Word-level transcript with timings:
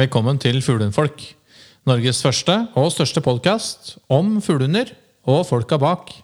Velkommen 0.00 0.38
til 0.40 0.62
Fuglehundfolk. 0.64 1.20
Norges 1.84 2.22
første 2.24 2.54
og 2.78 2.86
største 2.94 3.20
podkast 3.20 3.98
om 4.08 4.38
fuglehunder 4.40 4.94
og 5.28 5.42
folka 5.44 5.76
bak. 5.76 6.14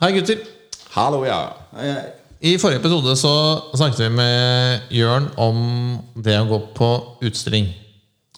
Hei, 0.00 0.14
gutter. 0.16 0.40
Hallo, 0.96 1.26
ja. 1.28 1.44
I 2.40 2.56
forrige 2.56 2.80
episode 2.80 3.18
så 3.20 3.36
snakket 3.76 4.06
vi 4.06 4.12
med 4.16 4.92
Jørn 4.96 5.28
om 5.36 5.64
det 6.16 6.40
å 6.40 6.48
gå 6.48 6.64
på 6.80 6.94
utstilling. 7.20 7.68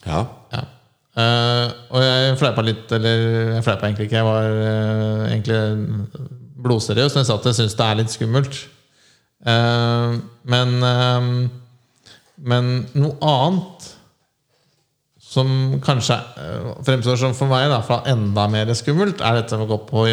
Ja. 0.03 0.25
Ja. 0.51 0.74
Eh, 1.15 1.67
og 1.95 2.03
jeg 2.03 2.37
fleipa 2.41 2.63
litt, 2.65 2.91
eller 2.95 3.25
jeg 3.55 3.63
fleipa 3.63 3.87
egentlig 3.87 4.09
ikke. 4.09 4.19
Jeg 4.19 4.27
var 4.27 4.47
uh, 4.51 5.27
egentlig 5.29 5.59
blodseriøs 6.65 7.15
når 7.15 7.21
jeg 7.21 7.29
sa 7.29 7.37
at 7.39 7.47
jeg 7.49 7.57
syns 7.61 7.75
det 7.79 7.85
er 7.85 7.99
litt 8.01 8.15
skummelt. 8.15 8.63
Uh, 9.45 10.17
men 10.49 10.79
Men 12.35 12.65
noe 12.99 13.15
annet 13.23 13.85
som 15.23 15.47
kanskje 15.83 16.17
fremstår 16.83 17.15
som 17.19 17.35
for 17.35 17.47
meg 17.47 17.69
da, 17.71 17.79
enda 18.11 18.43
mer 18.51 18.73
skummelt, 18.75 19.23
er 19.23 19.39
dette 19.39 19.55
med 19.55 19.69
å 19.69 19.71
gå 19.71 19.77
på 19.87 20.03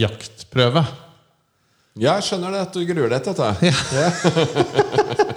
jaktprøve. 0.00 0.82
Ja, 1.98 2.14
jeg 2.20 2.28
skjønner 2.28 2.52
det 2.54 2.60
at 2.62 2.76
du 2.76 2.84
gruer 2.86 3.10
deg 3.10 3.24
til 3.26 3.34
dette. 3.34 3.72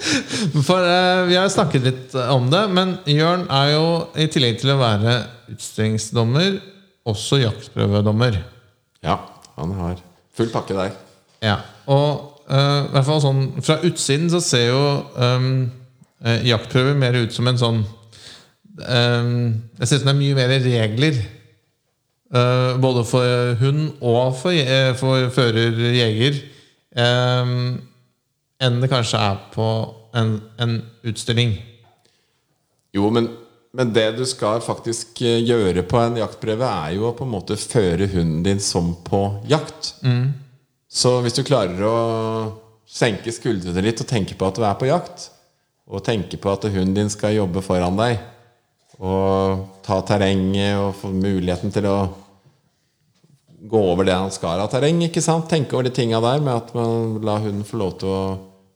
For 0.68 0.78
uh, 0.78 1.24
Vi 1.26 1.34
har 1.34 1.48
snakket 1.50 1.86
litt 1.88 2.14
om 2.30 2.46
det, 2.52 2.60
men 2.70 2.94
Jørn 3.10 3.48
er 3.50 3.72
jo 3.72 3.86
i 4.14 4.28
tillegg 4.30 4.60
til 4.62 4.70
å 4.74 4.78
være 4.78 5.16
utstillingsdommer 5.50 6.60
også 7.08 7.40
jaktprøvedommer. 7.42 8.38
Ja, 9.02 9.18
han 9.56 9.74
har 9.80 9.98
full 10.38 10.52
pakke 10.54 10.76
der. 10.78 10.94
Ja, 11.42 11.56
og 11.90 12.38
uh, 12.46 12.86
hvert 12.92 13.08
fall 13.08 13.22
sånn 13.24 13.42
Fra 13.58 13.80
utsiden 13.82 14.30
så 14.30 14.38
ser 14.44 14.68
jo 14.68 14.82
um, 15.18 15.48
eh, 16.22 16.44
jaktprøver 16.46 16.94
mer 16.94 17.18
ut 17.18 17.34
som 17.34 17.50
en 17.50 17.58
sånn 17.58 17.82
um, 17.82 19.34
ut 19.80 19.88
som 19.88 20.06
det 20.06 20.14
er 20.14 20.20
mye 20.20 20.38
mer 20.38 20.54
regler. 20.62 21.18
Uh, 22.32 22.78
både 22.80 23.02
for 23.04 23.58
hund 23.60 23.98
og 23.98 24.38
for, 24.38 24.72
for 25.02 25.26
fører-jeger. 25.34 26.38
Um, 26.92 27.80
enn 28.62 28.80
det 28.82 28.90
kanskje 28.92 29.20
er 29.20 29.38
på 29.54 29.68
en, 30.16 30.36
en 30.60 30.74
utstilling. 31.08 31.56
Jo, 32.92 33.08
men, 33.14 33.30
men 33.72 33.92
det 33.96 34.10
du 34.18 34.24
skal 34.28 34.60
faktisk 34.64 35.22
eh, 35.24 35.40
gjøre 35.40 35.84
på 35.88 36.00
en 36.02 36.18
jaktprøve, 36.20 36.68
er 36.68 36.96
jo 36.98 37.08
å 37.08 37.14
på 37.16 37.26
en 37.26 37.32
måte 37.32 37.56
føre 37.56 38.10
hunden 38.12 38.42
din 38.44 38.60
som 38.62 38.92
på 39.06 39.24
jakt. 39.50 39.94
Så 40.92 41.14
hvis 41.24 41.38
du 41.38 41.42
klarer 41.48 41.80
å 41.88 41.96
senke 42.84 43.32
skuldrene 43.32 43.84
litt 43.84 44.02
og 44.04 44.10
tenke 44.10 44.36
på 44.36 44.50
at 44.50 44.58
du 44.58 44.66
er 44.68 44.76
på 44.76 44.90
jakt, 44.90 45.30
og 45.88 46.04
tenke 46.04 46.38
på 46.40 46.52
at 46.52 46.68
hunden 46.68 46.94
din 46.96 47.10
skal 47.12 47.38
jobbe 47.38 47.64
foran 47.64 47.96
deg, 47.96 48.20
og 49.02 49.64
ta 49.82 49.98
terrenget 50.06 50.76
og 50.78 50.92
få 51.00 51.10
muligheten 51.16 51.72
til 51.74 51.88
å 51.90 51.96
gå 53.70 53.82
over 53.92 54.06
det 54.06 54.16
han 54.16 54.32
skal 54.34 54.62
av 54.62 54.70
terreng, 54.72 55.00
ikke 55.06 55.22
sant? 55.22 55.48
Tenke 55.50 55.76
over 55.76 55.86
de 55.86 55.94
tinga 55.94 56.20
der 56.22 56.42
med 56.42 56.54
at 56.54 56.72
man 56.76 57.20
lar 57.24 57.42
hunden 57.44 57.66
få 57.66 57.78
lov 57.80 57.92
til 58.00 58.10
å, 58.10 58.22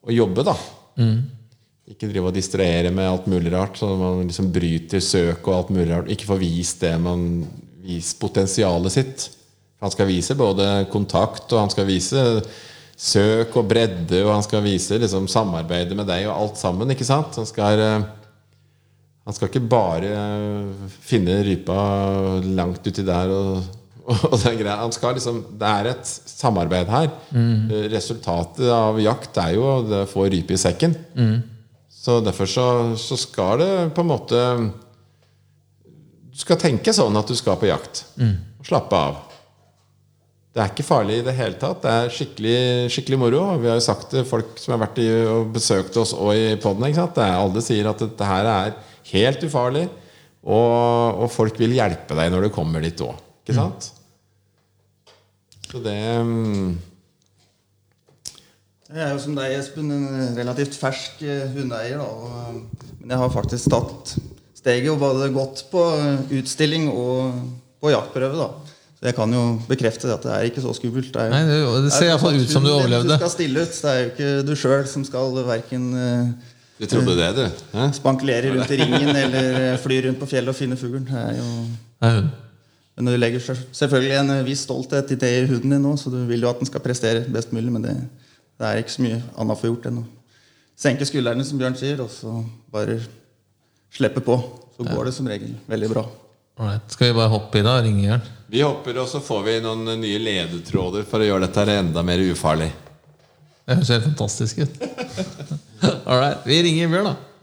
å 0.06 0.14
jobbe, 0.14 0.44
da. 0.46 0.54
Ikke 1.86 2.08
drive 2.10 2.30
og 2.30 2.36
distrahere 2.36 2.90
med 2.94 3.08
alt 3.08 3.26
mulig 3.30 3.52
rart, 3.54 3.78
så 3.78 3.92
man 3.98 4.24
liksom 4.26 4.50
bryter 4.54 5.02
søk 5.02 5.46
og 5.46 5.54
alt 5.54 5.72
mulig 5.74 5.90
rart. 5.92 6.12
Ikke 6.12 6.28
får 6.30 6.42
vist 6.42 6.82
det 6.86 6.94
man 7.02 7.26
viser 7.86 8.20
potensialet 8.22 8.94
sitt. 8.94 9.26
Han 9.82 9.92
skal 9.92 10.08
vise 10.08 10.38
både 10.38 10.86
kontakt, 10.92 11.50
og 11.52 11.62
han 11.62 11.72
skal 11.72 11.86
vise 11.88 12.22
søk 12.96 13.58
og 13.60 13.66
bredde, 13.68 14.22
og 14.24 14.32
han 14.32 14.46
skal 14.46 14.64
vise 14.64 14.98
liksom 14.98 15.28
samarbeidet 15.28 15.98
med 15.98 16.08
deg 16.08 16.30
og 16.30 16.36
alt 16.36 16.62
sammen, 16.62 16.90
ikke 16.94 17.06
sant? 17.06 17.36
Han 17.36 17.48
skal 17.48 17.82
eh, 17.84 18.06
han 19.26 19.34
skal 19.34 19.50
ikke 19.50 19.66
bare 19.66 20.12
eh, 20.14 20.90
finne 21.02 21.40
rypa 21.44 21.76
langt 22.46 22.86
uti 22.86 23.02
der 23.04 23.32
og, 23.34 23.66
og 24.06 24.38
den 24.44 24.58
greia. 24.60 24.78
Han 24.82 24.94
skal 24.94 25.16
liksom, 25.18 25.42
det 25.58 25.74
er 25.80 25.90
et 25.90 26.06
samarbeid 26.06 26.90
her. 26.92 27.10
Mm. 27.34 27.70
Resultatet 27.92 28.70
av 28.70 29.00
jakt 29.02 29.38
er 29.42 29.56
jo 29.56 29.66
å 29.66 30.02
få 30.10 30.28
rype 30.32 30.54
i 30.56 30.60
sekken. 30.60 30.94
Så 31.90 32.20
derfor 32.22 32.46
så, 32.50 32.66
så 33.00 33.18
skal 33.18 33.62
det 33.64 33.70
på 33.96 34.04
en 34.04 34.10
måte 34.12 34.40
Du 36.30 36.36
skal 36.38 36.60
tenke 36.60 36.92
sånn 36.94 37.16
at 37.18 37.26
du 37.26 37.34
skal 37.34 37.58
på 37.58 37.66
jakt. 37.70 38.04
Og 38.60 38.68
slappe 38.68 39.00
av. 39.08 39.22
Det 40.56 40.62
er 40.62 40.70
ikke 40.72 40.86
farlig 40.88 41.18
i 41.20 41.24
det 41.26 41.34
hele 41.36 41.58
tatt. 41.60 41.82
Det 41.82 41.90
er 41.92 42.14
skikkelig, 42.16 42.60
skikkelig 42.94 43.18
moro. 43.20 43.42
Vi 43.60 43.68
har 43.68 43.76
jo 43.76 43.84
sagt 43.84 44.14
det 44.16 44.22
folk 44.28 44.54
som 44.60 44.72
har 44.72 44.86
vært 44.86 45.02
i, 45.02 45.08
og 45.28 45.50
besøkt 45.52 45.98
oss 46.00 46.14
og 46.16 46.32
i 46.32 46.54
poden. 46.62 46.86
Alle 47.26 47.64
sier 47.64 47.90
at 47.90 48.00
dette 48.00 48.28
her 48.30 48.48
er 48.54 48.76
helt 49.10 49.44
ufarlig. 49.44 49.84
Og, 50.46 51.20
og 51.26 51.28
folk 51.34 51.58
vil 51.60 51.74
hjelpe 51.76 52.16
deg 52.16 52.30
når 52.32 52.46
du 52.46 52.54
kommer 52.54 52.84
dit 52.84 53.02
òg. 53.04 53.25
Ikke 53.46 53.54
sant? 53.54 53.92
Så 55.70 55.78
det 55.84 55.94
um... 56.18 56.74
Jeg 58.86 59.02
er 59.02 59.12
jo 59.12 59.18
som 59.22 59.34
deg, 59.34 59.52
Espen, 59.54 59.90
en 59.90 60.34
relativt 60.38 60.74
fersk 60.78 61.22
eh, 61.26 61.46
hundeeier. 61.54 61.98
Da, 61.98 62.06
og, 62.06 62.82
men 63.00 63.14
jeg 63.14 63.18
har 63.18 63.32
faktisk 63.34 63.70
tatt 63.70 64.12
steget 64.54 64.90
og 64.92 65.00
både 65.02 65.30
gått 65.34 65.64
på 65.70 65.82
eh, 65.94 66.34
utstilling 66.38 66.88
og 66.90 67.40
på 67.82 67.90
jaktprøve. 67.94 68.38
da. 68.38 68.76
Så 68.98 69.08
jeg 69.10 69.18
kan 69.18 69.34
jo 69.34 69.42
bekrefte 69.70 70.10
det 70.10 70.14
at 70.16 70.26
det 70.26 70.34
er 70.34 70.50
ikke 70.50 70.62
så 70.62 70.74
skummelt. 70.74 71.10
Det, 71.14 71.22
er, 71.22 71.34
Nei, 71.34 71.42
det, 71.46 71.58
det 71.86 71.94
ser 71.94 72.08
er 72.08 72.14
iallfall 72.14 72.38
ut 72.38 72.54
som 72.54 72.66
du 72.66 72.72
overlevde. 72.72 73.10
Du 73.10 73.18
skal 73.18 73.34
stille 73.34 73.66
ut. 73.66 73.78
Det 73.82 73.92
er 73.92 74.00
jo 74.00 74.12
ikke 74.14 74.32
du 74.46 74.54
sjøl 74.58 74.86
som 74.90 75.06
skal 75.06 75.38
verken 75.50 75.92
Du 76.78 76.88
trodde 76.90 77.18
det, 77.18 77.30
du? 77.36 77.44
Hæ? 77.74 77.90
spankulere 77.98 78.54
rundt 78.54 78.74
i 78.74 78.82
ringen 78.82 79.14
eller 79.16 79.62
eh, 79.62 79.78
fly 79.82 80.02
rundt 80.08 80.22
på 80.22 80.30
fjellet 80.34 80.54
og 80.54 80.58
finne 80.58 80.78
fuglen. 80.78 81.06
Det 81.10 81.22
er 81.22 81.38
jo... 81.38 81.52
Det 82.02 82.10
er 82.10 82.20
hun. 82.20 82.34
Men 82.96 83.10
du 83.12 83.16
legger 83.20 83.42
selvfølgelig 83.76 84.14
en 84.16 84.34
viss 84.46 84.62
stolthet 84.64 85.10
i 85.12 85.18
det 85.20 85.32
i 85.36 85.46
huden 85.50 85.74
din 85.74 85.82
nå, 85.84 85.92
så 86.00 86.08
du 86.12 86.22
vil 86.28 86.46
jo 86.46 86.48
at 86.48 86.62
den 86.62 86.68
skal 86.68 86.80
prestere 86.84 87.26
best 87.28 87.52
mulig, 87.52 87.68
men 87.74 87.84
det, 87.84 87.96
det 88.56 88.68
er 88.68 88.80
ikke 88.80 88.94
så 88.94 89.04
mye 89.04 89.18
annet 89.36 89.52
å 89.52 89.60
få 89.60 89.68
gjort 89.68 89.90
enn 89.90 90.00
å 90.00 90.06
senke 90.76 91.08
skuldrene, 91.08 91.44
som 91.44 91.60
Bjørn 91.60 91.76
sier, 91.76 92.00
og 92.04 92.08
så 92.12 92.32
bare 92.72 92.98
slippe 93.92 94.24
på. 94.24 94.38
Så 94.76 94.84
går 94.84 95.08
det 95.08 95.12
som 95.16 95.28
regel 95.28 95.54
veldig 95.68 95.92
bra. 95.92 96.02
Alright. 96.56 96.90
Skal 96.92 97.10
vi 97.10 97.16
bare 97.16 97.32
hoppe 97.32 97.60
i 97.60 97.64
da, 97.64 97.78
og 97.78 97.84
ringe 97.84 98.04
Jørn? 98.04 98.26
Vi 98.52 98.64
hopper, 98.64 98.98
og 99.02 99.08
så 99.08 99.20
får 99.24 99.44
vi 99.44 99.54
noen 99.64 99.88
nye 100.00 100.18
ledetråder 100.20 101.04
for 101.08 101.20
å 101.20 101.28
gjøre 101.28 101.46
dette 101.48 101.64
enda 101.76 102.04
mer 102.04 102.20
ufarlig. 102.24 102.68
Det 103.66 103.76
høres 103.76 103.92
helt 103.92 104.06
fantastisk 104.08 104.60
ut. 104.64 104.84
All 106.08 106.20
right. 106.20 106.44
vi 106.48 106.62
ringer 106.64 106.92
Bjørn, 106.92 107.10
da. 107.12 107.35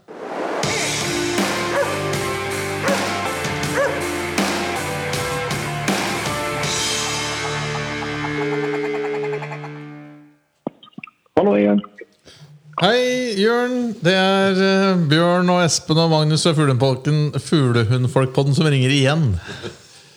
Hei, 12.80 13.38
Jørn. 13.38 13.92
Det 14.02 14.12
er 14.18 14.56
uh, 14.58 15.02
Bjørn 15.06 15.50
og 15.52 15.60
Espen 15.62 16.00
og 16.02 16.08
Magnus 16.10 16.42
og 16.50 16.56
Fuglehundfolkpodden 16.58 18.56
som 18.56 18.66
ringer 18.66 18.90
igjen. 18.90 19.28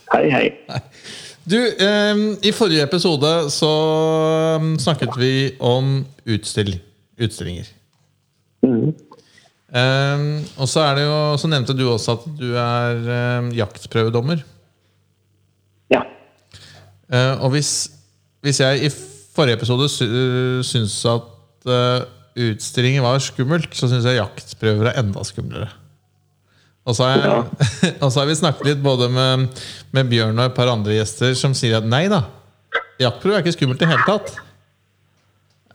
Hei, 0.09 0.23
hei. 0.33 0.47
Du, 1.47 1.57
um, 1.57 2.23
I 2.41 2.51
forrige 2.57 2.87
episode 2.87 3.29
så 3.53 3.69
um, 4.57 4.73
snakket 4.81 5.13
vi 5.21 5.31
om 5.61 6.01
utstill, 6.25 6.73
utstillinger. 7.21 7.69
Eh, 9.67 10.25
og 10.57 10.67
så, 10.71 10.81
er 10.81 10.97
det 10.97 11.05
jo, 11.05 11.21
så 11.37 11.49
nevnte 11.51 11.77
du 11.77 11.85
også 11.91 12.17
at 12.17 12.27
du 12.39 12.49
er 12.57 13.07
eh, 13.19 13.53
jaktprøvedommer. 13.59 14.41
Ja. 15.93 16.01
Uh, 17.05 17.45
og 17.45 17.53
hvis, 17.53 17.91
hvis 18.41 18.59
jeg 18.65 18.87
i 18.87 18.93
forrige 19.37 19.61
episode 19.61 19.87
sy 19.93 20.07
uh, 20.09 20.61
syns 20.65 20.97
at 21.05 21.67
eh, 21.69 22.16
utstillinger 22.37 23.03
var 23.05 23.19
skummelt, 23.23 23.73
så 23.75 23.89
syns 23.89 24.07
jeg 24.07 24.19
jaktprøver 24.19 24.91
er 24.91 25.01
enda 25.01 25.23
skumlere. 25.27 25.69
Og 26.87 26.95
så 26.95 27.07
har, 27.09 27.19
jeg, 27.19 27.93
og 28.03 28.11
så 28.11 28.21
har 28.21 28.29
vi 28.29 28.37
snakket 28.39 28.69
litt 28.69 28.83
både 28.83 29.09
med, 29.11 29.47
med 29.95 30.11
Bjørn 30.11 30.37
og 30.37 30.45
et 30.47 30.55
par 30.55 30.71
andre 30.71 30.95
gjester 30.95 31.35
som 31.35 31.55
sier 31.57 31.81
at 31.81 31.87
nei 31.87 32.05
da, 32.11 32.23
jaktprøve 33.01 33.39
er 33.39 33.43
ikke 33.43 33.57
skummelt 33.57 33.81
i 33.81 33.85
det 33.85 33.91
hele 33.91 34.07
tatt. 34.07 34.37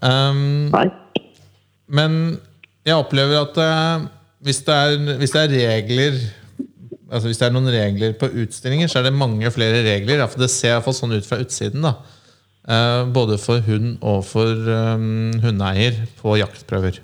Um, 0.03 0.71
men 1.93 2.17
jeg 2.83 2.97
opplever 2.97 3.43
at 3.45 3.61
uh, 3.61 4.07
hvis, 4.43 4.63
det 4.67 4.75
er, 4.75 5.19
hvis 5.21 5.35
det 5.35 5.45
er 5.45 5.59
regler 5.77 6.17
Altså 7.13 7.29
Hvis 7.29 7.43
det 7.43 7.45
er 7.45 7.53
noen 7.53 7.69
regler 7.69 8.15
på 8.17 8.25
utstillinger, 8.41 8.89
så 8.89 9.03
er 9.03 9.05
det 9.05 9.11
mange 9.13 9.51
flere 9.53 9.83
regler. 9.85 10.23
For 10.33 10.41
Det 10.41 10.47
ser 10.49 10.71
i 10.71 10.73
hvert 10.79 10.87
fall 10.87 10.95
sånn 10.97 11.13
ut 11.13 11.27
fra 11.29 11.43
utsiden. 11.45 11.85
da 11.85 11.91
Både 12.63 13.39
for 13.43 13.59
hund 13.67 13.97
og 14.07 14.21
for 14.23 14.47
um, 14.71 15.33
hundeeier 15.43 15.97
på 16.21 16.37
jaktprøver. 16.39 17.01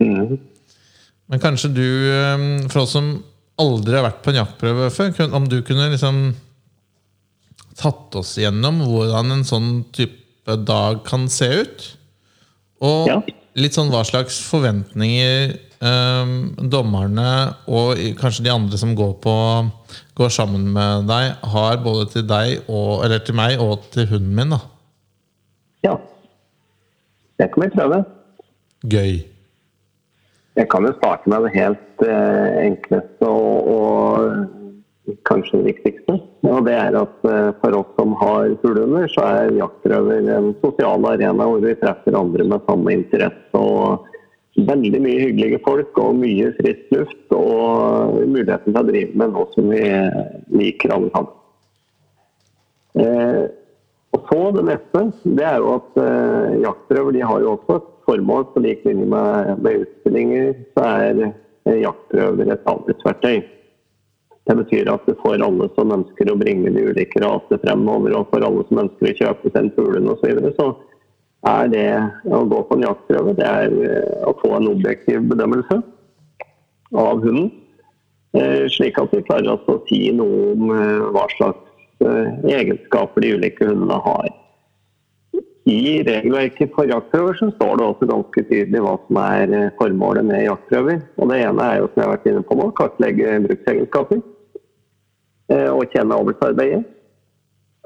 Mm. 0.00 0.38
Men 1.28 1.42
kanskje 1.42 1.68
du, 1.76 1.84
um, 1.84 2.46
for 2.72 2.86
oss 2.86 2.94
som 2.96 3.10
aldri 3.60 3.98
har 3.98 4.06
vært 4.06 4.22
på 4.24 4.32
en 4.32 4.40
jaktprøve 4.40 4.88
før, 4.94 5.12
om 5.36 5.44
du 5.48 5.58
kunne 5.66 5.90
liksom 5.92 6.22
tatt 7.78 8.16
oss 8.18 8.36
gjennom 8.38 8.80
hvordan 8.86 9.34
en 9.34 9.44
sånn 9.46 9.70
type 9.94 10.56
dag 10.64 11.02
kan 11.06 11.28
se 11.32 11.48
ut. 11.62 11.86
Og 12.84 13.08
Ja. 13.08 13.20
litt 13.56 13.76
sånn 13.76 13.90
hva 13.92 14.04
slags 14.04 14.40
forventninger 14.48 15.54
eh, 15.54 15.73
dommerne 16.72 17.28
og 17.68 18.00
kanskje 18.20 18.46
de 18.46 18.52
andre 18.54 18.78
som 18.80 18.94
går, 18.96 19.12
på, 19.24 19.34
går 20.16 20.32
sammen 20.32 20.70
med 20.72 21.08
deg, 21.10 21.34
har 21.54 21.78
både 21.84 22.08
til 22.14 22.26
deg 22.28 22.64
og, 22.68 23.04
eller 23.04 23.20
til 23.24 23.36
meg 23.38 23.60
og 23.62 23.84
til 23.94 24.08
hunden 24.12 24.34
min. 24.38 24.56
da. 24.56 24.60
ja. 25.90 25.94
Det 27.38 27.50
kan 27.52 27.64
vi 27.64 27.70
prøve. 27.74 28.04
Gøy. 28.86 29.14
Jeg 30.54 30.68
kan 30.70 30.86
jo 30.86 30.92
starte 31.00 31.30
med 31.30 31.46
det 31.46 31.54
helt 31.56 32.04
eh, 32.06 32.58
enkleste 32.62 33.26
og, 33.26 33.70
og 33.74 35.14
kanskje 35.26 35.58
det 35.60 35.72
viktigste. 35.72 36.18
Og 36.46 36.66
det 36.68 36.76
er 36.78 36.94
at 37.00 37.26
eh, 37.26 37.50
for 37.58 37.78
oss 37.80 37.90
som 37.98 38.14
har 38.20 38.54
fuglehunder, 38.62 39.08
så 39.10 39.26
er 39.26 39.56
jaktrøver 39.58 40.30
en 40.36 40.52
sosial 40.62 41.06
arena 41.10 41.48
hvor 41.48 41.64
vi 41.64 41.74
treffer 41.80 42.18
andre 42.18 42.46
med 42.52 42.68
samme 42.68 42.94
interesse. 43.00 43.50
og 43.58 44.06
Veldig 44.54 45.00
mye 45.02 45.18
hyggelige 45.18 45.58
folk 45.64 45.98
og 45.98 46.20
mye 46.20 46.52
frisk 46.60 46.92
luft 46.94 47.34
og 47.34 48.20
muligheten 48.30 48.70
til 48.70 48.78
å 48.78 48.86
drive 48.86 49.18
med 49.18 49.32
noe 49.34 49.48
som 49.56 49.72
vi 49.72 49.82
liker 50.54 50.94
alle 50.94 51.10
sammen. 51.14 51.32
Eh, 53.02 53.42
og 54.14 54.28
så 54.28 54.42
det 54.54 54.62
neste, 54.68 55.00
det 55.34 55.46
er 55.48 55.58
jo 55.58 55.72
at 55.74 55.98
eh, 55.98 56.60
jaktrøver 56.62 57.16
de 57.16 57.24
har 57.26 57.42
jo 57.42 57.56
også 57.56 57.80
et 57.80 57.90
formål 58.06 58.46
på 58.52 58.62
lik 58.62 58.86
linje 58.86 59.08
med, 59.10 59.50
med 59.64 59.82
utstillinger. 59.82 60.54
Så 60.76 60.86
er 60.86 61.24
eh, 61.24 61.80
jaktrøver 61.82 62.54
et 62.54 62.70
arbeidsverktøy. 62.70 63.42
Det 64.44 64.56
betyr 64.60 64.92
at 64.92 65.06
for 65.22 65.40
alle 65.40 65.66
som 65.74 65.92
ønsker 65.96 66.30
å 66.30 66.38
bringe 66.38 66.70
de 66.70 66.90
ulike 66.92 67.22
rasene 67.24 67.58
fremover, 67.62 68.14
og 68.18 68.28
for 68.30 68.44
alle 68.44 68.62
som 68.68 68.84
ønsker 68.84 69.10
å 69.10 69.18
kjøpe 69.22 69.50
seg 69.50 69.62
en 69.62 69.74
fuglehund 69.74 70.12
osv., 70.12 70.20
så, 70.20 70.30
videre, 70.30 70.52
så 70.58 70.66
er 71.44 71.68
det 71.68 71.88
å 72.32 72.44
gå 72.48 72.60
på 72.68 72.78
en 72.78 72.86
jaktprøve 72.86 73.34
det 73.38 73.48
er 73.48 73.74
eh, 73.84 74.22
å 74.28 74.32
få 74.40 74.54
en 74.56 74.70
objektiv 74.70 75.26
bedømmelse 75.30 75.80
av 77.00 77.20
hunden. 77.24 77.50
Eh, 78.36 78.64
Slik 78.72 78.98
at 79.00 79.12
vi 79.12 79.24
klarer 79.26 79.52
å 79.52 79.76
si 79.88 80.06
noe 80.16 80.54
om 80.54 80.72
eh, 80.74 81.04
hva 81.14 81.26
slags 81.36 81.60
egenskaper 82.04 83.22
de 83.22 83.36
ulike 83.38 83.64
hundene 83.64 83.96
har. 84.04 84.26
I 85.70 86.02
regelverket 86.04 86.74
for 86.74 86.90
jaktprøver 86.90 87.38
så 87.38 87.46
står 87.54 87.78
det 87.78 87.86
også 87.86 88.08
ganske 88.10 88.42
tydelig 88.50 88.82
hva 88.84 88.96
som 89.06 89.20
er 89.22 89.54
formålet 89.78 90.26
med 90.28 90.42
jaktprøver. 90.44 90.98
Og 91.16 91.30
Det 91.30 91.38
ene 91.46 91.68
er 91.70 91.78
jo, 91.78 91.86
som 91.88 92.02
jeg 92.02 92.04
har 92.04 92.12
vært 92.16 92.26
inne 92.28 92.42
på 92.44 92.58
nå, 92.58 92.66
kartlegge 92.76 93.38
bruksegenskaper 93.46 94.20
og 95.70 95.94
kjenne 95.94 96.18
avlsarbeidet. 96.18 96.82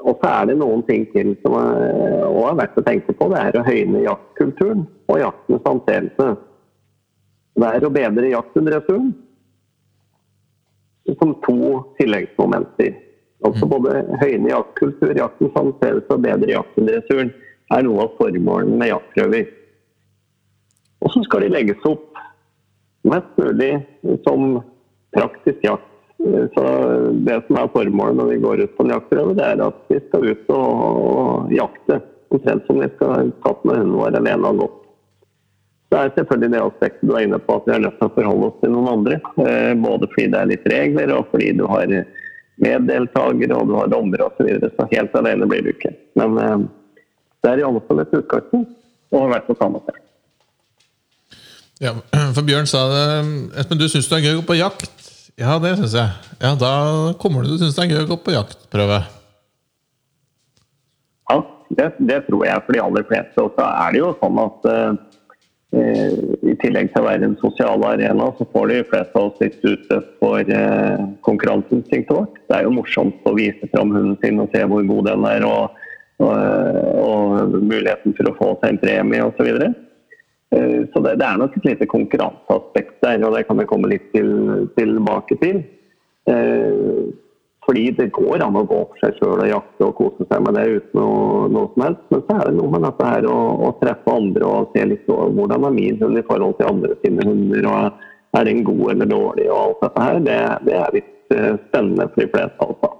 Og 0.06 0.20
så 0.20 0.30
er 0.30 0.50
det 0.50 0.58
noen 0.60 0.84
ting 0.86 1.08
til 1.10 1.32
som 1.42 1.56
er, 1.58 1.80
også 2.28 2.50
er 2.52 2.60
verdt 2.60 2.78
å 2.78 2.84
tenke 2.86 3.14
på. 3.18 3.30
Det 3.32 3.40
er 3.40 3.58
å 3.58 3.64
høyne 3.66 4.04
jaktkulturen 4.04 4.84
og 5.10 5.18
jaktens 5.18 5.66
anseelse. 5.72 6.28
Det 7.58 7.72
er 7.74 7.86
å 7.86 7.90
bedre 7.90 8.30
jaktinteressen 8.30 9.10
som 11.18 11.34
to 11.42 11.58
tilleggsmomenter. 11.98 12.94
Altså 13.46 13.66
både 13.70 14.02
høyne 14.22 14.50
jaktkultur, 14.52 15.14
jaktens 15.18 15.58
anseelse 15.58 16.14
og 16.14 16.24
bedre 16.26 16.52
jaktinteressen 16.52 17.32
er 17.74 17.84
noe 17.86 18.06
av 18.06 18.14
formålene 18.20 18.78
med 18.78 18.92
jaktprøver. 18.92 19.50
Og 21.02 21.12
så 21.14 21.22
skal 21.26 21.44
de 21.44 21.52
legges 21.52 21.86
opp 21.88 22.18
mest 23.08 23.38
mulig 23.38 23.72
som 24.26 24.58
praktisk 25.14 25.62
jakt. 25.66 25.86
Så 26.18 26.64
Det 27.26 27.38
som 27.46 27.58
er 27.60 27.70
formålet 27.72 28.18
når 28.18 28.30
vi 28.32 28.40
går 28.42 28.64
ut 28.64 28.76
på 28.76 28.84
en 28.84 28.94
jaktprøve, 28.96 29.36
det 29.38 29.46
er 29.46 29.62
at 29.68 29.82
vi 29.88 30.00
skal 30.08 30.26
ut 30.26 30.50
og, 30.50 30.70
og 31.22 31.52
jakte. 31.54 32.00
Omtrent 32.28 32.66
som 32.68 32.80
vi 32.82 32.88
skal 32.96 33.30
tatt 33.44 33.64
med 33.64 33.78
hunden 33.78 33.96
vår 33.96 34.18
alene 34.18 34.50
og 34.50 34.62
gått. 34.64 34.80
Det 35.88 35.98
er 35.98 36.10
selvfølgelig 36.18 36.50
det 36.52 36.60
aspektet 36.60 37.08
du 37.08 37.14
er 37.16 37.24
inne 37.24 37.38
på, 37.40 37.54
at 37.56 37.68
vi 37.68 37.72
er 37.72 37.84
nødt 37.86 37.94
til 37.96 38.10
å 38.10 38.14
forholde 38.18 38.48
oss 38.50 38.58
til 38.60 38.74
noen 38.74 38.90
andre. 38.90 39.20
Eh, 39.40 39.70
Både 39.80 40.10
fordi 40.12 40.26
det 40.34 40.40
er 40.42 40.50
litt 40.50 40.66
regler, 40.68 41.14
og 41.16 41.30
fordi 41.32 41.54
du 41.56 41.64
har 41.70 41.94
meddeltakere 42.60 43.56
og 43.56 43.70
du 43.70 43.74
har 43.78 43.88
dommere 43.94 44.26
osv. 44.26 44.42
Så, 44.42 44.48
videre. 44.50 44.70
så 44.76 44.88
helt 44.92 45.16
alene 45.16 45.48
blir 45.48 45.64
du 45.64 45.72
ikke. 45.72 45.94
Men 46.20 46.36
eh, 46.42 46.58
det 47.40 47.54
er 47.54 47.62
i 47.62 47.66
alle 47.70 47.82
fall 47.88 48.02
et 48.02 48.14
utgangspunkt, 48.20 48.76
og 49.14 49.24
har 49.24 49.34
vært 49.38 49.48
på 49.48 49.56
samme 49.62 49.80
sted. 49.86 50.04
Ja, 51.86 51.94
for 52.36 52.44
Bjørn 52.44 52.68
sa 52.68 52.84
det 52.92 53.04
Espen, 53.62 53.80
du 53.80 53.88
syns 53.88 54.10
det 54.10 54.18
er 54.18 54.26
gøy 54.26 54.36
å 54.36 54.42
gå 54.42 54.48
på 54.50 54.58
jakt? 54.58 55.07
Ja, 55.38 55.54
det 55.62 55.76
syns 55.78 55.94
jeg. 55.94 56.10
Ja, 56.42 56.54
Da 56.58 56.72
kommer 57.22 57.44
du 57.44 57.52
til 57.52 57.54
å 57.54 57.60
synes 57.62 57.76
det 57.76 57.84
er 57.84 57.92
gøy 57.92 58.06
å 58.06 58.10
gå 58.10 58.16
på 58.26 58.34
jaktprøve. 58.34 58.98
Ja, 61.30 61.36
det, 61.78 61.92
det 62.08 62.24
tror 62.26 62.42
jeg 62.48 62.64
for 62.64 62.74
de 62.74 62.82
aller 62.82 63.06
fleste. 63.06 63.44
Og 63.44 63.54
så 63.54 63.68
er 63.68 63.94
det 63.94 64.00
jo 64.02 64.10
sånn 64.18 64.40
at 64.42 64.66
eh, 64.72 66.18
i 66.42 66.56
tillegg 66.58 66.90
til 66.90 67.04
å 67.04 67.06
være 67.06 67.28
en 67.28 67.38
sosial 67.38 67.86
arena, 67.86 68.32
så 68.34 68.48
får 68.50 68.72
de 68.72 68.82
fleste 68.90 69.20
av 69.20 69.30
oss 69.30 69.42
litt 69.44 69.62
utløp 69.62 70.12
for 70.18 70.54
eh, 70.58 71.06
konkurranseinstinktet 71.28 72.16
vårt. 72.18 72.40
Det 72.50 72.58
er 72.58 72.66
jo 72.66 72.74
morsomt 72.80 73.30
å 73.30 73.36
vise 73.38 73.70
fram 73.70 73.94
hunden 73.94 74.18
sin 74.24 74.42
og 74.42 74.50
se 74.50 74.64
hvor 74.66 74.90
god 74.90 75.12
den 75.12 75.28
er, 75.36 75.46
og, 75.46 75.84
og, 76.18 76.32
og 77.04 77.58
muligheten 77.62 78.18
for 78.18 78.32
å 78.32 78.38
få 78.40 78.54
seg 78.58 78.74
en 78.74 78.82
premie 78.82 79.22
osv. 79.22 79.38
Så, 79.38 79.46
videre. 79.52 79.70
Eh, 79.70 79.87
så 80.48 81.00
det, 81.04 81.18
det 81.20 81.26
er 81.28 81.40
nok 81.40 81.56
et 81.58 81.66
lite 81.68 81.86
konkurranseaspekt 81.90 83.02
der, 83.04 83.20
og 83.26 83.34
det 83.36 83.44
kan 83.48 83.58
vi 83.60 83.66
komme 83.68 83.90
litt 83.90 84.06
til, 84.14 84.30
tilbake 84.78 85.36
til. 85.42 85.60
Eh, 86.28 87.08
fordi 87.68 87.90
det 87.98 88.06
går 88.16 88.40
an 88.40 88.56
å 88.56 88.64
gå 88.64 88.78
for 88.88 89.00
seg 89.02 89.18
sjøl 89.18 89.42
og 89.42 89.50
jakte 89.50 89.84
og 89.84 89.96
kose 89.98 90.24
seg 90.30 90.40
med 90.40 90.56
det 90.56 90.62
uten 90.70 90.94
noe, 90.96 91.48
noe 91.52 91.68
som 91.74 91.82
helst. 91.84 92.06
Men 92.08 92.22
så 92.24 92.36
er 92.38 92.46
det 92.48 92.54
noe 92.56 92.72
med 92.72 92.86
dette 92.86 93.08
her 93.10 93.26
å, 93.28 93.38
å 93.68 93.72
treffe 93.82 94.14
andre 94.14 94.48
og 94.48 94.70
se 94.72 94.86
litt 94.88 95.10
over 95.12 95.34
hvordan 95.36 95.66
er 95.68 95.74
min 95.76 95.98
hund 96.00 96.16
i 96.16 96.24
forhold 96.30 96.56
til 96.56 96.70
andre 96.70 96.96
sine 97.02 97.26
hunder. 97.28 97.68
og 97.68 98.38
Er 98.40 98.48
den 98.48 98.62
god 98.64 98.94
eller 98.94 99.10
dårlig 99.12 99.50
og 99.50 99.58
alt 99.60 99.84
dette 99.84 100.06
her. 100.06 100.22
Det, 100.30 100.38
det 100.70 100.78
er 100.78 100.96
litt 100.96 101.36
eh, 101.36 101.52
spennende 101.66 102.08
for 102.14 102.24
de 102.24 102.30
fleste 102.32 102.70
altså. 102.70 102.94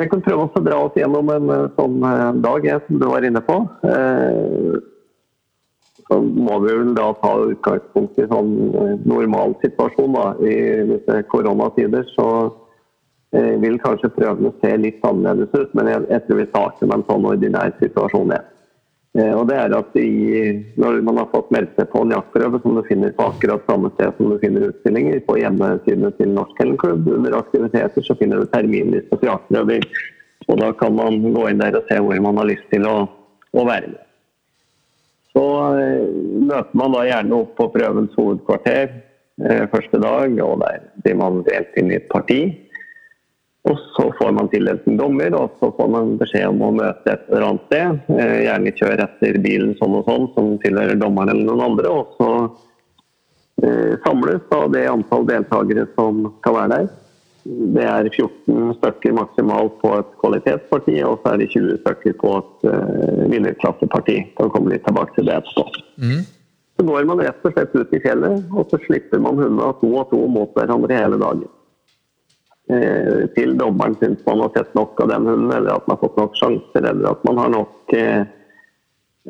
Jeg 0.00 0.08
kan 0.08 0.24
prøve 0.24 0.48
å 0.48 0.64
dra 0.64 0.80
oss 0.86 0.96
gjennom 0.96 1.34
en 1.34 1.52
eh, 1.52 1.68
sånn 1.76 2.00
eh, 2.08 2.26
dag 2.48 2.64
jeg, 2.64 2.80
som 2.86 3.02
du 3.02 3.06
var 3.12 3.28
inne 3.28 3.44
på. 3.44 3.58
Eh, 3.92 4.80
så 6.12 6.20
må 6.20 6.58
vi 6.60 6.74
vel 6.76 6.94
da 6.96 7.06
ta 7.22 7.32
utgangspunkt 7.48 8.18
i 8.20 8.28
sånn 8.28 8.50
eh, 8.76 8.96
normal 9.08 9.54
situasjon. 9.64 10.16
da. 10.16 10.26
I 10.44 10.56
disse 10.90 11.22
koronatider 11.32 12.04
så 12.12 12.28
eh, 13.32 13.54
vil 13.62 13.78
kanskje 13.80 14.12
prøvene 14.16 14.52
se 14.60 14.74
litt 14.76 15.04
annerledes 15.08 15.54
ut, 15.56 15.72
men 15.78 15.88
jeg, 15.88 16.04
jeg 16.10 16.26
tror 16.26 16.40
vi 16.42 16.48
starter 16.50 16.90
med 16.90 16.98
en 16.98 17.06
sånn 17.08 17.28
ordinær 17.32 17.72
situasjon 17.80 18.34
igjen. 18.34 18.50
Eh, 19.18 19.32
og 19.36 19.48
det 19.48 19.58
er 19.60 19.74
at 19.76 19.96
i, 20.00 20.12
Når 20.80 21.02
man 21.04 21.18
har 21.20 21.26
fått 21.32 21.50
meldt 21.52 21.74
seg 21.76 21.90
på 21.92 22.04
en 22.04 22.14
jaktprøve 22.14 22.62
som 22.62 22.76
du 22.76 22.84
finner 22.86 23.16
på 23.16 23.28
akkurat 23.32 23.66
samme 23.68 23.92
sted 23.96 24.14
som 24.16 24.32
du 24.32 24.38
finner 24.44 24.68
utstillinger, 24.68 25.24
på 25.26 25.40
hjemmesidene 25.40 26.12
til 26.20 26.32
Norsk 26.36 26.56
Kennelklubb, 26.60 27.08
under 27.16 27.40
aktiviteter 27.40 28.04
så 28.04 28.16
finner 28.20 28.40
du 28.40 28.52
terminliste 28.52 29.16
for 29.16 29.32
jaktprøver. 29.32 29.88
Og 30.50 30.56
Da 30.60 30.72
kan 30.76 30.96
man 30.96 31.20
gå 31.32 31.48
inn 31.48 31.60
der 31.60 31.76
og 31.78 31.86
se 31.88 32.00
hvor 32.02 32.20
man 32.20 32.40
har 32.40 32.50
lyst 32.52 32.64
til 32.72 32.84
å, 32.88 32.96
å 33.56 33.68
være 33.68 33.94
med. 33.94 34.08
Så 35.32 35.44
eh, 35.80 36.08
møter 36.44 36.76
man 36.76 36.96
da 36.96 37.06
gjerne 37.08 37.38
opp 37.38 37.54
på 37.58 37.68
prøvens 37.72 38.18
hovedkvarter 38.18 38.90
eh, 38.90 39.64
første 39.72 40.00
dag, 40.02 40.36
og 40.44 40.60
der 40.64 40.84
blir 41.04 41.16
man 41.20 41.40
delt 41.48 41.80
inn 41.80 41.92
i 41.92 41.98
et 42.00 42.10
parti. 42.12 42.42
Og 43.70 43.78
så 43.94 44.08
får 44.18 44.32
man 44.34 44.48
tildelt 44.50 44.86
en 44.90 44.98
dommer, 44.98 45.34
og 45.38 45.54
så 45.60 45.70
får 45.76 45.90
man 45.94 46.16
beskjed 46.18 46.48
om 46.50 46.64
å 46.66 46.72
møte 46.74 47.12
et 47.12 47.28
eller 47.30 47.46
annet 47.46 47.68
sted. 47.68 48.00
Eh, 48.16 48.38
gjerne 48.48 48.74
kjøre 48.80 49.06
etter 49.06 49.38
bilen 49.44 49.76
sånn 49.78 49.94
og 50.00 50.08
sånn, 50.08 50.26
som 50.34 50.56
tilhører 50.64 50.98
dommeren 50.98 51.30
eller 51.32 51.46
noen 51.46 51.64
andre. 51.68 51.92
Og 51.92 52.16
så 52.18 52.30
eh, 53.62 53.94
samles 54.02 54.42
da 54.50 54.64
det 54.74 54.88
antall 54.90 55.28
deltakere 55.30 55.86
som 55.94 56.26
skal 56.40 56.58
være 56.58 56.72
der. 56.74 56.90
Det 57.44 57.86
er 57.86 58.08
14 58.10 58.76
stykker 58.78 59.16
maksimalt 59.16 59.80
på 59.80 59.94
et 59.98 60.12
kvalitetsparti, 60.20 60.98
og 61.06 61.16
så 61.22 61.32
er 61.32 61.40
det 61.40 61.48
20 61.54 61.80
stykker 61.80 62.14
på 62.20 62.36
et 62.38 62.68
uh, 62.70 63.24
vinnerklasseparti. 63.32 64.18
Kan 64.38 64.52
komme 64.54 64.74
litt 64.74 64.84
tilbake 64.86 65.16
til 65.16 65.26
det 65.26 65.40
etterpå. 65.40 65.64
Så 66.78 66.86
går 66.86 67.08
man 67.08 67.20
rett 67.22 67.42
og 67.46 67.56
slett 67.56 67.74
ut 67.74 67.92
i 67.94 68.00
fjellet, 68.02 68.46
og 68.54 68.70
så 68.70 68.78
slipper 68.86 69.20
man 69.22 69.40
hundene 69.40 69.74
to 69.80 69.90
og 69.90 70.06
to 70.12 70.22
mot 70.30 70.54
hverandre 70.56 71.02
hele 71.02 71.18
dagen. 71.20 71.50
Eh, 72.72 73.24
til 73.36 73.56
dommeren 73.58 73.96
syns 74.00 74.22
man 74.26 74.40
har 74.44 74.52
sett 74.54 74.74
nok 74.78 75.00
av 75.02 75.10
den 75.10 75.26
hunden, 75.26 75.50
eller 75.50 75.74
at 75.74 75.86
man 75.88 75.98
har 75.98 76.02
fått 76.06 76.20
nok 76.20 76.38
sjanser, 76.38 76.86
eller 76.86 77.10
at 77.10 77.24
man 77.26 77.40
har 77.42 77.50
nok 77.52 77.94
eh, 77.98 78.22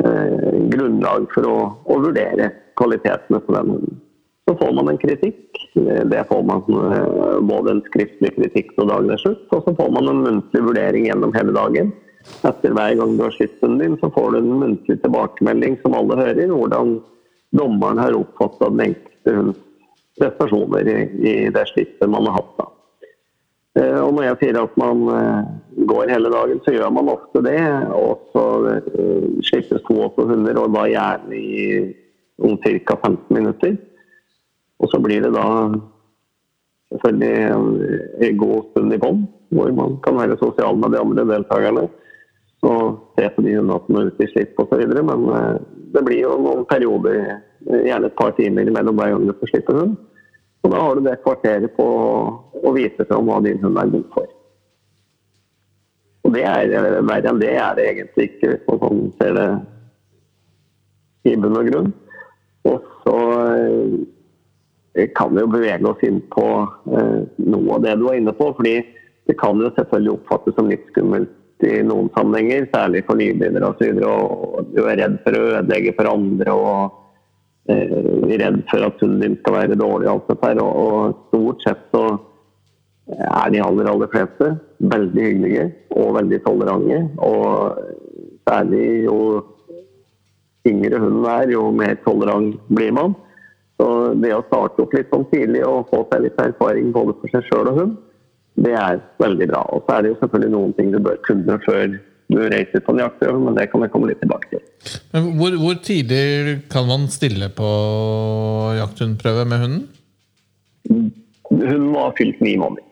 eh, 0.05 0.59
grunnlag 0.75 1.27
for 1.33 1.49
å, 1.49 1.57
å 1.89 1.99
vurdere 2.05 2.51
kvalitetene 2.79 3.41
på 3.43 3.57
den 3.57 3.73
hunden. 3.75 4.01
Så 4.47 4.57
får 4.61 4.75
man 4.77 4.93
en 4.93 5.01
kritikk. 5.01 5.52
Det 5.75 6.25
får 6.29 6.43
man 6.45 6.63
eh, 6.93 7.39
både 7.49 7.77
en 7.77 7.83
skriftlig 7.87 8.35
kritikk 8.37 8.75
når 8.77 8.91
dagen 8.91 9.15
er 9.15 9.23
slutt, 9.23 9.47
og 9.57 9.65
så 9.65 9.75
får 9.79 9.93
man 9.95 10.11
en 10.11 10.25
muntlig 10.27 10.65
vurdering 10.67 11.07
gjennom 11.09 11.33
hele 11.37 11.55
dagen. 11.57 11.93
Etter 12.47 12.75
hver 12.77 12.99
gang 12.99 13.17
du 13.17 13.25
har 13.25 13.35
skissen 13.35 13.79
din, 13.81 13.97
så 14.03 14.11
får 14.15 14.35
du 14.35 14.39
en 14.43 14.53
muntlig 14.61 14.99
tilbakemelding 15.03 15.79
som 15.83 15.97
alle 15.99 16.19
hører, 16.21 16.53
hvordan 16.53 16.99
dommeren 17.57 18.01
har 18.01 18.17
oppfatta 18.17 18.69
den 18.71 18.87
enkelte 18.91 19.37
hunds 19.39 19.65
prestasjoner 20.21 20.89
i, 20.93 20.99
i 21.25 21.35
det 21.53 21.65
slittet 21.73 22.11
man 22.11 22.29
har 22.29 22.43
hatt. 22.43 22.55
da. 22.61 22.69
Eh, 23.81 23.99
Og 24.05 24.13
når 24.15 24.27
jeg 24.27 24.39
sier 24.43 24.61
at 24.61 24.75
man 24.81 25.07
eh, 25.09 25.51
går 25.89 26.13
hele 26.13 26.33
dagen, 26.33 26.61
så 26.65 26.75
gjør 26.75 26.93
man 26.93 27.11
ofte 27.13 27.43
det. 27.45 27.61
Og 27.97 28.29
så 28.35 28.45
eh, 28.75 29.31
slippes 29.49 29.85
to 29.89 30.09
på 30.17 30.29
hunder, 30.29 30.61
og 30.61 30.77
da 30.77 30.85
gjerne 30.91 31.39
i 31.39 31.65
om 32.43 32.59
ca. 32.61 32.97
15 32.97 33.33
minutter. 33.33 33.77
Og 34.83 34.91
så 34.91 35.01
blir 35.03 35.23
det 35.23 35.33
da 35.35 35.47
selvfølgelig 36.93 37.35
en- 38.21 38.39
god 38.39 38.65
stund 38.71 38.93
i 38.93 38.99
bånn, 38.99 39.27
hvor 39.51 39.73
man 39.75 39.99
kan 40.03 40.19
være 40.19 40.39
sosial 40.39 40.77
med 40.77 40.93
de 40.93 40.99
andre 41.01 41.25
deltakerne. 41.25 41.89
Og 42.63 42.99
se 43.19 43.29
på 43.29 43.43
de 43.43 43.57
hundene 43.57 43.81
som 43.87 43.97
er 43.97 44.11
ute 44.11 44.25
i 44.25 44.31
slipp 44.31 44.59
osv. 44.59 44.83
Men 45.03 45.25
eh, 45.35 45.59
det 45.95 46.05
blir 46.07 46.21
jo 46.23 46.37
noen 46.39 46.65
perioder, 46.71 47.41
eh, 47.67 47.83
gjerne 47.89 48.07
et 48.07 48.17
par 48.17 48.31
timer 48.37 48.71
mellom 48.71 48.97
hver 48.97 49.11
gang 49.11 49.27
du 49.27 49.35
får 49.41 49.51
slippe 49.51 49.75
hund. 49.75 49.97
Og 50.63 50.71
da 50.71 50.79
har 50.79 50.95
du 50.95 51.01
det 51.03 51.23
kvarteret 51.25 51.75
på 51.77 51.89
å 52.63 52.75
vise 52.77 53.07
fram 53.09 53.27
hva 53.27 53.41
din 53.43 53.59
hund 53.59 53.79
er 53.79 53.91
god 53.91 54.07
for. 54.15 54.31
Og 56.23 56.33
det 56.37 56.45
er 56.47 56.71
eh, 56.71 57.03
verre 57.03 57.33
enn 57.33 57.43
det 57.43 57.51
er 57.59 57.75
det 57.75 57.89
egentlig 57.91 58.31
ikke, 58.31 58.55
hvis 58.55 58.67
man 58.69 58.83
sånn 58.85 59.05
ser 59.19 59.35
det 59.41 59.49
i 61.33 61.37
bunn 61.37 61.59
og 61.59 61.71
grunn. 61.71 61.93
Og 62.71 62.91
så 63.03 63.17
eh, 64.95 65.11
kan 65.17 65.37
jo 65.39 65.47
bevege 65.51 65.89
oss 65.89 66.03
inn 66.07 66.21
på 66.33 66.47
eh, 66.93 67.21
noe 67.45 67.77
av 67.77 67.85
det 67.85 67.97
du 68.01 68.09
var 68.09 68.19
inne 68.19 68.35
på. 68.37 68.53
fordi 68.57 68.81
det 69.31 69.39
kan 69.39 69.61
jo 69.61 69.71
selvfølgelig 69.77 70.17
oppfattes 70.17 70.57
som 70.59 70.71
litt 70.71 70.83
skummelt 70.91 71.31
i 71.63 71.77
noen 71.87 72.09
sammenhenger, 72.17 72.67
særlig 72.73 73.05
for 73.07 73.21
nybegynnere 73.21 73.69
osv. 73.71 74.01
Du 74.75 74.81
er 74.83 74.99
redd 74.99 75.21
for 75.23 75.39
å 75.39 75.45
ødelegge 75.61 75.95
for 75.95 76.11
andre 76.11 76.57
og 76.59 77.71
eh, 77.71 77.95
redd 78.43 78.65
for 78.71 78.89
at 78.89 79.05
hunden 79.05 79.23
din 79.23 79.39
skal 79.39 79.61
være 79.61 79.79
dårlig. 79.79 80.11
alt 80.11 80.29
dette 80.33 80.51
her, 80.51 80.63
og 80.63 81.15
stort 81.31 81.63
sett 81.63 81.87
så 81.95 82.05
er 83.13 83.51
de 83.55 83.63
aller, 83.63 83.89
aller 83.91 84.11
fleste 84.11 84.53
veldig 84.93 85.27
hyggelige 85.29 85.67
og 85.95 86.17
veldig 86.19 86.41
tolerante. 86.47 87.01
Og 87.23 87.79
særlig 88.49 88.87
jo 89.07 89.19
yngre 90.69 90.99
hunden 91.03 91.27
er, 91.31 91.51
jo 91.51 91.69
mer 91.75 91.95
tolerant 92.07 92.59
blir 92.75 92.95
man. 92.95 93.15
Så 93.83 93.89
det 94.23 94.31
å 94.31 94.45
starte 94.47 94.85
opp 94.85 94.93
litt 94.95 95.09
sånn 95.11 95.25
tidlig 95.33 95.65
og 95.67 95.89
få 95.91 96.05
seg 96.13 96.23
litt 96.29 96.39
erfaring 96.39 96.93
både 96.95 97.17
for 97.19 97.33
seg 97.35 97.49
sjøl 97.49 97.71
og 97.73 97.79
hund, 97.81 97.97
det 98.63 98.77
er 98.79 99.01
veldig 99.19 99.49
bra. 99.51 99.63
Og 99.75 99.83
så 99.89 99.97
er 99.97 100.05
det 100.05 100.13
jo 100.13 100.19
selvfølgelig 100.21 100.53
noen 100.55 100.75
ting 100.77 100.93
du 100.95 101.01
bør 101.03 101.17
kunne 101.27 101.57
før 101.65 101.97
du 102.33 102.39
reiser 102.53 102.85
på 102.85 102.95
en 102.95 103.03
jaktprøve, 103.03 103.41
men 103.43 103.59
det 103.59 103.65
kan 103.73 103.83
jeg 103.83 103.93
komme 103.93 104.13
litt 104.13 104.21
tilbake 104.23 104.53
til. 104.53 104.63
Men 105.17 105.27
hvor, 105.41 105.57
hvor 105.65 105.81
tidlig 105.83 106.23
kan 106.73 106.87
man 106.89 107.09
stille 107.13 107.51
på 107.57 107.73
jakthundprøve 108.79 109.49
med 109.51 109.65
hunden? 109.65 109.83
Hun 111.51 111.91
må 111.91 112.07
ha 112.07 112.15
fylt 112.17 112.41
ni 112.43 112.55
måneder 112.59 112.87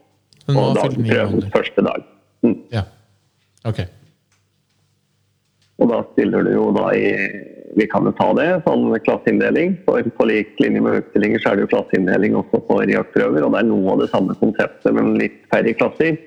Hun 0.48 0.58
må 0.58 0.66
ha 0.74 0.84
fylt 0.84 1.00
ni 1.00 1.14
måneder. 1.14 1.48
første 1.54 1.86
dag. 1.86 2.04
Mm. 2.42 2.58
Ja. 2.74 2.84
Ok. 3.68 3.80
Og 5.80 5.88
da 5.94 6.02
stiller 6.12 6.44
du 6.44 6.52
jo 6.56 6.66
da 6.76 6.90
i 6.98 7.06
Vi 7.76 7.86
kan 7.86 8.06
jo 8.08 8.10
ta 8.18 8.32
det, 8.34 8.48
sånn 8.66 8.88
klasseinndeling. 9.06 9.76
På 9.86 10.26
lik 10.26 10.58
linje 10.58 10.82
med 10.82 11.04
utstillinger 11.04 11.42
så 11.42 11.52
er 11.52 11.58
det 11.58 11.66
jo 11.66 11.72
klasseinndeling 11.76 12.34
også 12.38 12.62
på 12.66 12.78
jaktprøver. 12.90 13.44
Og 13.46 13.54
det 13.54 13.60
er 13.60 13.68
noe 13.68 13.92
av 13.92 14.00
det 14.02 14.08
samme 14.10 14.34
konseptet, 14.40 14.90
men 14.96 15.18
litt 15.20 15.38
færre 15.52 15.74
klasser. 15.78 16.18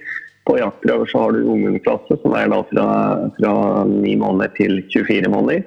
På 0.47 0.55
jaktprøver 0.59 1.11
så 1.11 1.23
har 1.23 1.35
du 1.35 1.49
ungdomsklasse, 1.51 2.19
som 2.21 2.35
er 2.39 2.51
da 2.51 2.61
fra, 2.69 3.55
9 3.89 4.15
måneder 4.21 4.53
til 4.55 4.79
24 4.93 5.31
måneder. 5.31 5.65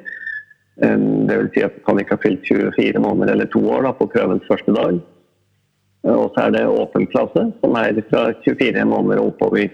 Eh, 0.83 0.97
Det 1.29 1.37
vil 1.43 1.51
si 1.53 1.65
at 1.65 1.77
du 1.77 1.85
kan 1.85 2.01
ikke 2.01 2.17
ha 2.17 2.25
fylt 2.25 2.49
24 2.49 3.01
måneder 3.01 3.33
eller 3.33 3.53
to 3.53 3.61
år 3.61 3.85
da, 3.85 3.93
på 3.93 4.09
prøvens 4.09 4.49
første 4.49 4.73
dag. 4.73 5.01
Og 6.07 6.33
så 6.33 6.47
er 6.47 6.51
det 6.55 6.67
åpen 6.71 7.07
klasse, 7.11 7.53
som 7.61 7.77
er 7.77 8.01
fra 8.09 8.33
24 8.45 8.85
måneder 8.85 9.21
og 9.21 9.35
oppover. 9.35 9.69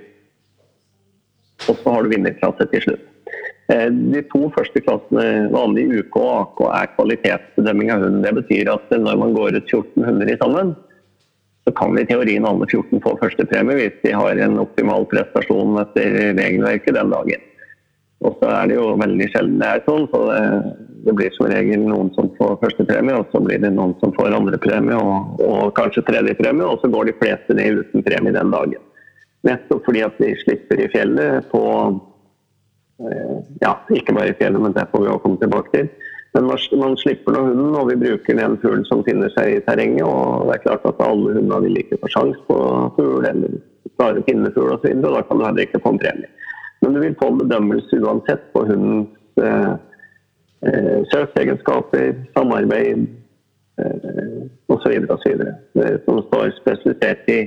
Og 1.69 1.77
så 1.79 1.95
har 1.95 2.03
du 2.03 2.09
vinnerklasse 2.09 2.67
til 2.73 2.87
slutt. 2.87 3.12
Eh, 3.71 3.89
De 3.91 4.23
to 4.33 4.49
første 4.57 4.83
klassene, 4.83 5.51
vanlig 5.55 5.87
UK 6.01 6.17
og 6.21 6.33
AK, 6.41 6.65
er 6.79 6.95
kvalitetsbedømming 6.97 7.93
av 7.95 8.07
hunden. 8.07 8.25
Det 8.25 8.35
betyr 8.41 8.73
at 8.73 8.97
når 8.97 9.21
man 9.21 9.37
går 9.37 9.59
ut 9.61 9.71
14 9.71 10.09
hunder 10.09 10.33
i 10.33 10.39
sammen, 10.41 10.75
så 11.63 11.75
kan 11.79 11.95
i 11.99 12.07
teorien 12.09 12.47
alle 12.49 12.67
14 12.67 12.99
få 13.05 13.15
førstepremie 13.21 13.79
hvis 13.79 13.99
de 14.03 14.15
har 14.19 14.39
en 14.43 14.59
optimal 14.65 15.07
prestasjon 15.11 15.79
etter 15.85 16.35
regelverket 16.35 16.97
den 16.99 17.13
dagen. 17.15 17.45
Og 18.23 18.39
så 18.39 18.51
er 18.51 18.71
det 18.71 18.79
jo 18.79 18.89
veldig 18.99 19.29
sjelden 19.31 19.61
det 19.63 19.69
er 19.69 19.85
sånn, 19.87 20.09
så 20.11 20.21
det, 20.29 20.43
det 21.07 21.15
blir 21.19 21.33
som 21.35 21.49
regel 21.51 21.87
noen 21.87 22.11
som 22.15 22.31
får 22.39 22.59
førstepremie, 22.63 23.15
og 23.19 23.31
så 23.31 23.43
blir 23.43 23.63
det 23.63 23.73
noen 23.75 23.95
som 24.03 24.15
får 24.15 24.35
andrepremie 24.39 24.99
og, 24.99 25.43
og 25.43 25.73
kanskje 25.79 26.05
tredjepremie, 26.07 26.67
og 26.67 26.83
så 26.83 26.91
går 26.91 27.11
de 27.11 27.19
fleste 27.19 27.59
ned 27.59 27.83
uten 27.83 28.07
premie 28.07 28.35
den 28.35 28.55
dagen. 28.55 28.89
Nettopp 29.47 29.87
fordi 29.89 30.05
at 30.07 30.19
de 30.23 30.35
slipper 30.43 30.83
i 30.83 30.91
fjellet 30.93 31.51
på 31.51 31.63
Ja, 33.63 33.73
ikke 33.91 34.15
bare 34.15 34.31
i 34.31 34.37
fjellet, 34.39 34.63
men 34.63 34.75
det 34.77 34.85
får 34.91 35.03
vi 35.03 35.09
også 35.11 35.23
komme 35.25 35.41
tilbake 35.41 35.73
til. 35.73 35.89
Men 36.35 36.49
man, 36.81 36.97
slipper 36.97 37.35
nå 37.35 37.41
hunden, 37.45 37.75
og 37.77 37.91
vi 37.91 37.99
bruker 38.01 38.39
den 38.39 38.55
fuglen 38.63 38.85
som 38.89 39.03
finner 39.05 39.33
seg 39.35 39.57
i 39.57 39.63
terrenget. 39.67 40.05
Og 40.07 40.49
det 40.49 40.55
er 40.55 40.65
klart 40.65 40.87
at 40.89 41.03
alle 41.05 41.35
hundene 41.37 41.61
vil 41.67 41.81
ikke 41.83 41.99
få 42.01 42.13
sjans 42.15 42.39
på 42.49 42.59
fugl 42.97 43.27
eller 43.29 43.59
klare 43.99 44.23
pinnefugl 44.25 44.73
osv., 44.77 44.95
da 45.03 45.21
kan 45.29 45.41
du 45.41 45.45
heller 45.45 45.67
ikke 45.67 45.83
få 45.85 45.93
en 45.93 46.01
premie. 46.01 46.31
Men 46.83 46.95
du 46.95 47.01
vil 47.03 47.19
få 47.21 47.29
en 47.31 47.43
bedømmelse 47.43 48.01
uansett 48.01 48.47
på 48.55 48.65
hundens 48.67 49.43
eh, 49.45 49.75
eh, 50.69 50.99
søkeegenskaper, 51.13 52.17
samarbeid 52.33 53.05
eh, 53.83 54.41
osv. 54.73 54.97
osv. 55.13 55.45
Som 56.07 56.23
står 56.31 56.57
spesialisert 56.63 57.29
i, 57.29 57.41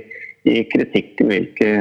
i 0.46 0.62
kritikken 0.70 1.34
hvilke, 1.34 1.72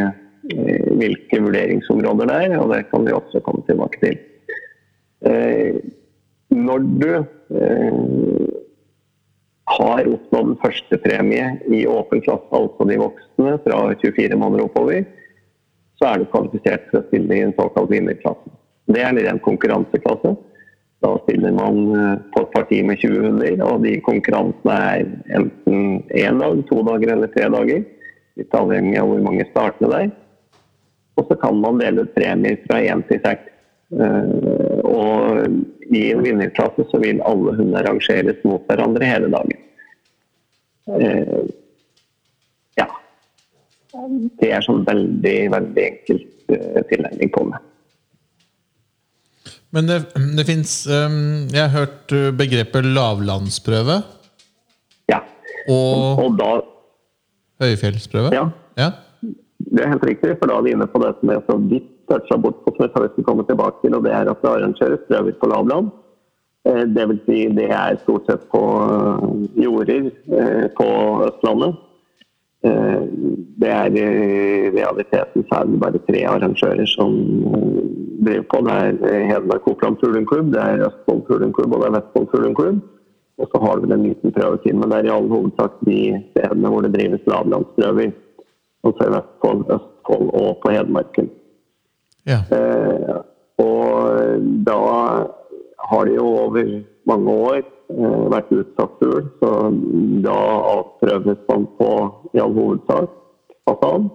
hvilke 0.44 1.40
vurderingsområder 1.40 2.28
det 2.28 2.38
er, 2.46 2.56
og 2.60 2.72
det 2.74 2.84
kan 2.90 3.06
vi 3.06 3.16
også 3.16 3.40
komme 3.44 3.64
tilbake 3.68 4.00
til. 4.02 4.18
Eh, 5.24 5.78
når 6.54 6.78
du 7.00 7.12
eh, 7.16 8.54
har 9.74 10.10
oppnådd 10.10 10.56
første 10.60 10.98
førstepremie 10.98 11.46
i 11.72 11.84
åpen 11.88 12.20
klasse, 12.24 12.50
altså 12.52 12.88
de 12.90 13.00
voksne 13.00 13.54
fra 13.64 13.78
24 14.02 14.36
måneder 14.36 14.66
oppover, 14.66 15.06
så 15.98 16.10
er 16.10 16.20
du 16.20 16.28
kvalifisert 16.28 16.90
for 16.90 17.00
å 17.00 17.06
stille 17.08 17.36
i 17.38 17.44
en 17.46 17.54
såkalt 17.56 17.92
vinnerklasse. 17.92 18.52
Det 18.92 19.00
er 19.00 19.12
en 19.12 19.22
ren 19.24 19.40
konkurranseklasse. 19.40 20.34
Da 21.04 21.12
stiller 21.24 21.52
man 21.56 21.80
eh, 21.96 22.20
på 22.34 22.44
et 22.44 22.52
parti 22.52 22.82
med 22.84 23.00
20 23.00 23.24
hunder, 23.28 23.56
og 23.64 23.84
de 23.84 23.96
konkurransene 24.04 24.76
er 24.90 25.08
enten 25.40 26.04
én 26.12 26.40
dag, 26.42 26.60
to 26.68 26.84
dager 26.84 27.16
eller 27.16 27.32
tre 27.32 27.48
dager. 27.56 27.82
Litt 28.34 28.56
avhengig 28.58 29.00
av 29.00 29.08
hvor 29.08 29.24
mange 29.24 29.48
startende 29.52 29.90
det 29.92 30.04
er. 30.04 30.14
Og 31.16 31.28
så 31.30 31.36
kan 31.40 31.58
man 31.62 31.78
dele 31.78 32.02
ut 32.06 32.14
premier 32.16 32.56
fra 32.66 32.80
én 32.82 33.02
til 33.08 33.20
seks. 33.24 33.50
Eh, 33.94 34.80
Og 34.84 35.44
i 35.94 36.00
en 36.12 36.22
vinnerklasse 36.24 36.84
så 36.90 36.98
vil 37.02 37.20
alle 37.22 37.52
hunder 37.58 37.84
rangeres 37.86 38.40
mot 38.44 38.64
hverandre 38.68 39.04
hele 39.06 39.28
dagen. 39.30 39.60
Eh, 40.88 41.44
Ja. 42.80 42.88
Det 44.40 44.50
er 44.50 44.60
sånn 44.66 44.82
veldig, 44.88 45.36
veldig 45.54 45.84
enkelt 45.84 46.50
eh, 46.50 46.82
tilnærming 46.90 47.30
på 47.36 47.44
det. 47.52 47.60
Men 49.74 49.86
det, 49.90 50.00
det 50.38 50.44
fins 50.46 50.72
Jeg 50.86 51.58
har 51.62 51.72
hørt 51.74 52.12
begrepet 52.38 52.84
lavlandsprøve 52.94 54.02
Ja. 55.10 55.20
og 55.68 56.18
Og 56.26 56.36
da 56.38 56.50
høyfjellsprøve. 57.62 58.32
Ja. 58.34 58.48
Ja. 58.78 58.90
Det 59.70 59.82
er 59.82 59.92
helt 59.94 60.06
riktig, 60.06 60.36
for 60.38 60.50
da 60.50 60.58
er 60.58 60.66
vi 60.66 60.72
inne 60.74 60.86
på 60.90 61.00
det 61.02 61.12
som 61.18 61.30
jeg 61.32 61.44
så 61.48 61.58
vidt 61.72 61.90
toucha 62.10 62.36
bort 62.36 62.60
på, 62.64 62.74
som 62.76 63.04
jeg 63.04 63.12
skal 63.14 63.28
komme 63.28 63.44
tilbake 63.48 63.80
til, 63.82 63.94
og 63.96 64.04
det 64.04 64.12
er 64.12 64.30
at 64.30 64.42
det 64.42 64.50
arrangeres 64.50 65.06
prøver 65.08 65.38
på 65.40 65.50
lavland. 65.52 65.92
Eh, 66.68 66.84
Det 66.96 67.08
vil 67.08 67.20
si, 67.26 67.38
det 67.56 67.70
er 67.70 67.98
stort 68.02 68.26
sett 68.28 68.44
på 68.52 68.62
eh, 68.84 69.24
jorder 69.64 70.10
eh, 70.10 70.66
på 70.78 70.88
Østlandet. 71.28 71.80
Det 73.60 73.68
er 73.68 73.92
i 73.92 74.70
realiteten 74.72 75.42
det 75.44 75.80
bare 75.82 75.98
tre 76.06 76.22
arrangører 76.24 76.86
som 76.88 77.12
driver 78.24 78.46
på. 78.48 78.60
Det 78.64 78.76
er 79.10 79.26
Hedmark 79.28 79.68
Oppland 79.68 79.98
Fuglehundklubb, 80.00 80.48
det 80.54 80.62
er 80.62 80.86
Østfold 80.86 81.26
Fuglehundklubb 81.26 81.74
og 81.74 81.82
det 81.82 81.90
er 81.90 81.96
Vestfold 81.98 82.30
Fuglehundklubb. 82.32 82.78
Og 83.36 83.50
så 83.50 83.60
har 83.66 83.82
vel 83.82 83.92
en 83.92 84.06
liten 84.08 84.32
prøvetid, 84.32 84.78
men 84.78 84.88
det 84.88 84.98
er 84.98 85.10
i 85.10 85.12
all 85.12 85.28
hovedsak 85.28 85.76
de 85.84 85.98
stedene 86.30 86.72
hvor 86.72 86.86
det 86.86 86.94
drives 86.94 87.28
lavlandsprøver. 87.28 88.14
Altså 88.84 89.06
i 89.06 89.12
Vestfold, 89.14 89.62
Østfold 89.76 90.28
og 90.40 90.58
på 90.62 90.72
Hedmarken. 90.74 91.30
ja. 92.26 92.40
Eh, 92.52 93.16
og 93.58 94.18
da 94.66 94.78
har 95.90 96.04
det 96.04 96.14
jo 96.16 96.26
over 96.26 96.82
mange 97.06 97.30
år 97.30 97.60
eh, 97.60 98.24
vært 98.32 98.52
utsatt 98.52 98.96
fugl, 99.00 99.28
så 99.40 99.50
da 100.24 100.38
avprøves 100.74 101.38
man 101.48 101.66
på 101.78 101.90
i 102.34 102.42
all 102.42 102.54
hovedsak 102.56 103.10
fasan 103.68 104.08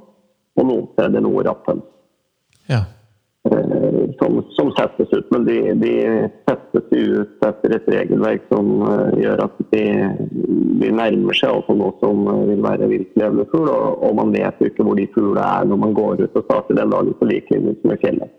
og 0.57 0.65
noen 0.65 0.88
steder 0.93 1.23
noe 1.25 1.45
rapphøns. 1.47 1.85
ja. 2.69 2.83
Eh, 3.47 3.78
som, 4.19 4.38
som, 4.55 4.69
settes 4.77 5.13
ut. 5.13 5.31
Men 5.33 5.45
de, 5.47 5.57
de, 5.81 5.93
settes 6.47 6.91
ut 6.91 7.45
etter 7.47 7.75
et 7.75 7.89
regelverk 7.93 8.45
som 8.51 8.69
uh, 8.83 9.09
gjør 9.19 9.43
at 9.45 9.57
de, 9.73 9.83
de 10.83 10.91
nærmer 10.93 11.38
seg 11.38 11.55
altså 11.55 11.75
noe 11.79 11.95
som 12.03 12.21
vil 12.49 12.61
være 12.65 12.91
viltlevende 12.91 13.47
fugl. 13.53 13.71
Og, 13.73 14.03
og, 14.03 14.13
man 14.19 14.35
vet 14.35 14.61
jo 14.61 14.69
ikke 14.69 14.85
hvor 14.88 14.99
de 14.99 15.09
fuglene 15.15 15.47
er 15.47 15.71
når 15.71 15.81
man 15.85 15.97
går 15.97 16.23
ut 16.25 16.39
og 16.39 16.45
starter 16.47 16.79
den 16.79 16.93
dagen 16.95 17.17
på 17.19 17.31
lik 17.31 17.51
linje 17.53 17.75
som 17.81 17.95
i 17.95 17.99
fjellet. 18.03 18.38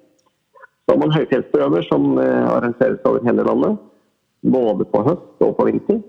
Så 0.84 0.94
har 0.94 1.02
man 1.02 1.14
høyfjellsprøver 1.18 1.86
som 1.90 2.08
uh, 2.20 2.56
arrangeres 2.56 3.04
over 3.10 3.26
hele 3.26 3.46
landet. 3.50 3.84
Både 4.40 4.86
på 4.88 5.04
høst 5.04 5.44
og 5.44 5.56
på 5.58 5.68
vinter. 5.68 6.00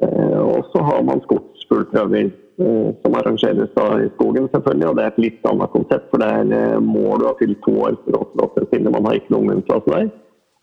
Og 0.00 0.66
så 0.72 0.80
har 0.84 1.00
man 1.04 1.20
skogsfuglprøver 1.24 2.28
Eh, 2.28 2.49
som 3.02 3.14
arrangeres 3.14 3.70
da 3.76 3.86
i 4.00 4.08
skogen, 4.14 4.48
selvfølgelig. 4.52 4.88
Og 4.88 4.96
det 4.96 5.04
er 5.04 5.12
et 5.12 5.22
litt 5.24 5.46
annet 5.48 5.72
konsept, 5.74 6.08
for 6.12 6.22
der 6.22 6.52
eh, 6.56 6.76
må 6.84 7.16
du 7.18 7.26
ha 7.28 7.32
fylt 7.38 7.60
to 7.64 7.76
år 7.86 7.96
for 8.04 8.18
å 8.20 8.50
få 8.54 8.66
til 8.70 8.90
Man 8.90 9.06
har 9.08 9.16
ikke 9.18 9.32
noen 9.34 9.54
ungdomsklasse 9.54 9.94
der. 9.94 10.10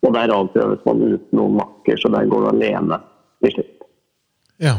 Og 0.06 0.14
der 0.14 0.34
avprøves 0.34 0.86
man 0.86 1.02
uten 1.08 1.40
noen 1.40 1.58
makker, 1.58 1.98
så 1.98 2.12
der 2.14 2.30
går 2.30 2.46
du 2.46 2.50
alene 2.52 3.00
til 3.42 3.56
slutt. 3.56 3.88
Ja. 4.62 4.76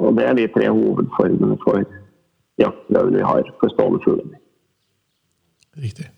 Og 0.00 0.16
det 0.18 0.26
er 0.26 0.36
de 0.38 0.48
tre 0.50 0.68
hovedformene 0.70 1.58
for 1.62 1.84
jaktprøver 2.60 3.14
vi 3.14 3.26
har 3.30 3.54
for 3.60 3.74
stående 3.76 4.02
fugler. 4.04 4.38
Riktig. 5.78 6.10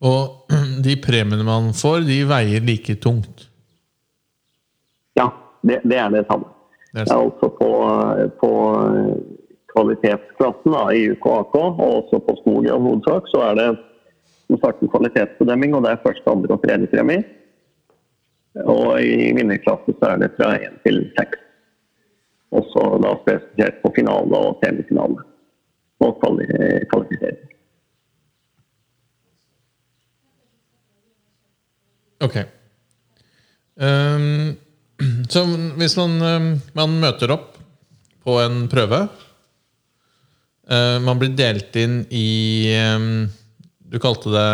Og 0.00 0.52
de 0.86 0.96
premiene 1.04 1.44
man 1.44 1.72
får, 1.76 2.04
de 2.08 2.20
veier 2.28 2.64
like 2.64 2.96
tungt? 3.04 3.48
Ja, 5.16 5.30
det, 5.60 5.82
det 5.84 6.00
er 6.00 6.12
det 6.12 6.26
samme. 6.28 6.55
Altså 6.96 7.50
på, 7.60 7.70
på 8.40 8.50
kvalitetsklassen 9.72 10.72
da, 10.72 10.84
i 10.96 11.10
UK 11.12 11.26
og 11.28 11.80
også 11.84 12.20
på 12.24 12.36
skog 12.40 12.64
i 12.64 12.72
hovedsak, 12.72 13.28
så 13.32 13.42
er 13.50 13.58
det 13.60 13.68
som 14.46 14.60
sagt 14.62 14.82
en 14.82 14.92
kvalitetsbedømming, 14.92 15.74
og 15.74 15.82
det 15.84 15.90
er 15.92 16.04
første, 16.06 16.30
andre 16.30 16.54
og 16.54 16.62
tredje 16.62 16.88
premie. 16.92 17.24
Og 18.64 19.02
i 19.02 19.32
vinnerklasse 19.36 19.92
så 19.98 20.12
er 20.12 20.22
det 20.22 20.30
fra 20.38 20.54
én 20.56 20.78
til 20.86 21.02
seks. 21.18 21.42
Også 22.56 22.84
da 23.02 23.12
spesifisert 23.20 23.82
på 23.82 23.92
finale 23.96 24.38
og 24.38 24.60
semifinale. 24.64 25.24
Og 26.00 26.16
kvalifisering. 26.22 27.42
Ok. 32.24 32.36
Um, 33.76 34.56
Så 35.32 35.44
hvis 35.76 35.96
man, 35.98 36.16
eh, 36.24 36.50
man 36.76 36.98
møter 37.02 37.32
opp 37.34 37.56
på 38.26 38.38
en 38.42 38.64
prøve 38.72 39.02
eh, 40.70 40.96
Man 41.04 41.20
blir 41.20 41.34
delt 41.36 41.76
inn 41.78 42.00
i 42.10 42.28
eh, 42.72 43.10
Du 43.92 43.98
kalte 44.02 44.32
det 44.34 44.48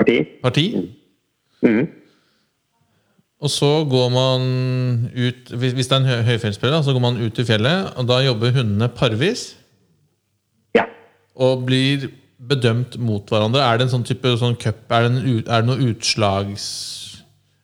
Parti. 0.00 0.20
Parti. 0.40 0.64
Mm. 1.66 1.88
Og 3.40 3.50
så 3.52 3.68
går 3.90 4.06
man 4.14 4.44
ut 5.12 5.50
Hvis 5.50 5.90
det 5.90 5.96
er 5.96 5.98
en 5.98 6.28
høyfjellsprøve, 6.28 6.78
så 6.84 6.94
går 6.94 7.02
man 7.04 7.18
ut 7.20 7.40
i 7.40 7.44
fjellet, 7.44 7.90
og 7.98 8.06
da 8.08 8.20
jobber 8.24 8.54
hundene 8.54 8.88
parvis. 8.96 9.42
Ja. 10.76 10.86
Og 11.36 11.66
blir 11.68 12.06
bedømt 12.40 12.96
mot 13.02 13.28
hverandre. 13.28 13.60
Er 13.60 13.76
det 13.76 13.88
en 13.88 13.94
sånn 13.98 14.06
type 14.08 14.32
sånn 14.40 14.56
cup? 14.60 14.86
Er 14.88 15.04
det, 15.04 15.10
en, 15.10 15.42
er 15.42 15.60
det 15.60 15.68
noe 15.68 15.90
utslags 15.90 16.68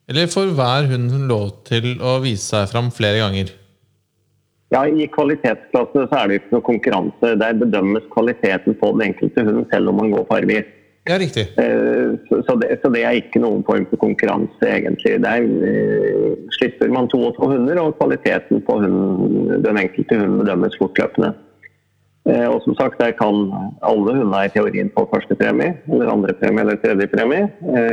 eller 0.08 0.30
får 0.30 0.52
hver 0.54 0.90
hund 0.92 1.14
lov 1.30 1.48
til 1.66 1.96
å 1.98 2.18
vise 2.22 2.46
seg 2.52 2.68
fram 2.70 2.92
flere 2.94 3.22
ganger? 3.25 3.54
Ja, 4.75 4.82
I 4.86 5.06
kvalitetsklasse 5.10 6.08
så 6.10 6.18
er 6.18 6.30
det 6.30 6.40
ikke 6.40 6.56
noe 6.56 6.66
konkurranse. 6.66 7.34
Der 7.38 7.58
bedømmes 7.58 8.06
kvaliteten 8.10 8.75
på 8.80 8.90
den 8.96 9.12
enkelte 9.12 9.44
hunden 9.46 9.66
selv 9.70 9.92
om 9.92 10.00
man 10.02 10.10
går 10.14 10.26
på. 10.26 10.40
Ja, 11.06 11.18
riktig. 11.22 11.44
Eh, 11.62 12.18
så 12.46 12.54
det, 12.58 12.78
så 12.82 12.90
det, 12.90 13.02
er 13.06 13.18
ikke 13.20 13.38
noen 13.42 13.62
form 13.66 13.85
for 13.90 14.02
konkurranse, 14.02 14.66
egentlig. 14.66 15.12
Der 15.22 15.44
uh, 15.46 16.33
slipper 16.59 16.90
man 16.90 17.07
to 17.12 17.20
og 17.28 17.37
to 17.37 17.46
hunder, 17.52 17.78
og 17.78 17.94
kvaliteten 18.00 18.64
på 18.66 18.78
hunden, 18.83 19.61
den 19.62 19.78
enkelte 19.78 20.18
hunden 20.18 20.40
bedømmes 20.42 20.74
fortløpende. 20.81 21.31
Uh, 22.26 22.48
og 22.50 22.59
som 22.64 22.74
sagt, 22.74 22.98
der 22.98 23.14
kan 23.14 23.54
alle 23.87 24.16
hunder 24.18 24.48
i 24.48 24.50
teorien 24.50 24.90
få 24.96 25.07
første 25.12 25.38
premie, 25.38 25.76
eller 25.87 26.11
andre 26.11 26.35
premie 26.42 26.66
eller 26.66 26.83
tredje 26.83 27.07
premie. 27.14 27.46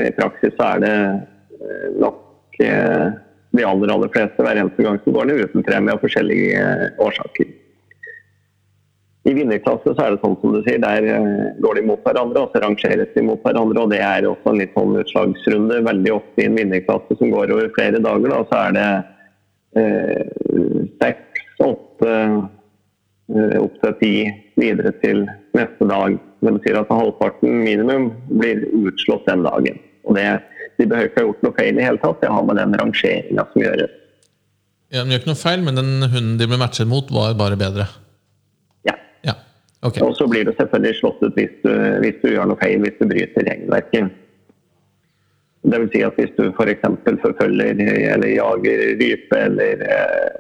I 0.10 0.14
praksis 0.18 0.58
så 0.58 0.72
er 0.74 0.82
det 0.82 0.96
nok 2.00 2.62
eh, 2.64 3.12
de 3.54 3.66
aller, 3.66 3.92
aller 3.94 4.10
fleste 4.14 4.46
hver 4.46 4.60
eneste 4.60 4.86
gang 4.86 4.98
som 5.04 5.14
går 5.14 5.30
ned 5.30 5.44
uten 5.46 5.66
premie 5.66 5.94
av 5.94 6.02
forskjellige 6.02 6.62
eh, 6.62 6.88
årsaker. 7.06 7.52
I 9.24 9.34
vinnerklasse 9.38 9.94
så 9.94 10.04
er 10.04 10.16
det 10.16 10.24
sånn 10.24 10.36
som 10.42 10.56
du 10.56 10.60
sier, 10.66 10.82
der 10.84 11.06
eh, 11.08 11.52
går 11.64 11.80
de 11.80 11.86
mot 11.88 12.02
hverandre, 12.04 12.44
og 12.44 12.52
så 12.52 12.64
rangeres 12.64 13.14
de 13.14 13.26
mot 13.26 13.42
hverandre. 13.46 13.86
og 13.86 13.94
Det 13.94 14.02
er 14.04 14.28
også 14.28 14.52
en 14.52 14.60
litt 14.60 14.74
sånn 14.76 14.98
utslagsrunde. 15.04 15.84
Veldig 15.86 16.16
ofte 16.18 16.44
i 16.44 16.48
en 16.50 16.58
vinnerklasse 16.60 17.20
som 17.20 17.32
går 17.36 17.54
over 17.56 17.70
flere 17.78 18.02
dager, 18.04 18.34
da, 18.34 18.42
så 18.50 18.64
er 18.64 18.78
det 18.80 18.90
seks, 21.02 21.46
eh, 21.62 21.70
åtte, 21.70 22.18
opp 23.58 23.78
til 23.82 23.94
ti 24.02 24.14
videre 24.60 24.92
til 25.06 25.24
neste 25.58 25.88
dag. 25.90 26.18
Det 26.44 26.58
betyr 26.58 26.82
at 26.82 26.92
halvparten 26.92 27.64
minimum 27.64 28.12
blir 28.34 28.66
utslått 28.82 29.30
den 29.30 29.46
dagen. 29.46 29.80
Og 30.04 30.18
det 30.18 30.28
de 30.78 30.88
behøver 30.90 31.10
ikke 31.10 31.22
ha 31.22 31.28
gjort 31.28 31.44
noe 31.46 31.58
feil 31.58 31.80
i 31.80 31.86
hele 31.86 32.02
tatt. 32.02 32.22
Det 32.22 32.32
har 32.34 32.48
med 32.48 32.60
den 32.60 32.78
rangeringa 32.80 33.46
som 33.52 33.64
gjøres. 33.64 34.00
Ja, 34.94 35.02
De 35.02 35.10
gjør 35.10 35.24
ikke 35.24 35.32
noe 35.32 35.42
feil, 35.42 35.64
men 35.66 35.80
den 35.80 36.06
hunden 36.06 36.34
de 36.38 36.48
ble 36.50 36.60
matchet 36.62 36.90
mot, 36.90 37.10
var 37.14 37.34
bare 37.38 37.58
bedre? 37.58 37.88
Ja. 38.86 38.94
ja. 39.26 39.34
Okay. 39.82 40.04
Og 40.06 40.14
så 40.20 40.28
blir 40.30 40.46
du 40.46 40.54
selvfølgelig 40.54 41.00
slått 41.00 41.24
ut 41.26 41.40
hvis 41.40 41.56
du, 41.64 41.72
hvis 42.04 42.20
du, 42.22 42.30
gjør 42.36 42.52
noe 42.52 42.62
feil, 42.62 42.84
hvis 42.84 43.00
du 43.00 43.08
bryter 43.10 43.50
regelverket. 43.50 44.20
Det 45.64 45.80
vil 45.80 45.92
si 45.94 46.04
at 46.06 46.18
hvis 46.20 46.34
du 46.38 46.46
f.eks. 46.52 46.86
For 47.06 47.22
forfølger 47.24 47.82
eller 48.14 48.30
jager 48.36 48.84
rype 49.00 49.40
eller 49.40 49.86
eh, 49.96 50.34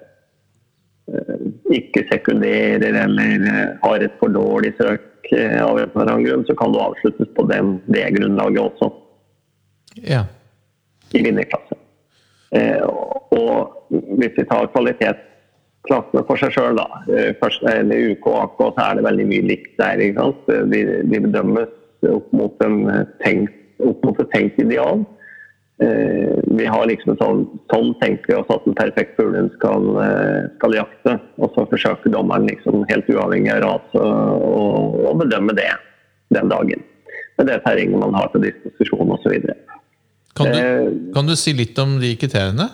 eh, 1.15 1.46
ikke 1.80 2.04
sekunderer 2.12 2.84
eller 2.91 3.48
eh, 3.54 3.69
har 3.86 4.06
et 4.06 4.19
for 4.19 4.36
dårlig 4.36 4.76
søk 4.78 5.32
eh, 5.32 5.62
av 5.63 5.80
en 5.80 5.88
eller 5.96 6.12
annen 6.12 6.28
grunn, 6.28 6.46
så 6.46 6.58
kan 6.60 6.76
du 6.76 6.82
avsluttes 6.84 7.32
på 7.34 7.48
den, 7.50 7.78
det 7.88 8.12
grunnlaget 8.19 8.67
også 8.67 8.91
ja. 9.95 10.23
i 11.13 11.23
vinnerklasse. 11.25 11.77
Eh, 12.53 12.82
og 13.34 13.88
hvis 14.17 14.36
vi 14.38 14.45
tar 14.49 14.69
kvalitetsklassene 14.73 16.25
for 16.27 16.41
seg 16.41 16.53
sjøl, 16.56 16.77
da. 16.77 16.88
Eh, 17.10 17.32
først, 17.41 17.65
eller 17.69 18.13
UK 18.13 18.29
og 18.29 18.39
AK, 18.43 18.62
så 18.67 18.86
er 18.86 18.99
det 18.99 19.08
veldig 19.08 19.29
mye 19.32 19.47
likt 19.49 19.73
der. 19.82 20.03
ikke 20.03 20.21
sant? 20.21 20.53
De, 20.73 20.84
de 21.10 21.23
bedømmes 21.27 21.79
opp 22.12 22.32
mot, 22.36 22.63
tenkt, 23.23 23.60
opp 23.84 24.06
mot, 24.06 24.19
et 24.19 24.34
tenkt 24.34 24.60
ideal. 24.62 25.06
Eh, 25.82 26.39
vi 26.53 26.65
har 26.69 26.86
liksom 26.86 27.15
sånn, 27.17 27.43
sånn 27.71 27.93
tenker 28.01 28.29
vi 28.29 28.36
oss 28.38 28.51
at 28.53 28.65
en 28.69 28.75
perfekt 28.77 29.15
fuglen 29.17 29.49
skal, 29.56 29.88
eh, 30.03 30.49
skal, 30.60 30.77
jakte. 30.77 31.15
Og 31.41 31.53
så 31.56 31.65
forsøker 31.71 32.13
dommeren 32.13 32.47
liksom 32.47 32.86
helt 32.91 33.10
uavhengig 33.10 33.56
av 33.56 33.63
rase 33.65 34.03
å 34.03 35.13
bedømme 35.19 35.56
det 35.58 35.71
den 36.36 36.51
dagen. 36.51 36.84
Med 37.38 37.49
det 37.49 37.63
terrenget 37.65 37.99
man 37.99 38.13
har 38.13 38.29
til 38.32 38.45
disposisjon 38.45 39.15
osv. 39.15 39.34
Kan 40.38 40.50
du, 40.50 40.60
eh, 40.60 41.13
kan 41.13 41.28
du 41.30 41.36
si 41.38 41.54
litt 41.54 41.78
om 41.80 42.00
de 42.02 42.15
kriteriene? 42.17 42.69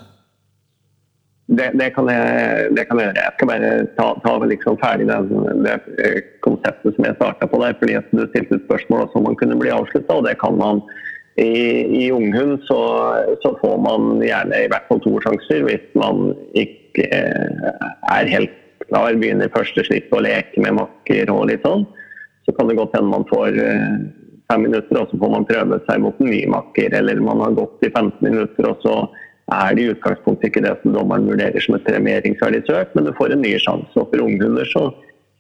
Det, 1.50 1.72
det, 1.74 1.89
kan 1.95 2.08
jeg, 2.12 2.69
det, 2.78 2.86
kan 2.86 3.00
jeg, 3.02 3.10
gjøre. 3.10 3.22
Jeg 3.24 3.34
skal 3.36 3.50
bare 3.50 3.69
ta, 3.98 4.08
ta 4.22 4.34
liksom 4.45 4.76
ferdig 4.78 5.08
det, 5.10 5.17
det, 5.65 5.76
eh, 6.06 6.19
konseptet 6.45 6.93
som 6.95 7.08
jeg 7.08 7.17
starta 7.17 7.50
på 7.50 7.62
der. 7.63 7.74
fordi 7.80 7.95
at 7.98 8.12
Du 8.13 8.22
stilte 8.28 8.60
et 8.60 8.67
spørsmål 8.67 9.10
om 9.17 9.26
man 9.26 9.38
kunne 9.39 9.58
bli 9.58 9.74
avslutta, 9.74 10.19
og 10.19 10.28
det 10.28 10.38
kan 10.43 10.60
man. 10.60 10.84
I, 11.39 12.04
i 12.04 12.06
unghund 12.12 12.65
så, 12.67 12.80
så, 13.39 13.54
får 13.62 13.78
man 13.80 14.19
gjerne 14.19 14.58
i 14.60 14.67
hvert 14.67 14.89
fall 14.89 15.00
to 15.00 15.13
sjanser 15.24 15.62
hvis 15.63 15.86
man 15.95 16.34
ikke 16.52 17.06
eh, 17.15 17.86
er 18.12 18.28
helt 18.28 18.58
klar, 18.89 19.15
begynner 19.15 19.54
første 19.54 19.86
slipp 19.88 20.12
å 20.12 20.19
leke 20.26 20.60
med 20.60 20.76
makker 20.82 21.32
og 21.32 21.45
litt 21.48 21.63
sånn. 21.63 21.86
Så 22.43 22.56
kan 22.58 22.67
det 22.67 22.76
godt 22.76 22.98
hende 22.98 23.13
man 23.13 23.28
får 23.30 23.56
fem 24.52 24.66
minutter, 24.66 25.00
og 25.00 25.10
så 25.10 25.20
får 25.22 25.34
man 25.34 25.48
prøve 25.50 25.80
seg 25.88 26.04
mot 26.04 26.22
en 26.22 26.32
ny 26.34 26.44
makker. 26.50 26.94
Eller 27.00 27.22
man 27.24 27.44
har 27.46 27.58
gått 27.58 27.86
i 27.86 27.92
15 27.92 28.18
minutter, 28.26 28.70
og 28.70 28.86
så 28.86 28.96
er 29.50 29.76
det 29.76 29.84
i 29.84 29.92
utgangspunktet 29.94 30.50
ikke 30.50 30.66
det 30.66 30.76
som 30.82 30.94
dommeren 30.94 31.30
vurderer 31.30 31.64
som 31.64 31.78
et 31.78 31.86
premieringsverdig 31.88 32.64
søk, 32.68 32.92
men 32.96 33.08
du 33.08 33.14
får 33.18 33.34
en 33.34 33.46
ny 33.46 33.56
sjanse. 33.62 33.94
Og 33.98 34.10
for 34.12 34.26
unghunder 34.26 34.68
så 34.70 34.90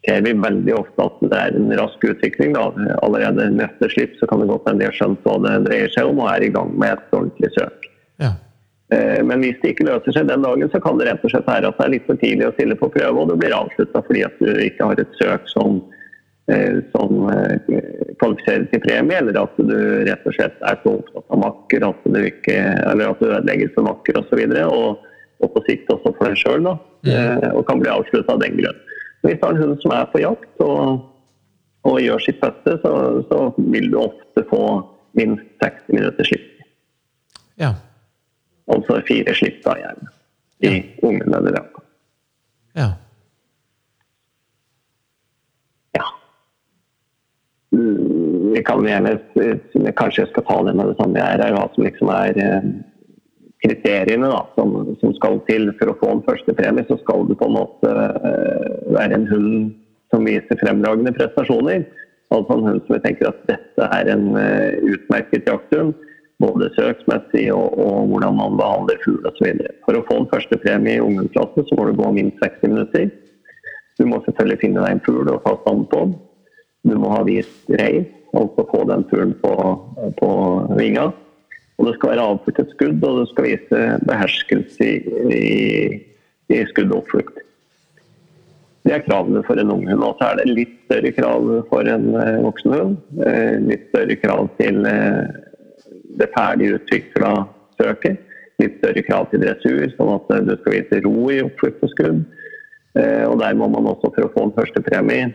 ser 0.07 0.21
vi 0.25 0.33
veldig 0.33 0.75
ofte 0.77 1.05
at 1.05 1.23
det 1.25 1.39
er 1.39 1.57
en 1.59 1.73
rask 1.79 2.05
utvikling. 2.11 2.55
Da. 2.57 2.69
Allerede 3.05 3.49
neste 3.53 3.91
slipp 3.93 4.15
så 4.19 4.29
kan 4.29 4.41
det 4.41 4.49
godt 4.51 4.69
hende 4.69 4.85
de 4.85 4.89
har 4.89 4.97
skjønt 4.97 5.25
hva 5.27 5.39
det 5.45 5.55
dreier 5.67 5.93
seg 5.93 6.11
om, 6.11 6.21
og 6.23 6.31
er 6.33 6.47
i 6.47 6.53
gang 6.55 6.71
med 6.79 6.95
et 6.95 7.17
ordentlig 7.17 7.51
søk. 7.57 7.89
Ja. 8.23 8.33
Eh, 8.95 9.19
men 9.25 9.43
hvis 9.43 9.59
det 9.61 9.75
ikke 9.75 9.85
løser 9.89 10.15
seg 10.15 10.29
den 10.29 10.45
dagen, 10.45 10.71
så 10.73 10.81
kan 10.81 10.97
det 10.97 11.09
rett 11.09 11.25
og 11.25 11.33
slett 11.33 11.49
være 11.49 11.69
at 11.69 11.77
det 11.77 11.85
er 11.85 11.95
litt 11.97 12.09
for 12.09 12.21
tidlig 12.21 12.49
å 12.49 12.55
stille 12.55 12.77
på 12.79 12.91
prøve, 12.95 13.21
og 13.21 13.31
det 13.31 13.39
blir 13.41 13.57
avslutta 13.57 14.03
fordi 14.07 14.25
at 14.25 14.41
du 14.41 14.49
ikke 14.65 14.91
har 14.91 15.01
et 15.01 15.19
søk 15.19 15.45
som 15.51 15.83
som 16.93 17.27
eh, 17.33 17.81
kvalifiserer 18.21 18.65
til 18.71 18.83
premie, 18.85 19.19
eller 19.21 19.37
at 19.41 19.59
du 19.59 19.75
rett 20.07 20.25
og 20.27 20.35
slett 20.37 20.65
er 20.65 20.79
så 20.83 20.95
opptatt 20.99 21.35
av 21.35 21.43
makker 21.43 21.85
at 21.89 22.07
du, 22.07 22.19
ikke, 22.31 22.57
eller 22.91 23.13
at 23.13 23.21
du 23.21 23.29
ødelegger 23.29 23.73
for 23.75 23.89
makker 23.89 24.21
osv. 24.21 24.41
Og, 24.41 24.55
så 24.55 24.65
og, 24.69 25.05
og 25.39 25.53
på 25.55 25.65
sikt 25.67 25.93
også 25.93 26.15
for 26.17 26.27
deg 26.27 26.41
sjøl, 26.41 26.65
mm. 26.65 27.45
og 27.53 27.61
kan 27.69 27.83
bli 27.83 27.93
avslutta 27.93 28.35
av 28.35 28.43
den 28.43 28.57
grunn. 28.59 28.83
Hvis 29.23 29.39
du 29.39 29.45
har 29.45 29.55
en 29.55 29.63
hund 29.63 29.79
som 29.83 29.93
er 29.95 30.11
på 30.13 30.21
jakt 30.23 30.63
og 30.63 31.05
og 31.87 31.99
gjør 32.03 32.23
sitt 32.23 32.39
beste, 32.41 32.75
så, 32.83 32.93
så 33.29 33.39
vil 33.57 33.91
du 33.91 33.99
ofte 34.01 34.43
få 34.49 34.63
minst 35.17 35.45
60 35.63 35.93
minutter 35.95 36.27
slipp. 36.27 36.47
Ja. 37.59 37.73
Altså 38.69 38.99
fire 39.07 39.35
slipp 39.35 39.61
da 39.65 39.75
gjerne 39.79 40.11
i 40.59 40.73
ungen 41.07 41.33
eller 41.33 41.55
raka. 41.55 41.83
Ja. 42.75 42.89
Ja. 45.95 46.05
Mm, 48.77 48.83
Vi 48.83 48.91
gjerne 48.91 49.93
Kanskje 49.97 50.23
jeg 50.23 50.31
skal 50.33 50.45
ta 50.47 50.57
det 50.67 50.75
med 50.77 50.91
det 50.91 50.97
samme 50.99 51.19
jeg 51.19 51.39
er, 51.39 51.53
hva 51.55 51.67
som 51.73 51.85
liksom 51.85 52.11
er 52.13 52.41
eh, 52.43 52.67
kriteriene 53.65 54.29
da, 54.31 54.41
som, 54.55 54.75
som 55.01 55.13
skal 55.17 55.39
til 55.49 55.71
for 55.79 55.91
å 55.91 55.97
få 55.99 56.11
en 56.13 56.25
førstepremie. 56.27 56.85
Så 56.87 56.99
skal 57.01 57.25
det 57.29 57.39
på 57.39 57.49
en 57.49 57.57
måte 57.57 57.93
eh, 57.93 58.67
være 58.95 59.19
en 59.19 59.27
hund 59.31 59.71
som 60.13 60.27
viser 60.27 60.61
fremragende 60.61 61.13
prestasjoner. 61.17 61.87
Altså 62.29 62.55
en 62.55 62.67
hund 62.67 62.85
som 62.85 62.95
vi 62.95 63.01
tenker 63.07 63.31
at 63.31 63.41
dette 63.49 63.89
er 63.99 64.13
en 64.13 64.29
eh, 64.39 64.77
utmerket 64.93 65.49
jakthund. 65.49 65.97
Både 66.39 66.69
søksmessig 66.71 67.49
og, 67.51 67.73
og 67.83 68.13
hvordan 68.13 68.37
man 68.37 68.55
behandler 68.55 69.01
fugl 69.03 69.25
osv. 69.27 69.49
For 69.83 69.97
å 69.97 70.05
få 70.07 70.21
en 70.21 70.29
førstepremie 70.31 70.95
i 70.95 71.03
ungdomsklasse 71.03 71.65
så 71.67 71.75
må 71.75 71.89
du 71.89 71.97
gå 71.99 72.13
minst 72.15 72.39
60 72.45 72.71
minutter. 72.71 73.09
Du 73.99 74.05
må 74.07 74.21
selvfølgelig 74.23 74.61
finne 74.61 74.85
deg 74.85 74.95
en 74.95 75.03
fugl 75.03 75.27
og 75.27 75.41
ta 75.43 75.57
stand 75.65 75.89
på. 75.91 76.05
Du 76.87 76.95
må 76.95 77.11
ha 77.11 77.25
vist 77.27 77.67
reis, 77.75 78.07
altså 78.37 78.67
få 78.69 78.83
den 78.89 79.03
turen 79.09 79.33
på, 79.41 79.55
på 80.19 80.31
vinga. 80.77 81.09
Og 81.79 81.87
det 81.87 81.95
skal 81.95 82.11
være 82.13 82.25
avfluktet 82.33 82.73
skudd, 82.75 83.03
og 83.07 83.21
det 83.21 83.27
skal 83.31 83.47
vise 83.47 83.83
beherskelse 84.07 84.87
i, 84.87 84.95
i, 85.35 85.45
i 86.51 86.65
skudd 86.73 86.91
og 86.91 87.05
oppflukt. 87.05 87.39
Det 88.87 88.95
er 88.95 89.03
kravene 89.05 89.43
for 89.47 89.59
en 89.59 89.71
ung 89.73 89.85
hund. 89.87 90.03
Og 90.03 90.15
så 90.19 90.31
er 90.31 90.39
det 90.39 90.55
litt 90.55 90.75
større 90.87 91.11
krav 91.15 91.47
for 91.69 91.87
en 91.91 92.07
eh, 92.17 92.39
voksen 92.45 92.73
hund. 92.73 92.97
Eh, 93.27 93.55
litt 93.67 93.85
større 93.91 94.15
krav 94.19 94.49
til 94.59 94.81
eh, 94.87 95.23
det 96.19 96.29
ferdig 96.35 96.73
utvikla 96.77 97.33
søket. 97.79 98.19
Litt 98.59 98.79
større 98.79 99.03
krav 99.07 99.29
til 99.31 99.43
dressur, 99.43 99.85
sånn 99.93 100.15
at 100.15 100.47
du 100.47 100.55
skal 100.57 100.75
vise 100.75 101.01
ro 101.05 101.29
i 101.31 101.41
oppflukt 101.45 101.85
og 101.85 101.93
skudd. 101.93 102.23
Og 102.99 103.35
der 103.39 103.53
må 103.55 103.69
man 103.71 103.85
også, 103.87 104.09
for 104.11 104.25
å 104.25 104.31
få 104.33 104.41
en 104.43 104.55
førstepremie, 104.57 105.29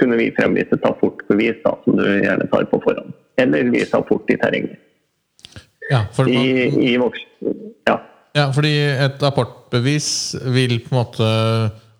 kunne 0.00 0.18
vi 0.20 0.30
fremvise 0.36 0.78
ta 0.82 0.92
fort-bevis, 1.00 1.60
som 1.64 1.98
du 1.98 2.04
gjerne 2.04 2.46
tar 2.52 2.66
på 2.70 2.80
forhånd. 2.84 3.12
Eller 3.40 3.70
vise 3.72 4.02
fort 4.08 4.30
i 4.30 4.38
terrenget. 4.40 4.78
Ja, 5.90 6.04
for 6.14 6.28
I, 6.30 6.36
man, 6.36 6.82
i 6.82 6.96
voksen... 7.00 7.28
Ja. 7.88 7.98
ja, 8.36 8.46
fordi 8.54 8.72
et 9.06 9.22
apportbevis 9.26 10.08
vil 10.54 10.78
på 10.84 10.94
en 10.94 11.00
måte 11.00 11.30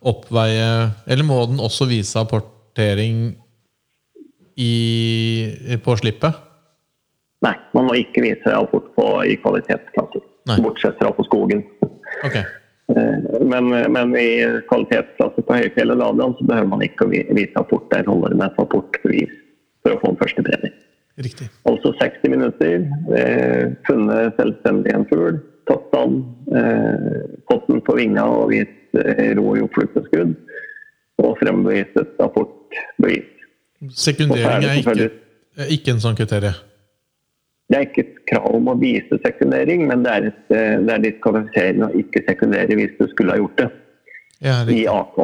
oppveie 0.07 0.69
Eller 1.11 1.27
må 1.27 1.41
den 1.51 1.61
også 1.63 1.89
vise 1.91 2.21
apportering 2.21 3.35
i, 4.57 4.73
på 5.83 5.97
slippet? 5.99 6.39
Nei, 7.43 7.55
man 7.75 7.89
må 7.89 7.97
ikke 7.99 8.23
vise 8.23 8.55
apport 8.55 8.93
på, 8.95 9.07
i 9.27 9.35
kvalitetsklasser. 9.43 10.23
Bortsett 10.63 10.99
fra 11.01 11.11
på 11.17 11.25
skogen. 11.27 11.65
Ok. 12.23 12.39
Eh, 12.93 13.19
Men, 13.53 13.69
men 13.93 14.17
i 14.17 14.29
kvalitetsklasse 14.69 15.43
på 15.47 15.57
Høyfjellet 15.59 15.97
og 15.97 16.01
Lavland 16.03 16.39
så 16.39 16.47
behøver 16.49 16.71
man 16.71 16.85
ikke 16.85 17.07
å 17.07 17.13
vise 17.13 17.53
rapport. 17.57 17.89
Der 17.91 18.07
holder 18.09 18.33
det 18.33 18.39
med 18.41 18.51
et 18.51 18.61
apportbevis 18.63 19.35
for 19.83 19.95
å 19.95 20.01
få 20.03 20.13
en 20.13 20.21
første 20.21 20.45
premie. 20.47 20.73
Riktig. 21.23 21.49
Altså 21.69 21.93
60 22.01 22.31
minutter, 22.33 22.87
eh, 23.17 23.73
funnet 23.87 24.39
selvstendig 24.39 24.95
en 24.95 25.05
fugl, 25.11 25.41
tatt 25.69 25.85
stand, 25.91 26.23
eh, 26.57 27.19
fått 27.51 27.69
den 27.69 27.83
på 27.85 27.97
vinga 27.99 28.25
og 28.25 28.49
vist 28.55 28.97
eh, 28.97 29.35
ro 29.37 29.53
i 29.57 29.61
oppflukteskudd, 29.61 30.35
og 31.23 31.39
frembevist 31.43 32.01
et 32.01 32.17
rapportbevis. 32.21 33.29
Sekundering 33.93 34.65
er 34.65 34.71
er 34.71 34.81
ikke, 34.81 35.11
er 35.59 35.75
ikke 35.77 35.97
en 35.97 36.01
sånn 36.01 36.17
kriterium. 36.17 36.57
Det 37.73 37.79
er 37.79 37.87
ikke 37.87 38.03
et 38.05 38.17
krav 38.29 38.51
om 38.59 38.67
å 38.69 38.75
vise 38.77 39.17
sekundering, 39.25 39.87
men 39.89 40.03
det 40.05 40.11
er, 40.13 40.27
et, 40.29 40.41
eh, 40.53 40.75
det 40.85 40.93
er 40.93 41.05
diskvalifiserende 41.07 41.87
å 41.89 42.03
ikke 42.03 42.21
sekundere 42.27 42.77
hvis 42.77 42.99
du 42.99 43.07
skulle 43.09 43.33
ha 43.33 43.41
gjort 43.41 43.63
det 43.63 43.69
Ja, 44.45 44.57
i. 44.69 44.83
AK. 44.91 45.17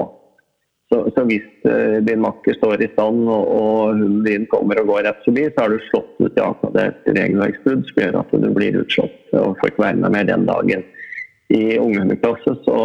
Så, 0.88 1.02
så 1.12 1.24
hvis 1.28 1.44
uh, 1.68 1.98
din 2.00 2.22
makker 2.24 2.56
står 2.56 2.80
i 2.80 2.88
stand 2.94 3.26
og, 3.28 3.50
og 3.52 3.98
hunden 3.98 4.22
din 4.24 4.46
kommer 4.48 4.78
og 4.80 4.88
går 4.88 5.02
rett 5.04 5.26
forbi, 5.26 5.44
så 5.50 5.66
har 5.66 5.74
du 5.74 5.84
slått 5.90 6.14
ut 6.22 6.38
i 6.38 6.44
AK. 6.46 6.64
Det 6.72 6.80
er 6.80 6.94
et 6.94 7.10
regelverksbrudd 7.18 7.84
som 7.90 8.00
gjør 8.00 8.16
at 8.22 8.32
du 8.32 8.48
blir 8.56 8.80
utslått 8.80 9.36
og 9.36 9.58
får 9.60 9.74
ikke 9.74 9.84
være 9.84 10.00
med 10.06 10.16
mer 10.16 10.30
den 10.30 10.48
dagen. 10.48 10.86
I 11.52 11.62
unghundeklasse 11.82 12.56
så 12.64 12.78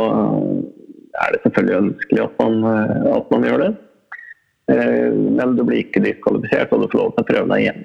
er 1.24 1.32
det 1.32 1.42
selvfølgelig 1.46 1.80
ønskelig 1.80 2.26
at 2.26 2.44
man, 2.44 2.60
eh, 2.74 3.10
at 3.14 3.32
man 3.32 3.48
gjør 3.48 3.64
det. 3.64 3.72
Men 4.74 5.58
du 5.58 5.66
blir 5.68 5.82
ikke 5.84 6.04
diskvalifisert, 6.04 6.72
og 6.72 6.84
du 6.84 6.92
får 6.92 7.00
lov 7.00 7.10
til 7.16 7.24
å 7.24 7.28
prøve 7.28 7.50
deg 7.52 7.66
igjen. 7.66 7.82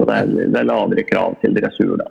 Så 0.00 0.06
det 0.08 0.16
er, 0.16 0.30
det 0.48 0.56
er 0.56 0.64
lavere 0.64 1.04
krav 1.04 1.34
til 1.42 1.52
dressur 1.52 1.98
da. 2.00 2.06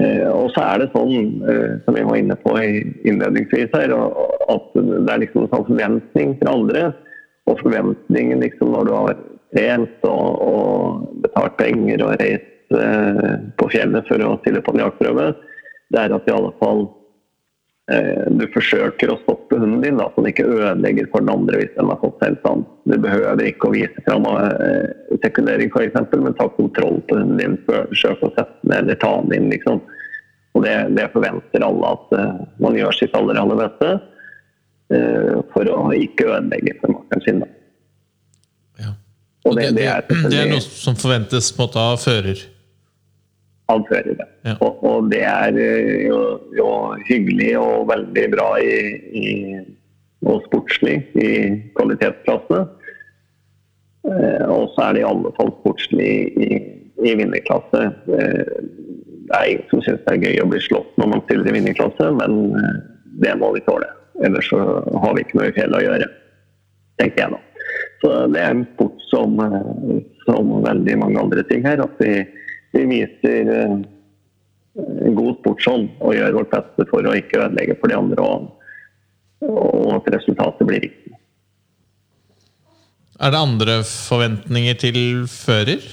Eh, 0.00 0.28
og 0.28 0.48
så 0.54 0.62
er 0.64 0.80
det 0.80 0.86
sånn, 0.94 1.42
eh, 1.44 1.74
som 1.84 1.96
vi 1.96 2.04
var 2.08 2.16
inne 2.16 2.36
på 2.40 2.54
innledningsvis 2.56 3.74
her, 3.76 3.92
at 3.92 4.70
det 4.76 5.12
er 5.12 5.20
liksom 5.20 5.44
en 5.44 5.52
sånn 5.52 5.66
forventning 5.68 6.32
fra 6.40 6.54
andre. 6.56 6.84
Og 7.52 7.60
forventningen 7.60 8.40
liksom 8.40 8.72
når 8.72 8.88
du 8.88 8.94
har 8.96 9.20
trent 9.56 10.08
og, 10.08 10.40
og 10.40 11.20
betalt 11.24 11.58
penger 11.60 12.06
og 12.06 12.16
reist 12.22 12.80
eh, 12.80 13.36
på 13.60 13.68
fjellet 13.76 14.08
for 14.08 14.24
å 14.24 14.38
stille 14.40 14.64
på 14.64 14.72
en 14.72 14.86
jaktprøve, 14.86 15.28
det 15.92 16.00
er 16.00 16.16
at 16.16 16.32
i 16.32 16.34
alle 16.34 16.54
fall 16.64 16.86
du 17.86 18.42
forsøker 18.50 19.12
å 19.12 19.18
stoppe 19.20 19.60
hunden 19.60 19.82
din, 19.84 20.00
da, 20.00 20.08
så 20.10 20.22
den 20.22 20.32
ikke 20.32 20.46
ødelegger 20.50 21.06
for 21.12 21.22
den 21.22 21.30
andre 21.30 21.60
hvis 21.60 21.74
den 21.76 21.90
har 21.92 22.00
fått 22.00 22.16
selvstand. 22.18 22.64
Du 22.90 22.96
behøver 23.04 23.42
ikke 23.46 23.68
å 23.68 23.74
vise 23.76 24.02
fram 24.08 24.26
eh, 24.32 24.88
sekundering 25.22 25.70
f.eks., 25.70 26.00
men 26.16 26.34
ta 26.34 26.48
kontroll 26.56 26.98
på 27.06 27.20
hunden 27.20 27.38
din. 27.38 27.54
Forsøk 27.68 28.24
å 28.26 28.32
sette 28.34 28.58
den 28.64 28.74
eller 28.80 28.98
ta 28.98 29.12
den 29.22 29.36
inn. 29.38 29.46
liksom. 29.54 29.78
Og 30.56 30.64
det, 30.64 30.74
det 30.96 31.06
forventer 31.14 31.62
alle 31.62 31.92
at 31.94 32.18
eh, 32.18 32.42
man 32.64 32.80
gjør 32.80 32.98
sitt 32.98 33.14
aller, 33.14 33.38
aller 33.38 33.62
beste 33.62 33.92
eh, 34.96 35.38
for 35.54 35.70
å 35.70 35.80
ikke 35.94 36.26
ødelegge 36.32 36.74
for 36.80 36.96
makkeren 36.96 37.24
sin. 37.28 37.42
Da. 37.44 37.50
Ja. 38.82 38.92
Og 39.46 39.60
det, 39.60 39.70
det 39.78 39.86
er 39.92 40.10
det 40.10 40.42
er 40.42 40.50
noe 40.50 40.64
som 40.64 40.98
forventes 40.98 41.52
på 41.54 41.62
en 41.62 41.68
måte 41.68 41.86
av 41.92 42.02
fører. 42.02 42.46
Av 43.72 43.82
førere. 43.88 44.26
Ja. 44.46 44.54
Og, 44.62 44.82
og 44.86 45.10
det 45.10 45.22
er 45.26 45.58
eh, 45.58 46.06
jo, 46.06 46.20
jo 46.54 46.68
hyggelig 47.08 47.52
og 47.58 47.88
veldig 47.90 48.26
bra 48.36 48.48
i, 48.62 48.76
i, 49.18 49.26
og 50.26 50.44
sportslig 50.46 51.00
i 51.18 51.30
kvalitetsklassene. 51.78 52.64
Eh, 54.06 54.44
og 54.46 54.70
så 54.74 54.86
er 54.86 54.96
det 54.96 55.02
i 55.02 55.08
alle 55.08 55.32
fall 55.38 55.50
sportslig 55.58 56.12
i, 56.46 56.60
i 57.02 57.16
vinnerklasse. 57.18 57.82
Eh, 58.18 58.54
det 59.26 59.34
er 59.34 59.50
ingen 59.50 59.66
som 59.72 59.82
syns 59.82 60.04
det 60.06 60.14
er 60.14 60.28
gøy 60.28 60.44
å 60.44 60.50
bli 60.52 60.62
slått 60.62 61.00
når 61.00 61.12
man 61.14 61.24
stiller 61.26 61.50
i 61.50 61.56
vinnerklasse, 61.58 62.12
men 62.20 62.38
eh, 62.60 62.78
det 63.24 63.34
må 63.40 63.50
vi 63.56 63.64
tåle. 63.66 63.90
Ellers 64.24 64.48
så 64.48 64.62
har 65.02 65.16
vi 65.16 65.26
ikke 65.26 65.40
noe 65.40 65.50
i 65.50 65.56
fjellet 65.56 65.80
å 65.80 65.84
gjøre, 65.88 66.08
tenker 67.02 67.24
jeg 67.24 67.34
nå. 67.34 67.42
Så 68.00 68.12
det 68.32 68.40
er 68.40 68.54
en 68.54 68.66
sport 68.74 69.02
som, 69.10 69.40
eh, 69.42 70.02
som 70.24 70.54
veldig 70.64 70.98
mange 71.02 71.22
andre 71.26 71.44
ting 71.50 71.66
her, 71.66 71.82
at 71.82 72.02
vi, 72.02 72.20
vi 72.76 72.86
viser 72.92 73.52
en 74.76 75.16
god 75.16 75.38
sportsånd 75.40 75.90
og 76.04 76.16
gjør 76.16 76.40
vårt 76.40 76.52
beste 76.52 76.88
for 76.90 77.06
å 77.06 77.14
ikke 77.16 77.40
ødelegge 77.46 77.78
for 77.80 77.92
de 77.92 77.98
andre, 77.98 78.26
og, 78.26 78.48
og 79.48 79.92
at 79.98 80.10
resultatet 80.16 80.68
blir 80.68 80.84
riktig. 80.88 81.14
Er 83.16 83.32
det 83.32 83.38
andre 83.40 83.78
forventninger 83.88 84.76
til 84.76 84.98
fører? 85.32 85.84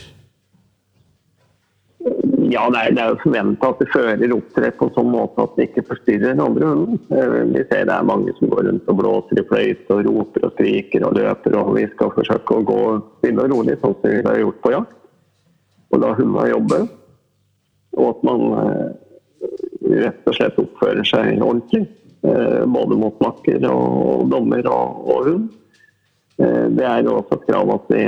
Ja, 2.54 2.68
det 2.70 2.80
er, 2.80 2.90
det 2.94 3.02
er 3.02 3.14
jo 3.14 3.22
forventa 3.22 3.70
at 3.72 3.84
fører 3.94 4.34
opptrer 4.36 4.74
på 4.78 4.90
sånn 4.94 5.08
måte 5.14 5.46
at 5.46 5.54
de 5.56 5.66
ikke 5.66 5.86
forstyrrer 5.88 6.34
den 6.34 6.44
andre 6.44 6.68
hunden. 6.68 7.00
Eh, 7.16 7.38
Vi 7.54 7.64
ser 7.70 7.88
det 7.88 7.96
er 7.96 8.10
mange 8.10 8.34
som 8.38 8.52
går 8.52 8.68
rundt 8.68 8.92
og 8.92 9.00
blåser 9.00 9.40
i 9.40 9.46
fløyte 9.48 9.96
og 9.96 10.04
roper 10.10 10.50
og 10.50 10.58
skriker 10.58 11.08
og 11.08 11.16
løper, 11.18 11.56
og 11.62 11.72
vi 11.80 11.88
skal 11.96 12.12
forsøke 12.18 12.60
å 12.60 12.68
gå 12.68 12.82
stille 13.22 13.48
og 13.48 13.56
rolig, 13.56 13.80
sånn 13.80 13.96
som 14.02 14.12
vi 14.12 14.20
har 14.28 14.42
gjort 14.44 14.60
på 14.66 14.74
jakt. 14.76 15.00
Og 15.94 16.02
la 16.02 16.14
hundene 16.18 16.50
jobbe. 16.50 16.80
Og 17.94 18.08
at 18.10 18.24
man 18.26 18.46
eh, 18.58 18.88
rett 20.04 20.30
og 20.30 20.38
slett 20.38 20.58
oppfører 20.62 21.06
seg 21.06 21.38
ordentlig. 21.38 21.84
eh, 22.26 22.64
Både 22.66 22.98
mot 22.98 23.20
makker 23.22 23.68
og 23.70 24.26
dommer 24.34 24.66
og, 24.72 25.04
og 25.14 25.28
hund. 25.30 25.44
Eh, 26.42 26.66
Det 26.74 26.88
er 26.90 27.06
også 27.12 27.38
et 27.38 27.46
krav 27.52 27.70
at 27.76 27.94
vi, 27.94 28.02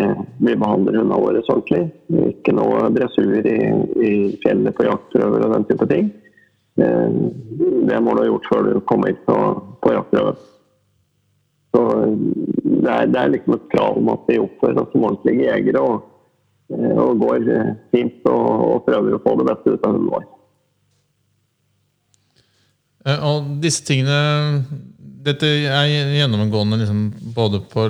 vi 0.50 0.56
behandler 0.58 0.98
hundene 0.98 1.22
våre 1.22 1.44
ordentlig. 1.46 1.84
Ikke 2.32 2.56
noe 2.58 2.90
dressur 2.96 3.38
i, 3.46 3.60
i 4.10 4.14
fjellet 4.42 4.74
på 4.78 4.88
jaktprøver 4.90 5.46
og 5.46 5.54
den 5.60 5.70
type 5.70 5.90
ting. 5.94 6.10
Det 6.76 8.00
må 8.04 8.12
du 8.18 8.20
ha 8.20 8.26
gjort 8.28 8.48
før 8.52 8.66
du 8.68 8.82
kommer 8.90 9.14
på, 9.30 9.36
på 9.86 9.94
jaktprøve. 9.94 10.34
Så 11.72 11.84
det 12.66 12.92
er, 12.92 13.08
det 13.14 13.22
er 13.22 13.32
liksom 13.32 13.56
et 13.56 13.70
krav 13.72 14.02
om 14.02 14.10
at 14.12 14.26
vi 14.28 14.42
oppfører 14.42 14.82
oss 14.82 14.92
som 14.92 15.06
ordentlige 15.08 15.46
jegere 15.46 15.84
og, 15.86 16.04
og 16.74 17.20
går 17.22 17.50
eh, 17.54 17.74
fint 17.94 18.26
og, 18.26 18.46
og 18.66 18.86
prøver 18.88 19.16
å 19.18 19.22
få 19.22 19.36
det 19.40 19.48
beste 19.52 19.76
ut 19.76 19.86
av 19.86 19.94
hunden 19.94 20.12
vår. 20.14 20.26
Eh, 23.06 23.26
Og 23.30 23.50
disse 23.64 23.86
tingene 23.86 24.64
dette 25.26 25.50
er 25.50 25.90
gjennomgående 26.20 26.80
liksom, 26.84 27.06
både 27.34 27.62
på 27.72 27.88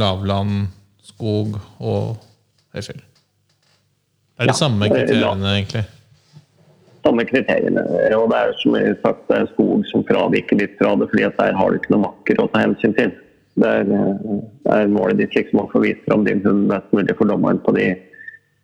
lavland, 0.00 0.68
skog 1.04 1.56
og 1.80 2.16
høyfjell. 2.76 3.00
Det 3.00 4.42
er 4.42 4.50
de 4.50 4.52
Ja, 4.52 4.58
samme 4.58 4.88
kriteriene, 4.90 5.06
kriteriene, 5.06 5.52
egentlig. 5.54 5.84
Samme 7.04 7.24
kriteriene. 7.28 7.84
Og 8.18 8.26
det 8.32 8.40
er 8.40 8.52
som 8.60 8.76
jeg 8.76 8.96
sagt, 9.00 9.22
det 9.30 9.38
er 9.38 9.50
skog 9.52 9.84
som 9.92 10.04
fraviker 10.08 10.60
litt 10.60 10.76
fra 10.80 10.92
det, 11.00 11.08
fordi 11.12 11.24
at 11.28 11.38
der 11.40 11.56
har 11.56 11.70
du 11.70 11.78
ikke 11.78 11.94
noe 11.94 12.04
makker 12.08 12.42
å 12.42 12.48
ta 12.52 12.64
hensyn 12.66 12.96
til. 12.98 13.14
Det 13.54 13.70
er, 13.70 13.88
eh, 13.94 14.40
det 14.66 14.76
er 14.76 14.92
målet 14.92 15.22
ditt 15.22 15.36
liksom 15.38 15.62
å 15.62 15.68
få 15.70 15.84
vist 15.84 16.02
fram 16.08 16.24
din 16.26 16.42
hund 16.44 16.66
best 16.72 16.90
mulig 16.92 17.16
for 17.16 17.30
dommeren 17.30 17.62
på 17.64 17.76
de 17.76 17.92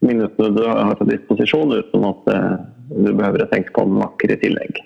minuttene 0.04 0.52
du 0.56 0.62
har 0.66 0.94
til 1.00 1.10
disposisjon, 1.12 1.72
uten 1.76 2.06
at 2.08 2.30
eh, 2.34 2.52
du 2.90 3.10
behøver 3.12 3.44
å 3.44 3.50
tenke 3.52 3.72
på 3.76 3.84
en 3.86 3.96
makker 4.00 4.32
i 4.34 4.38
tillegg. 4.42 4.80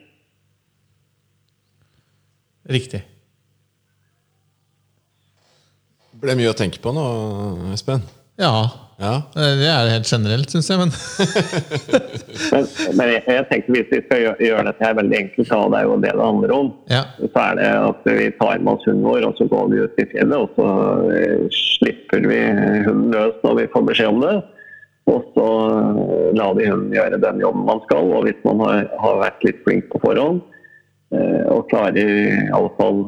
Riktig. 2.74 3.02
Det 6.14 6.22
ble 6.24 6.36
mye 6.38 6.52
å 6.54 6.56
tenke 6.56 6.80
på 6.80 6.92
nå, 6.96 7.04
Espen. 7.74 8.02
Ja. 8.40 8.54
Ja. 8.98 9.14
eh, 9.36 9.56
Det 9.58 9.66
er 9.68 9.88
helt 9.90 10.06
generelt, 10.08 10.50
syns 10.54 10.68
jeg. 10.70 10.78
Men 10.80 10.92
Men, 12.54 12.66
men 12.98 13.10
jeg, 13.10 13.22
jeg 13.26 13.46
tenker 13.50 13.74
hvis 13.74 13.88
vi 13.90 13.98
skal 14.04 14.20
gjøre, 14.22 14.38
gjøre 14.46 14.64
dette 14.70 14.86
her 14.86 14.96
veldig 15.00 15.18
enkelt, 15.18 15.48
så 15.50 15.58
det 15.72 15.80
er 15.80 15.86
jo 15.88 15.96
det 16.04 16.12
det 16.14 16.22
handler 16.28 16.54
om. 16.54 16.68
ja. 16.92 17.02
Så 17.20 17.30
er 17.42 17.58
det 17.58 17.68
at 17.90 18.08
vi 18.08 18.28
tar 18.38 18.62
med 18.62 18.72
oss 18.76 18.86
hunden 18.88 19.06
vår, 19.08 19.26
og 19.28 19.36
så 19.38 19.48
går 19.50 19.70
vi 19.72 19.82
ut 19.82 20.00
i 20.02 20.06
fjellet, 20.14 20.36
og 20.38 20.58
så 20.58 20.68
eh, 21.18 21.46
slipper 21.58 22.26
vi 22.30 22.40
hunden 22.86 23.10
løs 23.14 23.40
når 23.44 23.58
vi 23.60 23.68
får 23.74 23.86
beskjed 23.90 24.12
om 24.14 24.22
det. 24.24 24.34
Og 25.10 25.24
så 25.34 25.46
la 26.32 26.32
lar 26.38 26.54
vi 26.56 26.68
hunden 26.68 26.94
gjøre 26.94 27.20
den 27.20 27.42
jobben 27.42 27.66
man 27.68 27.82
skal. 27.84 28.10
Og 28.16 28.26
hvis 28.28 28.40
man 28.46 28.62
har, 28.64 28.86
har 29.02 29.20
vært 29.20 29.44
litt 29.46 29.60
flink 29.66 29.90
på 29.92 30.00
forhånd, 30.04 30.40
eh, 31.14 31.42
og 31.52 31.68
klarer 31.72 31.98
i 32.00 32.48
alle 32.54 32.72
fall 32.78 33.02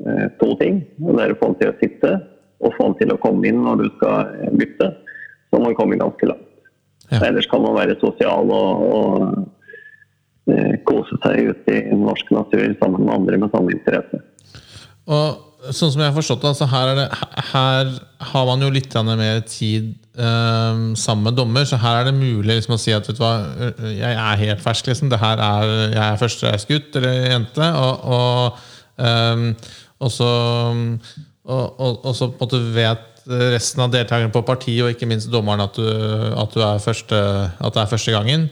eh, 0.00 0.26
to 0.40 0.54
ting, 0.62 0.80
og 1.04 1.18
det 1.18 1.26
er 1.26 1.34
å 1.34 1.40
få 1.42 1.52
den 1.52 1.60
til 1.60 1.72
å 1.72 1.78
sitte, 1.82 2.14
og 2.64 2.76
få 2.78 2.88
den 2.90 2.98
til 3.02 3.14
å 3.14 3.20
komme 3.20 3.48
inn 3.50 3.60
når 3.64 3.82
du 3.82 3.88
skal 3.98 4.32
eh, 4.40 4.54
bytte, 4.56 4.90
så 5.50 5.60
må 5.60 5.68
man 5.68 5.78
komme 5.78 6.00
ganske 6.00 6.30
langt. 6.32 6.50
Ja. 7.10 7.20
Ellers 7.28 7.48
kan 7.50 7.62
man 7.62 7.76
være 7.76 7.98
sosial 8.00 8.48
og, 8.54 8.84
og 8.96 10.54
eh, 10.54 10.76
kose 10.88 11.18
seg 11.20 11.50
ute 11.50 11.74
i 11.76 11.82
den 11.90 12.06
norske 12.06 12.32
natur 12.34 12.64
sammen 12.80 13.04
med 13.04 13.16
andre 13.18 13.42
med 13.42 13.52
samme 13.52 13.76
interesse. 13.76 14.22
Og 15.04 15.53
sånn 15.72 15.92
som 15.92 16.02
jeg 16.02 16.10
har 16.10 16.16
forstått 16.16 16.42
det, 16.42 16.50
altså 16.50 16.66
her, 16.68 16.90
er 16.90 16.98
det, 16.98 17.06
her 17.52 17.92
har 18.32 18.48
man 18.48 18.64
jo 18.64 18.70
litt 18.74 18.94
mer 19.08 19.40
tid 19.48 19.94
eh, 20.16 20.82
sammen 21.00 21.28
med 21.28 21.38
dommer, 21.38 21.64
så 21.68 21.78
her 21.80 22.00
er 22.00 22.10
det 22.10 22.14
mulig 22.18 22.58
liksom, 22.58 22.76
å 22.76 22.80
si 22.80 22.92
at 22.94 23.08
vet 23.08 23.16
du 23.16 23.22
hva, 23.22 23.32
jeg 23.88 24.12
er 24.12 24.42
helt 24.42 24.62
fersk. 24.64 24.90
Liksom. 24.90 25.12
Det 25.12 25.20
her 25.22 25.40
er, 25.40 25.72
jeg 25.94 26.04
er 26.04 26.20
førstereist 26.20 26.68
gutt 26.70 27.00
eller 27.00 27.30
jente. 27.32 27.70
Og, 27.80 28.04
og, 28.18 28.60
ehm, 29.08 29.48
og 30.04 30.12
så, 30.12 30.30
og, 31.44 31.64
og, 31.80 31.98
og 32.04 32.12
så 32.18 32.28
på 32.28 32.44
en 32.44 32.44
måte 32.44 32.62
vet 32.76 33.10
resten 33.54 33.80
av 33.80 33.92
deltakerne 33.94 34.32
på 34.34 34.44
partiet, 34.44 34.82
og 34.84 34.92
ikke 34.92 35.08
minst 35.08 35.30
dommeren, 35.32 35.64
at, 35.64 35.78
du, 35.80 35.88
at, 36.36 36.52
du 36.52 36.60
er 36.60 36.82
første, 36.84 37.16
at 37.56 37.76
det 37.76 37.82
er 37.86 37.92
første 37.94 38.12
gangen. 38.12 38.48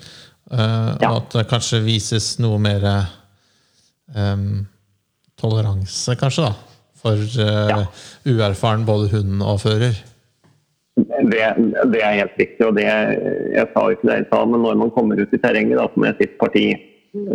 eh, 0.51 0.93
Ja. 1.03 1.13
Og 1.13 1.23
at 1.23 1.37
det 1.37 1.49
kanskje 1.51 1.83
vises 1.85 2.39
noe 2.41 2.57
mer 2.63 2.87
ehm, 4.17 4.63
toleranse, 5.41 6.17
kanskje, 6.21 6.49
da. 6.49 6.72
For 7.03 7.19
uh, 7.19 7.69
Ja. 7.73 7.83
uerfaren 8.29 8.87
både 8.87 9.11
hund 9.17 9.43
og 9.43 9.61
fører. 9.65 9.99
Det, 10.97 11.45
det 11.89 12.01
er 12.05 12.19
helt 12.21 12.39
riktig, 12.39 12.63
og 12.67 12.77
det 12.77 12.85
jeg 12.85 13.69
sa 13.73 13.85
jo 13.87 13.95
ikke 13.97 14.09
det 14.11 14.17
jeg 14.19 14.27
sa, 14.29 14.43
men 14.45 14.61
når 14.61 14.81
man 14.83 14.91
kommer 14.93 15.21
ut 15.21 15.33
i 15.33 15.41
terrenget 15.41 15.81
da, 15.81 15.87
med 15.97 16.19
sitt 16.21 16.35
parti, 16.41 16.67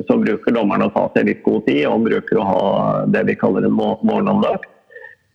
så 0.07 0.17
bruker 0.21 0.53
dommeren 0.53 0.85
å 0.85 0.91
ta 0.93 1.07
seg 1.15 1.27
litt 1.29 1.43
god 1.45 1.65
tid, 1.65 1.83
og 1.89 2.05
bruker 2.05 2.39
å 2.41 2.45
ha 2.47 2.61
det 3.13 3.23
vi 3.27 3.37
kaller 3.37 3.65
en 3.65 3.75
morgenandakt. 3.77 4.69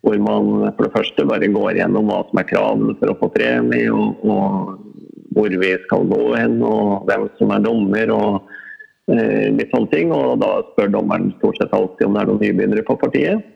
Hvor 0.03 0.19
man 0.19 0.73
for 0.75 0.87
det 0.87 0.95
første 0.97 1.27
bare 1.29 1.51
går 1.55 1.77
gjennom 1.79 2.09
hva 2.11 2.23
som 2.29 2.41
er 2.41 2.49
kravene 2.49 2.97
for 2.99 3.13
å 3.13 3.19
få 3.21 3.29
premie, 3.35 3.91
og, 3.91 4.25
og 4.27 5.37
hvor 5.37 5.55
vi 5.63 5.71
skal 5.85 6.09
gå 6.11 6.23
hen, 6.35 6.57
og 6.67 7.07
hvem 7.11 7.29
som 7.39 7.55
er 7.55 7.63
dommer, 7.63 8.11
og 8.15 9.15
eh, 9.15 9.47
litt 9.55 9.71
sånne 9.75 9.93
ting. 9.95 10.11
Og 10.15 10.41
da 10.43 10.57
spør 10.73 10.91
dommeren 10.97 11.31
stort 11.39 11.59
sett 11.63 11.75
alltid 11.79 12.09
om 12.09 12.19
det 12.19 12.25
er 12.25 12.33
noen 12.33 12.43
nybegynnere 12.43 12.87
på 12.87 12.99
partiet. 13.03 13.47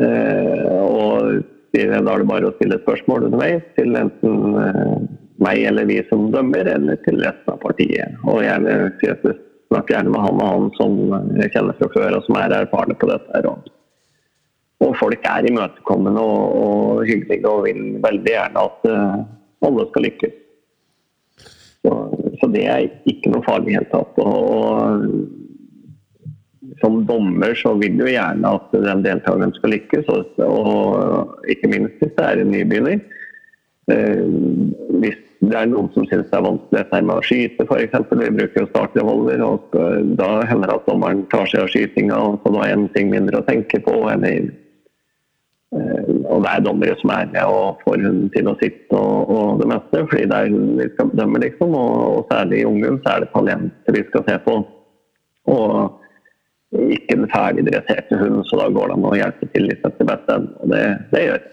Eh, 0.00 0.68
og 0.72 1.42
da 1.72 1.82
er 1.84 2.22
det 2.22 2.28
bare 2.28 2.48
å 2.48 2.54
stille 2.56 2.80
spørsmål 2.80 3.28
underveis 3.28 3.64
til 3.76 3.96
enten 3.96 4.56
eh, 4.60 4.96
meg 5.42 5.62
eller 5.68 5.88
vi 5.88 5.98
som 6.08 6.30
dømmer, 6.32 6.68
eller 6.68 7.00
til 7.06 7.20
resten 7.24 7.54
av 7.54 7.60
partiet. 7.62 8.18
Og 8.28 8.42
gjerne 8.44 8.76
jeg 9.02 9.18
snakker 9.72 9.96
gjerne 9.96 10.12
med 10.12 10.24
han 10.26 10.42
og 10.42 10.50
han 10.50 10.68
som 10.78 10.98
jeg 11.40 11.52
kjenner 11.54 11.78
fra 11.78 11.88
før, 11.94 12.18
og 12.18 12.26
som 12.26 12.38
er 12.40 12.56
erfarne 12.60 12.96
på 12.98 13.08
dette. 13.10 13.30
her. 13.34 13.48
Og 14.82 14.96
folk 14.98 15.26
er 15.28 15.48
imøtekommende 15.48 16.22
og, 16.22 16.56
og 16.62 17.04
hyggelige 17.08 17.48
og 17.48 17.66
vil 17.68 17.82
veldig 18.04 18.32
gjerne 18.34 18.66
at 18.68 18.88
eh, 18.92 19.20
alle 19.66 19.88
skal 19.90 20.08
lykkes. 20.08 20.38
Så, 21.82 21.94
så 22.38 22.48
det 22.52 22.66
er 22.70 22.84
ikke 23.10 23.32
noe 23.32 23.42
farlig 23.46 23.72
i 23.72 23.74
det 23.74 23.78
hele 23.80 23.90
tatt. 23.90 24.20
Og, 24.22 24.36
og 24.52 25.41
som 26.80 27.02
dommer 27.06 27.54
så 27.58 27.74
vil 27.80 27.98
du 27.98 28.06
gjerne 28.08 28.54
at 28.56 28.72
den 28.72 29.02
deltakeren 29.04 29.52
skal 29.56 29.74
lykkes, 29.74 30.08
og, 30.12 30.38
og 30.46 31.50
ikke 31.52 31.70
minst 31.72 32.00
hvis 32.00 32.14
det 32.16 32.28
er 32.28 32.40
en 32.42 32.54
nybegynner. 32.54 33.02
Eh, 33.90 34.24
hvis 35.02 35.20
det 35.42 35.56
er 35.58 35.70
noen 35.72 35.88
som 35.90 36.06
syns 36.06 36.28
det 36.30 36.38
er 36.38 36.44
vanskelig 36.46 37.02
med 37.02 37.16
å 37.16 37.22
skyte, 37.26 37.66
f.eks. 37.66 38.10
Vi 38.14 38.34
bruker 38.38 38.62
jo 38.62 38.68
startrevolver, 38.70 39.42
og 39.42 39.78
da 40.20 40.28
hender 40.46 40.70
det 40.70 40.76
at 40.78 40.90
dommeren 40.90 41.24
tar 41.32 41.48
seg 41.50 41.64
av 41.64 41.72
skytinga, 41.72 42.18
så 42.42 42.52
da 42.54 42.66
er 42.66 42.76
en 42.76 42.90
ting 42.94 43.10
mindre 43.10 43.40
å 43.40 43.46
tenke 43.48 43.80
på. 43.82 43.96
Eller, 44.12 44.52
eh, 45.74 46.12
og 46.30 46.44
det 46.46 46.52
er 46.52 46.68
dommere 46.68 46.94
som 47.00 47.10
er 47.16 47.32
med 47.34 47.56
og 47.56 47.82
får 47.82 47.98
hunden 48.06 48.30
til 48.36 48.52
å 48.52 48.58
sitte 48.62 49.00
og, 49.00 49.32
og 49.34 49.64
det 49.64 49.72
meste, 49.74 50.04
fordi 50.12 50.28
det 50.30 50.38
er 50.38 50.54
hunden 50.54 50.78
vi 50.78 50.92
skal 50.92 51.10
bedømme, 51.10 51.42
liksom. 51.48 51.74
Og, 51.74 51.98
og 52.12 52.30
særlig 52.30 52.62
i 52.62 52.68
ungdom 52.70 53.02
så 53.02 53.16
er 53.16 53.26
det 53.26 53.34
talentet 53.34 53.98
vi 53.98 54.06
skal 54.12 54.26
se 54.28 54.38
på. 54.46 54.62
Og 55.50 56.01
ikke 56.72 57.16
en 57.16 57.30
ferdig 57.30 57.64
dressert 57.68 58.12
hund, 58.16 58.42
så 58.48 58.58
da 58.60 58.68
går 58.72 58.90
det 58.90 58.98
an 58.98 59.08
å 59.08 59.16
hjelpe 59.18 59.48
til 59.52 59.66
litt 59.68 59.88
etter 59.88 60.08
beste. 60.08 60.36
Og 60.62 60.72
det, 60.72 60.84
det 61.12 61.24
gjør 61.26 61.40
jeg. 61.40 61.48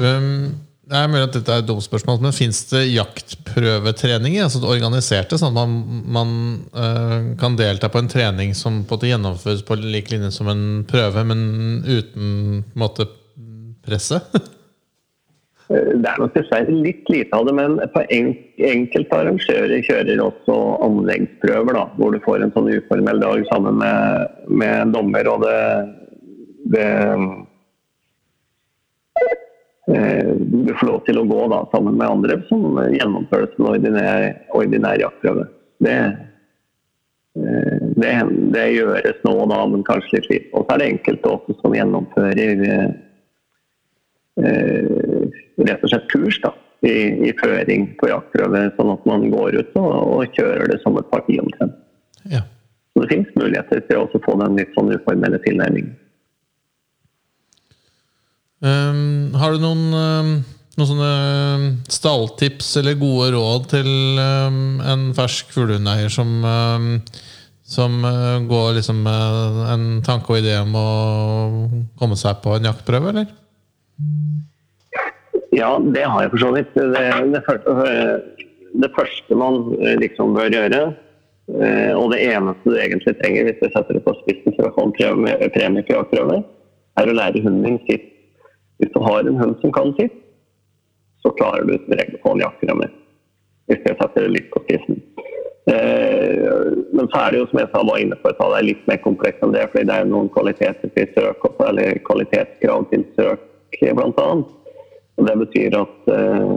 Um, 0.00 0.44
det 0.90 0.98
er 0.98 1.10
mulig 1.10 1.24
at 1.26 1.34
dette 1.36 1.54
er 1.54 1.62
et 1.62 1.68
dumt 1.68 1.84
spørsmål, 1.84 2.20
men 2.22 2.34
fins 2.34 2.62
det 2.70 2.84
jaktprøvetreninger? 2.90 4.46
Altså 4.46 4.62
organiserte, 4.66 5.38
sånn 5.38 5.54
at 5.54 5.58
man, 5.58 6.04
man 6.18 6.36
uh, 6.74 7.34
kan 7.40 7.58
delta 7.58 7.90
på 7.90 8.02
en 8.02 8.10
trening 8.10 8.54
som 8.58 8.82
på 8.86 8.98
en 9.00 9.12
gjennomføres 9.12 9.66
på 9.66 9.78
lik 9.82 10.10
linje 10.14 10.32
som 10.34 10.50
en 10.50 10.64
prøve, 10.90 11.26
men 11.26 11.42
uten 11.86 12.62
på 12.62 12.78
en 12.78 12.86
måte 12.86 13.10
presset? 13.86 14.34
Det 15.70 16.02
er 16.02 16.16
nok 16.18 16.32
dessverre 16.34 16.72
litt 16.74 17.06
lite 17.12 17.36
av 17.36 17.44
det, 17.46 17.52
men 17.54 17.76
på 17.94 18.02
en, 18.10 18.32
enkelte 18.66 19.18
arrangører 19.20 19.84
kjører 19.86 20.22
også 20.24 20.54
anleggsprøver, 20.82 21.76
da, 21.76 21.84
hvor 21.94 22.10
du 22.10 22.18
får 22.24 22.42
en 22.42 22.50
sånn 22.56 22.72
uformell 22.74 23.22
dag 23.22 23.44
sammen 23.52 23.78
med, 23.78 24.32
med 24.50 24.90
dommer. 24.96 25.28
og 25.30 25.44
det, 25.44 25.60
det 26.74 26.88
eh, 29.94 30.32
Du 30.42 30.72
får 30.80 30.88
lov 30.88 30.98
til 31.06 31.22
å 31.22 31.26
gå 31.30 31.44
da, 31.54 31.60
sammen 31.70 32.00
med 32.00 32.08
andre 32.08 32.40
som 32.48 32.80
gjennomfører 32.90 33.54
en 33.54 33.70
ordinær, 33.70 34.26
ordinær 34.58 34.98
jaktprøve. 35.04 35.46
Det, 35.86 35.96
eh, 37.38 37.78
det, 37.94 38.16
det 38.58 38.66
gjøres 38.74 39.22
nå 39.22 39.36
og 39.44 39.54
da, 39.54 39.62
men 39.70 39.86
kanskje 39.86 40.18
litt 40.18 40.28
lite. 40.34 40.50
Og 40.50 40.66
så 40.66 40.74
er 40.74 40.82
det 40.82 40.90
enkelte 40.96 41.36
også 41.36 41.60
som 41.62 41.78
gjennomfører 41.78 42.66
eh, 42.74 42.90
eh, 44.42 45.09
rett 45.68 45.84
og 45.84 45.92
slett 45.92 46.08
kurs 46.12 46.38
da, 46.42 46.52
i, 46.86 46.94
i 47.28 47.32
føring 47.40 47.90
på 48.00 48.10
jaktprøve, 48.10 48.66
sånn 48.76 48.92
at 48.94 49.08
man 49.08 49.26
går 49.32 49.58
ut 49.60 49.74
og, 49.80 49.90
og 49.90 50.36
kjører 50.38 50.70
det 50.72 50.80
som 50.84 50.96
et 51.00 51.10
parti 51.12 51.38
omtrent. 51.42 51.76
Ja. 52.30 52.44
Så 52.92 53.04
det 53.04 53.10
finnes 53.12 53.36
muligheter 53.38 53.82
til 53.86 53.98
å 53.98 54.06
også 54.06 54.20
få 54.24 54.36
den 54.40 54.58
litt 54.58 54.72
sånn 54.76 54.92
uformelle 54.92 55.40
tilnærmingen. 55.44 55.96
Um, 58.60 59.32
har 59.40 59.54
du 59.54 59.62
noen, 59.62 59.84
um, 59.94 60.32
noen 60.76 60.88
sånne 60.90 61.12
um, 61.56 61.62
stalltips 61.88 62.74
eller 62.76 62.98
gode 63.00 63.30
råd 63.32 63.70
til 63.72 63.88
um, 64.20 64.82
en 64.84 65.06
fersk 65.16 65.54
fuglehundeier 65.54 66.12
som, 66.12 66.44
som 67.64 67.96
uh, 68.04 68.36
går 68.44 68.74
liksom 68.76 69.00
med 69.06 69.62
en 69.72 69.86
tanke 70.04 70.34
og 70.34 70.42
idé 70.42 70.58
om 70.60 70.76
å 70.76 70.88
komme 71.96 72.20
seg 72.20 72.42
på 72.44 72.58
en 72.58 72.68
jaktprøve, 72.68 73.14
eller? 73.14 73.32
Ja, 75.60 75.74
det 75.94 76.06
har 76.08 76.24
jeg 76.24 76.32
for 76.32 76.42
så 76.44 76.50
vidt. 76.54 76.72
Det, 76.74 76.86
det, 77.34 77.40
det 78.82 78.90
første 78.96 79.38
man 79.38 79.60
eh, 79.80 79.96
liksom 80.00 80.34
bør 80.36 80.52
gjøre, 80.54 80.80
eh, 81.60 81.92
og 81.96 82.14
det 82.14 82.22
eneste 82.30 82.70
du 82.70 82.78
egentlig 82.78 83.16
trenger 83.18 83.48
hvis 83.48 83.60
du 83.60 83.66
setter 83.68 83.98
det 83.98 84.04
på 84.06 84.14
spissen 84.22 84.56
for 84.56 84.68
å 84.68 84.74
få 84.76 84.86
en 84.86 84.96
premie, 84.96 85.50
premie 85.56 85.84
på 85.86 85.96
jaktprøve, 85.96 86.40
er 87.00 87.10
å 87.10 87.16
lære 87.16 87.42
hunden 87.44 87.66
din 87.66 87.80
sitt. 87.88 88.06
Hvis 88.80 88.92
du 88.94 89.00
har 89.04 89.26
en 89.26 89.40
hund 89.40 89.58
som 89.60 89.74
kan 89.76 89.92
sitt, 89.98 90.14
så 91.20 91.32
klarer 91.36 91.66
du 91.68 91.74
som 91.76 91.98
regel 91.98 92.16
å 92.16 92.22
få 92.24 92.36
en 92.36 92.44
jaktprøve. 92.46 92.88
Hvis 93.70 93.84
jeg 93.86 93.98
setter 94.00 94.24
det 94.26 94.32
litt 94.38 94.48
på 94.54 94.62
spissen. 94.64 95.02
Eh, 95.70 96.70
men 96.96 97.10
så 97.12 97.20
er 97.20 97.34
det 97.34 97.42
jo 97.42 97.50
som 97.50 97.60
jeg 97.60 97.70
sa, 97.74 97.82
var 97.84 98.00
inne 98.00 98.16
på, 98.22 98.32
det 98.32 98.48
er 98.56 98.66
litt 98.70 98.88
mer 98.88 99.02
komplekst 99.04 99.44
enn 99.44 99.52
det. 99.54 99.66
fordi 99.74 99.90
det 99.90 99.98
er 99.98 100.08
noen 100.08 100.32
kvaliteter 100.32 100.94
til 100.96 101.12
søk 101.18 101.44
eller 101.66 102.00
kvalitetskrav 102.08 102.88
til 102.94 103.04
søk 103.18 103.46
bl.a. 103.78 104.30
Og 105.20 105.28
det 105.28 105.36
betyr 105.44 105.76
at 105.76 106.12
eh, 106.14 106.52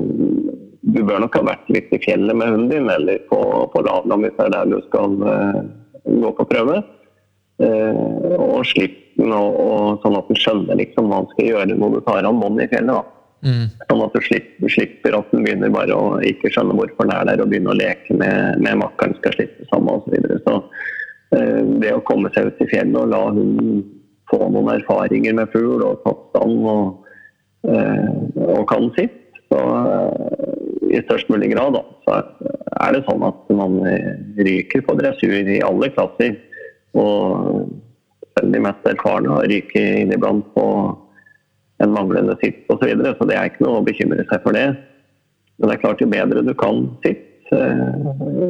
du 0.84 1.00
bør 1.04 1.24
nok 1.24 1.38
ha 1.40 1.46
vært 1.52 1.72
litt 1.74 1.94
i 1.96 2.02
fjellet 2.04 2.36
med 2.36 2.52
hunden 2.52 2.72
din, 2.72 2.90
eller 2.92 3.24
på, 3.30 3.40
på 3.74 3.86
lavland 3.86 4.26
hvis 4.26 4.36
det 4.38 4.46
er 4.48 4.54
der 4.56 4.72
du 4.72 4.78
skal 4.88 5.18
eh, 5.32 5.64
gå 6.24 6.36
på 6.40 6.50
prøve. 6.50 6.82
Eh, 7.64 8.38
og 8.38 8.64
slipp 8.68 9.00
den, 9.20 9.34
sånn 10.02 10.18
at 10.18 10.30
den 10.32 10.40
skjønner 10.40 10.80
liksom 10.80 11.10
hva 11.10 11.22
han 11.22 11.30
skal 11.36 11.52
gjøre 11.52 11.76
når 11.78 11.98
du 11.98 12.00
tar 12.08 12.30
av 12.30 12.40
bånd 12.40 12.64
i 12.64 12.70
fjellet. 12.72 13.12
Mm. 13.44 13.66
Sånn 13.90 14.02
at 14.06 14.14
du 14.16 14.22
slipper, 14.24 14.72
slipper, 14.72 15.18
at 15.18 15.32
den 15.36 15.44
begynner 15.44 15.74
bare 15.74 15.96
å 15.96 16.06
ikke 16.24 16.52
skjønne 16.54 16.78
hvorfor 16.80 17.10
den 17.10 17.16
er 17.18 17.28
der, 17.28 17.44
og 17.44 17.52
begynne 17.52 17.74
å 17.74 17.80
leke 17.80 18.16
med, 18.16 18.64
med 18.64 18.80
makkeren 18.80 19.18
skal 19.20 19.36
slippe 19.36 19.68
sammen 19.68 19.98
osv. 19.98 20.08
Så, 20.08 20.14
videre. 20.16 20.40
så 20.48 20.56
eh, 21.36 21.60
det 21.84 21.92
å 21.98 22.06
komme 22.08 22.32
seg 22.36 22.50
ut 22.50 22.64
i 22.64 22.70
fjellet 22.72 23.00
og 23.02 23.12
la 23.12 23.26
hunden 23.36 23.84
få 24.32 24.48
noen 24.50 24.78
erfaringer 24.78 25.36
med 25.38 25.52
fugl 25.54 25.84
og 25.84 26.00
toppstand 26.06 26.68
og, 26.72 27.10
eh, 27.68 28.08
og 28.54 28.68
kan 28.70 28.90
sitt, 28.98 29.20
så 29.52 29.60
eh, 29.60 30.98
i 30.98 31.02
størst 31.06 31.30
mulig 31.34 31.52
grad 31.54 31.76
da, 31.78 31.84
så 32.06 32.20
er 32.84 32.96
det 32.96 33.06
sånn 33.08 33.24
at 33.26 33.54
man 33.56 33.80
ryker 34.38 34.84
på 34.86 34.96
dressur 35.00 35.34
i 35.34 35.62
alle 35.66 35.90
klasser. 35.96 36.36
Og 37.00 37.72
selv 38.38 38.54
de 38.54 38.62
mest 38.62 38.90
erfarne 38.90 39.40
ryker 39.50 40.02
inniblant 40.04 40.46
på 40.54 40.66
en 41.84 41.94
manglende 41.94 42.36
sitt 42.42 42.64
osv. 42.68 42.82
Så, 42.82 42.90
videre, 42.90 43.14
så 43.18 43.28
det 43.30 43.38
er 43.38 43.52
ikke 43.52 43.66
noe 43.66 43.82
å 43.82 43.86
bekymre 43.86 44.26
seg 44.30 44.44
for 44.46 44.58
det. 44.58 44.68
Men 45.58 45.70
det 45.70 45.78
er 45.78 45.84
klart 45.84 46.02
jo 46.02 46.10
bedre 46.12 46.46
du 46.46 46.54
kan 46.58 46.86
sitt, 47.06 47.26
eh, 47.54 47.88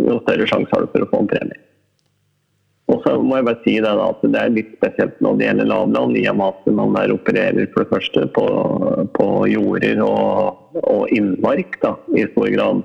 jo 0.07 0.19
større 0.23 0.49
sjanse 0.49 0.71
har 0.73 0.85
du 0.85 0.91
for 0.93 1.05
å 1.05 1.11
få 1.11 1.23
en 1.23 1.31
premie. 1.31 1.61
Og 2.93 3.01
så 3.05 3.15
må 3.17 3.39
jeg 3.39 3.47
bare 3.47 3.61
si 3.63 3.77
det 3.81 3.93
da, 3.97 4.09
at 4.11 4.25
det 4.25 4.39
er 4.39 4.53
litt 4.53 4.73
spesielt 4.77 5.21
når 5.23 5.39
det 5.39 5.47
gjelder 5.47 5.71
lavland, 5.71 6.17
i 6.19 6.27
og 6.29 6.37
med 6.39 6.51
at 6.51 6.75
man 6.79 6.97
der 6.97 7.15
opererer 7.15 7.71
for 7.73 7.83
det 7.83 7.93
første 7.93 8.27
på, 8.35 8.45
på 9.17 9.29
jorder 9.49 10.03
og, 10.05 10.75
og 10.83 11.15
innmark 11.15 11.79
da, 11.81 11.95
i 12.13 12.27
stor 12.33 12.51
grad. 12.53 12.83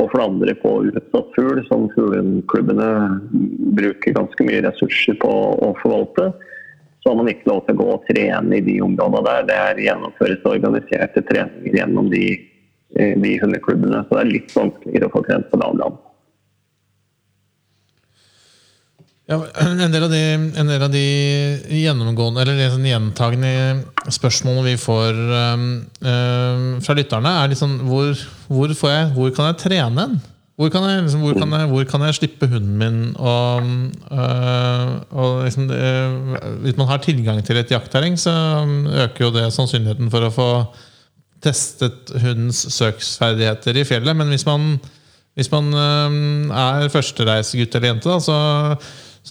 Og 0.00 0.06
for 0.06 0.16
det 0.16 0.24
andre 0.24 0.54
på 0.56 0.70
utsatt 0.88 1.34
fugl, 1.36 1.60
som 1.68 1.90
fugleklubbene 1.92 2.88
bruker 3.76 4.16
ganske 4.16 4.48
mye 4.48 4.64
ressurser 4.64 5.18
på 5.20 5.34
å 5.68 5.74
forvalte 5.82 6.30
så 7.02 7.10
har 7.10 7.16
man 7.18 7.30
ikke 7.32 7.50
lov 7.50 7.64
til 7.66 7.74
å 7.74 7.80
gå 7.80 7.88
og 7.96 8.04
trene 8.06 8.58
i 8.58 8.62
de 8.62 8.76
områdene 8.84 9.24
der. 9.26 9.46
Det 9.48 9.58
er 9.58 9.82
gjennomføres 9.88 10.44
organiserte 10.46 11.22
treninger 11.26 11.78
gjennom 11.80 12.10
de, 12.12 12.26
eh, 12.94 13.16
de 13.18 13.32
hundeklubbene. 13.42 14.04
Så 14.06 14.14
det 14.14 14.20
er 14.22 14.30
litt 14.30 14.54
vanskeligere 14.54 15.08
å 15.08 15.14
få 15.16 15.24
trent 15.26 15.50
på 15.50 15.58
lavland. 15.58 15.98
Ja, 19.30 19.38
en, 19.62 19.92
del 19.92 20.02
av 20.02 20.10
de, 20.10 20.20
en 20.58 20.66
del 20.66 20.82
av 20.82 20.90
de 20.90 21.02
gjennomgående 21.78 22.42
eller 22.42 22.72
sånn 22.72 22.88
gjentagende 22.88 24.10
spørsmålene 24.10 24.72
vi 24.72 24.80
får 24.82 25.20
um, 25.30 25.66
um, 26.02 26.64
fra 26.82 26.96
lytterne, 26.98 27.30
er 27.38 27.52
liksom 27.52 27.76
hvor, 27.86 28.18
hvor, 28.48 28.72
jeg, 28.74 29.12
hvor 29.14 29.30
kan 29.36 29.52
jeg 29.52 29.60
trene 29.62 30.06
en? 30.08 30.16
Hvor 30.58 30.72
kan, 30.74 30.84
jeg, 30.90 31.04
liksom, 31.06 31.22
hvor, 31.22 31.38
kan 31.38 31.54
jeg, 31.54 31.68
hvor 31.70 31.86
kan 31.88 32.04
jeg, 32.04 32.16
slippe 32.18 32.48
hunden 32.50 32.74
min 32.78 32.98
og, 33.16 33.70
øh, 34.12 34.90
og 35.10 35.46
liksom, 35.46 35.70
øh, 35.72 36.34
Hvis 36.66 36.76
man 36.76 36.90
har 36.90 37.00
tilgang 37.02 37.40
til 37.42 37.56
et 37.56 37.72
jaktterreng, 37.72 38.18
så 38.20 38.34
øker 39.06 39.24
jo 39.24 39.30
det 39.32 39.46
sannsynligheten 39.54 40.10
for 40.12 40.26
å 40.28 40.34
få 40.34 40.48
testet 41.42 42.12
hundens 42.20 42.60
søksferdigheter 42.76 43.80
i 43.80 43.86
fjellet. 43.88 44.14
Men 44.14 44.28
hvis 44.30 44.44
man, 44.46 44.76
hvis 45.34 45.50
man 45.50 45.72
er 45.72 46.92
førstereisegutt 46.92 47.74
eller 47.80 47.94
-jente, 47.94 48.12
da, 48.12 48.20
så, 48.20 48.36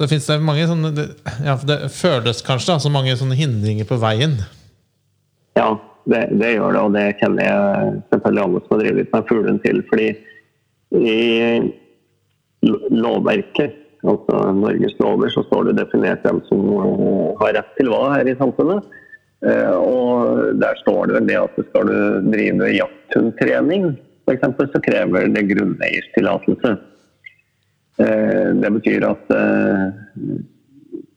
så 0.01 0.07
fins 0.09 0.25
det 0.25 0.39
mange 0.41 0.65
sånne 0.65 1.05
ja, 1.45 1.53
det 1.69 1.77
føles 1.93 2.41
kanskje 2.45 2.73
da, 2.73 2.81
så 2.81 2.89
mange 2.89 3.13
sånne 3.19 3.37
hindringer 3.37 3.85
på 3.85 3.99
veien. 4.01 4.39
Ja, 5.59 5.75
det, 6.09 6.23
det 6.41 6.55
gjør 6.55 6.73
det, 6.73 6.81
og 6.81 6.95
det 6.95 7.05
kjenner 7.19 7.45
jeg 7.45 7.91
selvfølgelig 8.09 8.43
alle 8.47 8.61
som 8.63 8.73
har 8.73 8.81
drevet 8.81 9.13
med 9.13 9.29
fuglen 9.29 9.61
til. 9.61 9.83
fordi 9.91 10.09
i 10.91 11.19
lovverket, 12.91 13.77
altså 14.01 14.39
Norges 14.57 14.97
lover, 14.99 15.29
så 15.29 15.45
står 15.45 15.69
det 15.69 15.77
definert 15.83 16.25
hvem 16.25 16.41
som 16.49 16.65
eh, 16.65 17.29
har 17.43 17.55
rett 17.59 17.71
til 17.77 17.91
hva 17.93 18.01
her 18.15 18.29
i 18.29 18.37
samfunnet. 18.41 18.89
Eh, 19.45 19.75
og 19.77 20.57
der 20.61 20.81
står 20.81 21.09
det 21.09 21.19
vel 21.19 21.29
det 21.29 21.39
at 21.41 21.61
skal 21.69 21.89
du 21.93 22.31
drive 22.33 22.73
jakthundtrening, 22.75 23.91
f.eks., 24.25 24.65
så 24.73 24.81
krever 24.89 25.29
det 25.33 25.47
grunneierstillatelse. 25.53 26.75
Eh, 28.01 28.47
det 28.61 28.71
betyr 28.77 29.05
at 29.09 29.35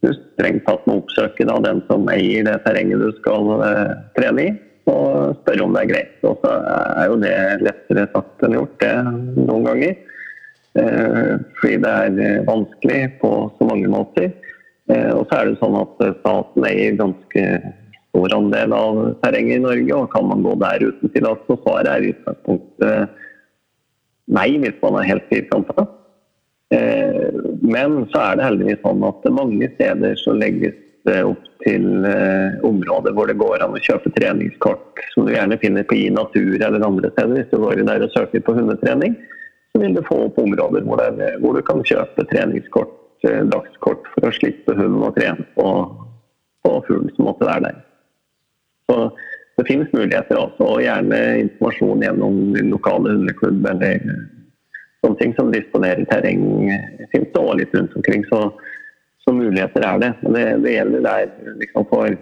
du 0.05 0.11
strengt 0.13 0.65
tatt 0.67 0.85
må 0.85 0.99
oppsøke 1.01 1.47
da, 1.47 1.57
den 1.65 1.81
som 1.89 2.05
eier 2.13 2.45
det 2.45 2.59
terrenget 2.65 3.01
du 3.01 3.09
skal 3.17 3.49
trene 4.17 4.49
i 4.49 4.53
og 4.91 5.39
spørre 5.41 5.65
om 5.65 5.73
det 5.73 5.81
er 5.81 5.89
greit. 5.89 6.17
Og 6.29 6.43
så 6.43 6.51
er 7.01 7.07
jo 7.09 7.15
det 7.21 7.37
lettere 7.65 8.09
sagt 8.13 8.45
enn 8.45 8.57
gjort, 8.57 8.75
det 8.83 8.93
noen 9.47 9.65
ganger. 9.65 9.95
Eh, 10.75 11.31
fordi 11.59 11.79
det 11.85 11.93
er 12.03 12.45
vanskelig 12.49 12.99
på 13.21 13.31
så 13.57 13.69
mange 13.69 13.89
måter. 13.91 14.29
Eh, 14.91 15.11
og 15.15 15.25
så 15.25 15.39
er 15.39 15.49
det 15.49 15.59
sånn 15.61 15.79
at 15.79 16.05
staten 16.19 16.69
eier 16.69 16.99
ganske 16.99 17.45
stor 18.11 18.37
andel 18.37 18.75
av 18.75 19.01
terrenget 19.23 19.59
i 19.59 19.65
Norge, 19.65 19.97
og 19.97 20.11
kan 20.13 20.27
man 20.29 20.43
gå 20.45 20.55
der 20.61 20.89
uten 20.89 21.13
tillatelse? 21.15 21.61
Svaret 21.63 21.91
er 21.91 22.03
i 22.03 22.11
utgangspunktet 22.13 23.21
nei, 24.35 24.49
hvis 24.61 24.77
man 24.81 24.99
er 24.99 25.09
helt 25.09 25.25
firkanta. 25.31 25.87
Eh, 26.73 27.29
men 27.61 28.01
så 28.09 28.21
er 28.21 28.39
det 28.39 28.47
heldigvis 28.47 28.81
sånn 28.81 29.05
at 29.05 29.29
mange 29.33 29.69
steder 29.75 30.17
så 30.17 30.33
legges 30.33 30.81
opp 31.05 31.43
til 31.61 32.05
eh, 32.09 32.55
områder 32.65 33.13
hvor 33.13 33.29
det 33.29 33.37
går 33.37 33.61
an 33.61 33.75
å 33.77 33.81
kjøpe 33.81 34.09
treningskort, 34.15 35.01
som 35.13 35.27
du 35.27 35.35
gjerne 35.35 35.59
finner 35.61 35.85
på 35.85 35.97
i 35.99 36.09
natur 36.13 36.55
eller 36.57 36.85
andre 36.85 37.11
steder. 37.13 37.35
Hvis 37.37 37.51
du 37.51 37.61
går 37.61 37.81
inn 37.81 37.91
der 37.91 38.05
og 38.07 38.13
søker 38.15 38.41
på 38.41 38.55
hundetrening, 38.57 39.17
så 39.73 39.83
vil 39.83 39.95
du 39.97 40.01
få 40.07 40.23
opp 40.27 40.39
områder 40.41 40.85
hvor, 40.87 41.03
det, 41.19 41.35
hvor 41.43 41.57
du 41.57 41.61
kan 41.67 41.83
kjøpe 41.85 42.25
treningskort, 42.31 42.95
eh, 43.27 43.43
dagskort, 43.53 44.09
for 44.15 44.29
å 44.29 44.35
slippe 44.35 44.77
hunden 44.77 45.05
å 45.05 45.13
trene 45.15 45.45
på, 45.57 45.69
på 46.65 46.75
fuglen 46.89 47.13
som 47.17 47.29
måtte 47.29 47.49
være 47.49 47.69
der. 47.69 47.81
Så 48.89 48.99
det 49.59 49.67
finnes 49.69 49.93
muligheter 49.93 50.39
også, 50.41 50.65
og 50.65 50.83
gjerne 50.83 51.19
informasjon 51.43 52.03
gjennom 52.05 52.39
lokale 52.73 53.13
hundeklubb 53.13 53.69
eller 53.71 54.09
sånne 55.05 55.21
ting 55.21 55.35
som 55.37 55.53
disponerer 55.53 56.07
terreng. 56.09 56.43
finnes 57.13 57.33
det 57.33 57.45
litt 57.61 57.77
rundt 57.77 57.99
omkring. 58.01 58.25
så 58.31 58.47
så 59.25 59.33
muligheter 59.33 59.81
er 59.81 59.99
det. 59.99 60.13
Men 60.21 60.33
det, 60.33 60.45
det 60.63 60.73
gjelder 60.75 61.05
der 61.05 61.29
liksom 61.61 61.85
for 61.89 62.17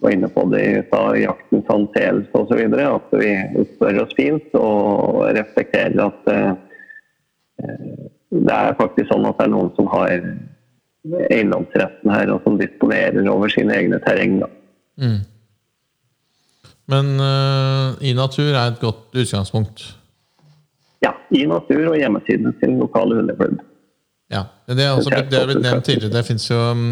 var 0.00 0.14
inne 0.16 0.28
på 0.32 0.46
det 0.48 0.60
i 0.64 0.82
stad, 0.86 1.18
jaktens 1.20 1.72
anseelse 1.74 2.40
osv. 2.40 2.60
At 2.80 3.10
vi 3.20 3.32
spør 3.74 3.98
oss 4.04 4.14
fint 4.16 4.54
og 4.56 5.26
respekterer 5.36 5.98
at 6.06 6.30
uh, 6.32 6.54
det 8.30 8.56
er 8.56 8.78
faktisk 8.78 9.10
sånn 9.10 9.28
at 9.28 9.36
det 9.36 9.46
er 9.46 9.52
noen 9.52 9.68
som 9.76 9.90
har 9.92 10.14
eiendomsretten 11.28 12.12
her, 12.12 12.32
og 12.32 12.42
som 12.44 12.56
disponerer 12.60 13.28
over 13.28 13.52
sine 13.52 13.76
egne 13.76 14.00
terreng. 14.04 14.40
Mm. 15.00 15.20
Men 16.90 17.12
uh, 17.20 18.00
i 18.00 18.16
natur 18.16 18.50
er 18.54 18.72
et 18.72 18.80
godt 18.80 19.12
utgangspunkt? 19.12 19.84
Ja, 21.00 21.14
i 21.32 21.46
natur 21.48 21.92
og 21.94 21.98
hjemmesiden 21.98 22.56
til 22.60 22.76
lokale 22.80 23.20
hundeklubb. 23.20 23.60
Ja, 24.30 24.44
Det 24.68 24.84
er, 24.84 24.92
også, 24.94 25.10
det 25.10 25.34
er 25.34 25.48
blitt 25.48 25.64
nevnt 25.64 25.86
tidligere. 25.88 26.12
Det 26.14 26.26
fins 26.28 26.44
jo, 26.46 26.56
um, 26.70 26.90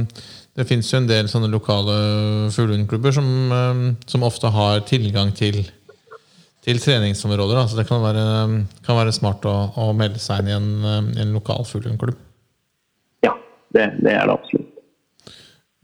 jo, 0.58 0.64
en 0.98 1.06
del 1.06 1.28
sånne 1.30 1.50
lokale 1.52 1.98
fuglehundklubber 2.50 3.14
som, 3.14 3.28
um, 3.52 3.82
som, 4.10 4.24
ofte 4.26 4.50
har 4.50 4.80
tilgang 4.88 5.30
til, 5.36 5.60
til 6.66 6.80
treningsområder. 6.82 7.60
Så 7.68 7.78
det 7.78 7.86
kan 7.86 8.02
være, 8.02 8.24
um, 8.48 8.56
kan 8.86 8.98
være 8.98 9.14
smart 9.14 9.46
å, 9.46 9.54
å, 9.76 9.92
melde 9.94 10.18
seg 10.18 10.42
inn 10.42 10.50
i 10.50 10.56
en, 10.56 11.12
en 11.14 11.36
lokal 11.36 11.62
fuglehundklubb. 11.68 12.18
Ja, 13.22 13.36
det, 13.76 13.86
det, 14.00 14.16
er 14.16 14.26
det 14.26 14.34
absolutt. 14.34 14.74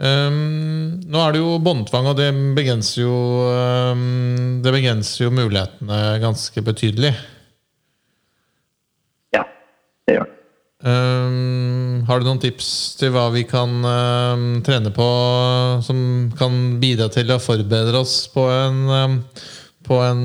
Um, 0.02 0.98
nå 1.06 1.20
er 1.22 1.36
det 1.36 1.44
jo 1.44 1.54
båndtvang, 1.62 2.08
og 2.10 2.18
det 2.18 2.32
begrenser 2.56 3.04
jo, 3.04 3.14
um, 3.94 4.58
det 4.64 4.74
begrenser 4.74 5.28
jo 5.28 5.36
mulighetene 5.38 6.02
ganske 6.24 6.66
betydelig. 6.66 7.14
Det 10.04 10.16
gjør 10.16 10.26
den. 10.28 10.40
Um, 10.84 12.02
har 12.04 12.20
du 12.20 12.26
noen 12.26 12.40
tips 12.42 12.66
til 13.00 13.14
hva 13.14 13.30
vi 13.32 13.46
kan 13.48 13.78
um, 13.80 14.42
trene 14.66 14.90
på 14.92 15.06
som 15.86 15.98
kan 16.36 16.58
bidra 16.82 17.06
til 17.12 17.32
å 17.32 17.40
forberede 17.40 17.96
oss 17.96 18.26
på 18.34 18.44
en, 18.52 18.82
um, 18.90 19.14
på 19.86 20.00
en, 20.04 20.24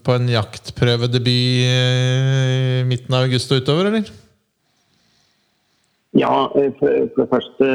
på 0.00 0.16
en 0.16 0.30
jaktprøvedebut 0.32 1.28
i 1.28 2.86
midten 2.88 3.18
av 3.18 3.26
august 3.26 3.52
og 3.52 3.66
utover, 3.66 3.90
eller? 3.90 4.08
Ja, 6.16 6.48
for, 6.78 6.88
det 7.16 7.26
første 7.28 7.66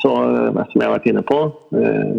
så, 0.00 0.12
som 0.12 0.80
jeg 0.80 0.86
har 0.86 0.94
vært 0.94 1.08
inne 1.10 1.22
på, 1.28 1.38
uh, 1.76 2.12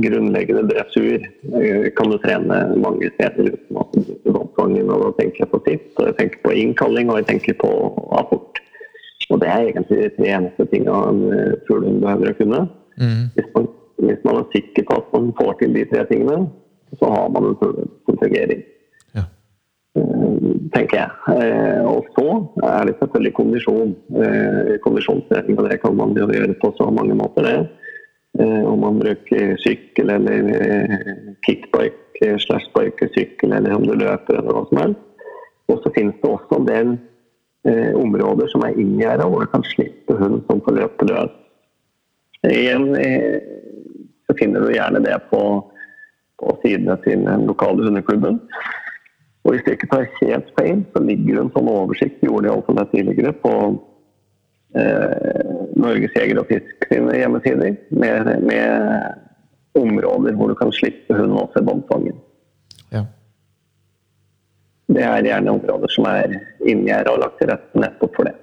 grunnleggende 0.00 0.64
dressur 0.70 1.24
uh, 1.52 1.88
kan 1.98 2.12
du 2.12 2.16
trene 2.22 2.60
mange 2.80 3.10
steder 3.16 3.50
uten 3.52 3.80
at 3.82 3.98
du 3.98 4.30
båndfangen, 4.30 4.88
og 4.88 5.02
da 5.04 5.10
tenker 5.18 5.44
jeg 5.44 5.52
på 5.52 5.60
sitt, 5.66 5.90
og 5.98 6.08
jeg 6.10 6.16
tenker 6.20 6.44
på 6.46 6.54
innkalling, 6.62 7.10
og 7.12 7.20
jeg 7.20 7.28
tenker 7.32 7.58
på 7.60 7.72
apport. 8.16 8.62
Og 9.30 9.40
det 9.42 9.48
er 9.50 9.64
egentlig 9.66 9.98
de 9.98 10.10
tre 10.16 10.30
eneste 10.38 10.68
tingene 10.70 10.98
en 11.10 11.22
eh, 11.34 11.56
fuglehund 11.66 11.98
behøver 12.04 12.30
å 12.30 12.38
kunne. 12.38 12.60
Hvis, 13.34 13.48
man, 13.56 13.66
hvis 14.06 14.22
man 14.24 14.38
er 14.40 14.52
sikker 14.52 14.86
på 14.86 15.00
at 15.00 15.08
man 15.16 15.32
får 15.40 15.56
til 15.60 15.74
de 15.74 15.82
tre 15.90 16.04
tingene, 16.10 16.36
så 17.00 17.10
har 17.10 17.32
man 17.34 17.50
en 17.50 17.58
fuglehund 17.60 17.90
som 18.06 18.20
fungerer. 18.22 18.62
Ja. 19.18 19.26
Eh, 20.66 20.70
tenker 20.74 20.96
jeg. 20.96 21.10
Eh, 21.36 21.84
Og 21.86 22.06
så 22.16 22.26
er 22.66 22.84
det 22.86 22.96
selvfølgelig 22.98 23.34
kondisjon. 23.34 23.96
Kondisjonsretning, 24.10 24.80
Kondisjonstrening, 24.82 25.58
og 25.58 25.70
det 25.70 25.80
kan 25.80 25.96
man 25.96 26.16
jo 26.16 26.26
gjøre 26.26 26.54
på 26.62 26.72
så 26.76 26.90
mange 26.90 27.14
måter, 27.14 27.42
det. 27.42 27.68
Eh, 28.40 28.64
Om 28.66 28.78
man 28.80 28.98
bruker 28.98 29.56
sykkel 29.58 30.10
eller 30.10 30.50
eh, 30.60 31.34
kickbike 31.46 32.06
slashbike 32.16 32.40
slash 32.40 32.66
sparkesykkel, 32.70 33.52
eller 33.52 33.74
om 33.74 33.82
du 33.84 33.94
løper 33.94 34.38
eller 34.38 34.52
hva 34.52 34.64
som 34.68 34.78
helst. 34.78 35.00
Og 35.68 35.80
så 35.82 35.92
finnes 35.96 36.14
det 36.22 36.30
også 36.30 36.60
en 36.60 36.68
del 36.68 36.98
eh, 37.66 37.94
områder 37.96 38.48
som 38.48 38.62
er 38.62 38.78
inngjerda, 38.78 39.26
hvor 39.28 39.44
du 39.44 39.50
kan 39.52 39.64
slippe 39.64 40.16
hund 40.16 40.42
som 40.46 40.60
får 40.64 40.76
løpe 40.78 41.08
løs. 41.10 41.32
Igjen 42.46 42.94
eh, 42.96 43.40
så 44.26 44.36
finner 44.38 44.60
du 44.60 44.72
gjerne 44.72 45.02
det 45.02 45.16
på, 45.30 45.40
på 46.40 46.58
sidene 46.62 46.96
til 47.04 47.24
den 47.26 47.46
lokale 47.46 47.84
hundeklubben. 47.84 48.40
Og 49.46 49.54
hvis 49.54 49.66
jeg 49.66 49.76
ikke 49.78 49.90
tar 49.92 50.08
helt 50.18 50.48
feil, 50.58 50.80
så 50.92 51.02
ligger 51.06 51.36
det 51.36 51.42
en 51.44 51.52
sånn 51.54 51.68
oversikt, 51.70 52.22
gjorde 52.24 52.48
de 52.48 52.54
også 52.56 52.74
det 52.74 52.86
tidligere, 52.90 53.32
på 53.44 53.52
eh, 54.74 55.52
Norges 55.78 56.16
Jeger 56.18 56.40
og 56.42 56.48
Fisk 56.50 56.88
sine 56.90 57.14
hjemmesider, 57.14 57.76
med, 57.94 58.32
med 58.48 59.78
områder 59.78 60.34
hvor 60.34 60.50
du 60.50 60.56
kan 60.58 60.72
slippe 60.74 61.14
hund 61.14 61.36
også 61.38 61.62
i 61.62 61.68
båndfangen. 61.68 62.18
ja. 62.94 63.04
Det 64.90 65.02
er 65.02 65.26
gjerne 65.26 65.54
områder 65.54 65.90
som 65.94 66.06
er 66.10 66.34
inngjerda 66.66 67.14
og 67.14 67.22
lagt 67.22 67.40
til 67.40 67.50
rette 67.50 67.80
nettopp 67.82 68.18
for 68.18 68.28
det. 68.28 68.34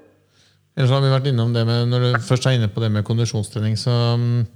Ellers 0.74 0.92
har 0.92 1.04
vi 1.04 1.12
vært 1.12 1.28
innom 1.30 1.52
det 1.54 1.68
med, 1.70 1.86
Når 1.92 2.00
du 2.04 2.24
først 2.26 2.48
er 2.50 2.58
inne 2.58 2.72
på 2.72 2.82
det 2.82 2.90
med 2.92 3.06
kondisjonstrening, 3.06 3.76
så, 3.78 3.94
mm, 4.18 4.48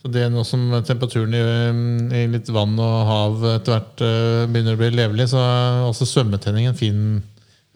så 0.00 0.08
det 0.08 0.28
nå 0.32 0.44
som 0.48 0.62
temperaturen 0.86 1.34
i, 1.36 1.40
mm, 1.76 2.12
i 2.16 2.22
litt 2.32 2.48
vann 2.54 2.78
og 2.80 2.94
hav 3.08 3.42
etter 3.50 3.74
hvert 3.74 4.04
eh, 4.06 4.46
begynner 4.48 4.78
å 4.78 4.80
bli 4.80 4.88
levelig, 4.94 5.28
så 5.32 5.42
er 5.44 5.82
også 5.88 6.08
svømmetrening 6.08 6.70
en 6.70 6.78
fin, 6.78 7.02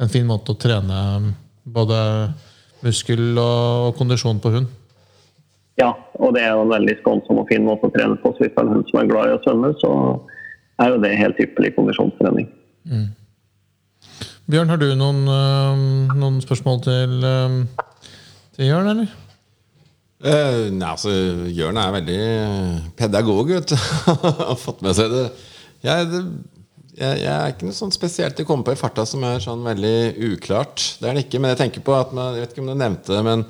en 0.00 0.12
fin 0.12 0.24
måte 0.28 0.54
å 0.54 0.60
trene 0.60 1.00
mm, 1.20 1.28
både 1.74 1.98
muskel 2.84 3.34
og, 3.34 3.90
og 3.90 3.98
kondisjon 3.98 4.40
på 4.40 4.54
hund. 4.56 4.72
Ja, 5.80 5.90
og 6.22 6.36
det 6.36 6.44
er 6.46 6.54
jo 6.54 6.62
en 6.64 6.72
veldig 6.72 6.94
skånsom 7.00 7.42
og 7.42 7.50
fin 7.50 7.64
måte 7.66 7.90
å 7.90 7.92
trene 7.92 8.16
på. 8.22 8.32
Så 8.32 8.44
hvis 8.44 8.54
det 8.54 8.62
er 8.62 8.68
en 8.68 8.76
hund 8.76 8.88
som 8.88 9.00
er 9.00 9.10
glad 9.10 9.28
i 9.28 9.34
å 9.34 9.42
svømme, 9.42 9.72
så 9.80 9.90
er 10.80 10.94
jo 10.94 11.02
det 11.02 11.16
helt 11.18 11.40
ypperlig 11.42 11.74
kondisjonstrening. 11.76 12.48
Bjørn, 14.44 14.70
har 14.70 14.80
du 14.80 14.86
noen, 14.96 15.24
eh, 15.28 16.14
noen 16.20 16.40
spørsmål 16.44 16.80
til, 16.84 17.12
eh, 17.24 17.84
til 18.56 18.68
Jørn, 18.68 18.90
eller? 18.92 19.12
Eh, 20.22 20.70
nei, 20.72 20.88
altså, 20.88 21.10
Jørn 21.52 21.78
er 21.80 21.94
veldig 21.98 22.18
pedagog, 22.96 23.50
vet 23.50 23.74
du. 23.74 23.76
Har 24.48 24.56
fått 24.60 24.84
med 24.84 24.96
seg 24.96 25.10
det. 25.12 25.24
Jeg, 25.84 26.10
det 26.12 26.22
jeg, 26.94 27.24
jeg 27.24 27.32
er 27.34 27.50
ikke 27.50 27.66
noe 27.66 27.74
sånn 27.74 27.92
spesielt 27.94 28.38
å 28.38 28.46
komme 28.46 28.62
på 28.66 28.74
i 28.74 28.78
farta 28.78 29.02
som 29.08 29.24
er 29.26 29.40
sånn 29.42 29.64
veldig 29.66 29.94
uklart. 30.30 30.84
Det 31.00 31.08
er 31.10 31.16
det 31.18 31.24
ikke, 31.26 31.40
men 31.42 31.50
jeg 31.50 31.58
tenker 31.64 31.82
på 31.84 31.96
at 31.98 32.12
man, 32.14 32.36
Jeg 32.36 32.44
vet 32.44 32.54
ikke 32.54 32.62
om 32.62 32.70
du 32.70 32.76
nevnte 32.78 33.10
det, 33.16 33.22
men 33.26 33.42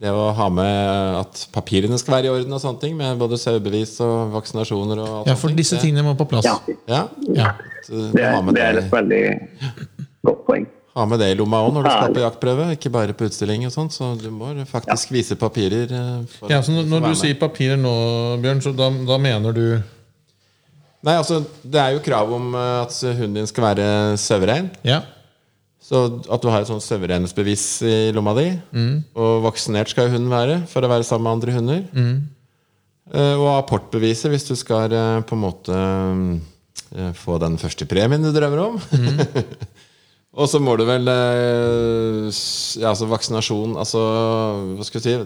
det 0.00 0.12
å 0.16 0.30
ha 0.32 0.46
med 0.48 1.18
at 1.18 1.42
papirene 1.52 1.98
skal 2.00 2.14
være 2.16 2.30
i 2.30 2.32
orden, 2.32 2.54
og 2.56 2.62
sånne 2.62 2.80
ting 2.80 2.94
med 2.96 3.20
både 3.20 3.36
sauebevis 3.36 3.98
og 4.00 4.32
vaksinasjoner 4.32 5.02
og 5.02 5.10
alt 5.18 5.28
Ja, 5.28 5.36
for 5.36 5.52
disse 5.52 5.76
tingene 5.82 6.06
må 6.06 6.14
på 6.16 6.24
plass. 6.30 6.48
Ja, 6.48 6.56
Ja, 6.88 7.02
Ja. 7.28 7.50
det 7.90 8.24
er, 8.24 8.40
det 8.54 8.64
er 8.64 8.80
et 8.80 8.92
veldig 8.94 9.22
godt 10.24 10.46
poeng. 10.48 10.64
Ha 10.96 11.04
med 11.06 11.20
det 11.22 11.28
i 11.32 11.36
lomma 11.38 11.60
òg 11.66 11.72
når 11.76 11.86
du 11.86 11.90
skal 11.92 12.14
på 12.16 12.22
jaktprøve, 12.24 12.64
ikke 12.74 12.90
bare 12.92 13.14
på 13.14 13.28
utstilling. 13.28 13.64
og 13.68 13.72
sånt, 13.72 13.92
Så 13.94 14.08
du 14.20 14.28
må 14.34 14.50
faktisk 14.66 15.12
vise 15.14 15.36
papirer. 15.38 15.86
eh, 15.92 16.24
For, 16.38 16.50
Ja, 16.50 16.60
så 16.62 16.72
når, 16.74 16.88
når 16.90 17.08
du 17.08 17.14
sier 17.20 17.34
papirer 17.38 17.78
nå, 17.78 17.92
Bjørn, 18.42 18.60
så 18.64 18.72
da, 18.76 18.90
da 18.90 19.18
mener 19.18 19.52
du 19.54 19.64
Nei, 21.02 21.14
altså, 21.16 21.38
Det 21.64 21.80
er 21.80 21.94
jo 21.94 22.02
krav 22.04 22.32
om 22.36 22.50
eh, 22.54 22.82
at 22.82 22.92
hunden 23.16 23.34
din 23.38 23.46
skal 23.48 23.64
være 23.70 23.86
sauerein. 24.20 24.70
Ja. 24.84 25.00
Så 25.80 26.20
at 26.30 26.42
du 26.42 26.50
har 26.52 26.60
et 26.60 26.68
sånt 26.68 26.84
sauereinsbevis 26.84 27.62
i 27.88 27.94
lomma 28.12 28.34
di. 28.36 28.50
Og 29.16 29.40
vaksinert 29.46 29.88
skal 29.88 30.06
jo 30.10 30.12
hunden 30.18 30.30
være 30.30 30.58
for 30.68 30.84
å 30.84 30.90
være 30.92 31.06
sammen 31.08 31.24
med 31.24 31.32
andre 31.38 31.54
hunder. 31.56 31.80
Mm. 31.96 32.20
Og 33.40 33.46
apportbeviset 33.56 34.30
hvis 34.30 34.44
du 34.46 34.52
skal 34.60 34.92
eh, 34.92 35.22
på 35.26 35.34
en 35.34 35.40
måte 35.42 35.78
eh, 36.94 37.12
få 37.16 37.38
den 37.42 37.56
første 37.58 37.88
premien 37.90 38.22
du 38.22 38.28
drømmer 38.36 38.60
om. 38.68 38.76
og 40.36 40.46
så 40.48 40.60
må 40.62 40.76
du 40.78 40.84
vel 40.86 41.08
eh, 41.10 42.28
ja, 42.80 42.88
altså 42.92 43.08
vaksinasjon 43.10 43.72
Altså, 43.80 43.98
hva 44.78 44.84
skal 44.86 45.00
vi 45.00 45.04
si 45.08 45.14
Er 45.16 45.24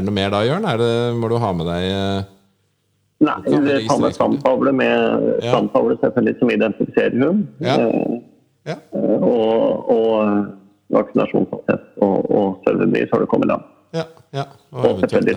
det 0.00 0.06
noe 0.06 0.14
mer 0.16 0.30
da, 0.32 0.40
Jørn? 0.46 0.64
Det, 0.80 0.88
må 1.20 1.28
du 1.28 1.36
ha 1.42 1.50
med 1.56 1.68
deg 1.68 1.84
eh, 1.90 2.24
Nei, 3.26 3.34
det 3.44 3.52
tar 3.52 3.62
med 4.00 4.12
registrere. 4.12 4.72
med 4.76 4.96
Ja. 5.44 5.52
stamtavle 5.52 5.94
selvfølgelig 6.02 6.38
som 6.40 6.50
identifiserer 6.52 7.14
hund. 7.26 7.46
Ja. 7.64 7.76
Eh, 7.80 8.16
Ja. 8.66 8.74
og, 9.22 9.90
og 9.94 10.46
vaksinasjonsattest 10.90 11.86
og, 12.02 12.26
og 12.34 12.58
serverbevis 12.66 13.12
har 13.12 13.22
du 13.22 13.26
kommet 13.30 13.48
da. 13.52 13.56
Ja. 13.94 14.04
ja. 14.34 14.44
Og 14.72 14.84
Og 14.90 15.00
selvfølgelig 15.04 15.36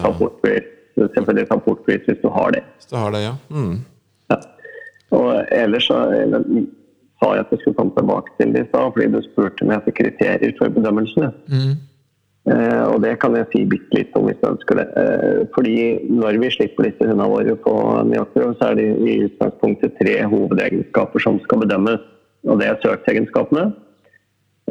transportbevis 1.48 2.08
hvis 2.10 2.20
du 2.24 2.30
har 2.34 2.52
det. 2.56 2.64
Hvis 2.80 2.90
du 2.92 2.96
har 2.98 3.12
det, 3.16 3.22
ja. 3.28 3.34
Mm. 3.54 3.76
Ja. 4.34 4.40
Og 5.16 5.30
ellers 5.52 5.88
så 5.88 6.00
sa 7.20 7.34
jeg 7.36 7.46
at 7.46 7.52
jeg 7.52 7.60
skulle 7.62 7.76
komme 7.76 7.96
tilbake 7.98 8.34
til 8.40 8.54
det 8.56 8.66
i 8.66 8.70
stad, 8.70 8.92
fordi 8.96 9.08
du 9.14 9.22
spurte 9.26 9.68
meg 9.68 9.80
etter 9.82 9.96
kriterier 9.98 10.54
for 10.58 10.72
bedømmelsene. 10.76 11.32
Eh, 12.50 12.84
og 12.88 13.02
det 13.04 13.18
kan 13.20 13.36
jeg 13.36 13.50
si 13.52 13.66
bitte 13.68 13.94
litt 13.94 14.16
om 14.18 14.30
hvis 14.30 14.40
du 14.40 14.48
ønsker 14.50 14.80
det. 14.80 14.88
Eh, 14.98 15.42
fordi 15.56 15.76
når 16.08 16.40
vi 16.42 16.52
slipper 16.56 16.88
disse 16.88 17.04
hundene 17.04 17.28
våre 17.30 17.58
på 17.66 17.74
jaktprøve, 18.16 18.56
så 18.58 18.72
er 18.72 18.80
det 18.80 18.88
i 19.04 19.18
utgangspunktet 19.28 19.98
tre 20.00 20.16
hovedegenskaper 20.32 21.26
som 21.26 21.42
skal 21.44 21.62
bedømmes. 21.66 22.08
Og 22.48 22.62
det 22.62 22.70
er 22.70 22.80
søksegenskapene. 22.86 23.68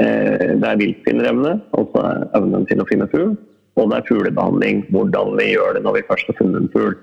Eh, 0.00 0.56
det 0.56 0.64
er 0.64 0.80
viltfinnerevne, 0.80 1.58
altså 1.76 2.06
evnen 2.38 2.66
til 2.70 2.80
å 2.80 2.88
finne 2.88 3.10
fugl. 3.12 3.36
Og 3.78 3.92
det 3.92 4.00
er 4.00 4.08
fuglebehandling, 4.08 4.86
hvordan 4.90 5.36
vi 5.38 5.52
gjør 5.52 5.76
det 5.76 5.84
når 5.84 6.00
vi 6.00 6.06
først 6.08 6.32
har 6.32 6.38
funnet 6.40 6.64
en 6.64 6.72
fugl. 6.72 6.96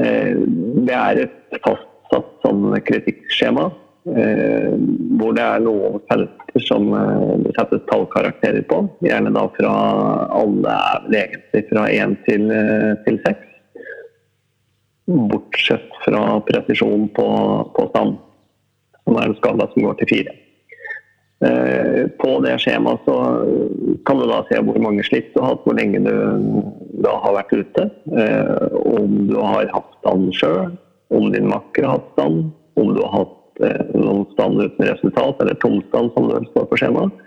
Eh, 0.00 0.32
Det 0.88 0.96
er 0.96 1.22
et 1.26 1.60
fastsatt 1.62 2.30
sånn 2.42 2.72
kritikkskjema, 2.88 3.68
hvor 4.04 5.34
det 5.36 5.44
er 5.44 5.62
noen 5.62 6.00
felter 6.10 6.66
som 6.66 6.88
eh, 6.96 7.38
det 7.44 7.54
settes 7.56 7.84
tallkarakterer 7.90 8.64
på. 8.68 8.82
Gjerne 9.06 9.32
da 9.34 9.46
fra 9.56 9.72
alle 10.34 10.74
er 10.74 11.08
egentlig 11.20 11.64
fra 11.70 11.86
én 11.90 12.16
til, 12.26 12.50
eh, 12.50 12.92
til 13.06 13.20
seks. 13.26 13.48
Bortsett 15.06 15.90
fra 16.04 16.40
presisjon 16.46 17.08
på, 17.14 17.26
på 17.76 17.88
stand, 17.90 18.16
som 19.02 19.18
er 19.18 19.28
en 19.28 19.38
skala 19.38 19.68
som 19.72 19.86
går 19.86 20.00
til 20.00 20.12
fire. 20.16 20.38
Eh, 21.42 22.06
På 22.22 22.36
det 22.44 22.54
skjemaet 22.62 23.02
så 23.06 23.16
kan 24.06 24.18
du 24.20 24.28
da 24.30 24.42
se 24.46 24.60
hvor 24.62 24.78
mange 24.82 25.02
slipp 25.06 25.32
du 25.34 25.40
har 25.42 25.54
hatt, 25.54 25.64
hvor 25.66 25.78
lenge 25.78 26.02
du 26.04 26.12
da 27.02 27.16
har 27.24 27.34
vært 27.40 27.54
ute, 27.56 27.88
eh, 28.14 28.66
om 28.78 29.26
du 29.26 29.38
har 29.40 29.70
hatt 29.74 29.94
stand 29.98 30.30
sjøl, 30.38 30.76
om 31.10 31.32
din 31.34 31.50
makker 31.50 31.86
har 31.86 31.98
hatt 31.98 32.12
stand, 32.14 32.52
om 32.78 32.92
du 32.94 33.00
har 33.02 33.16
hatt 33.16 33.34
eh, 33.34 33.41
noen 33.94 34.24
stand 34.32 34.62
uten 34.62 34.88
resultat, 34.88 35.42
eller 35.42 35.58
tomstand 35.62 36.12
som 36.14 36.30
det 36.30 36.42
står 36.50 36.66
på 36.70 36.80
skjemaet. 36.80 37.20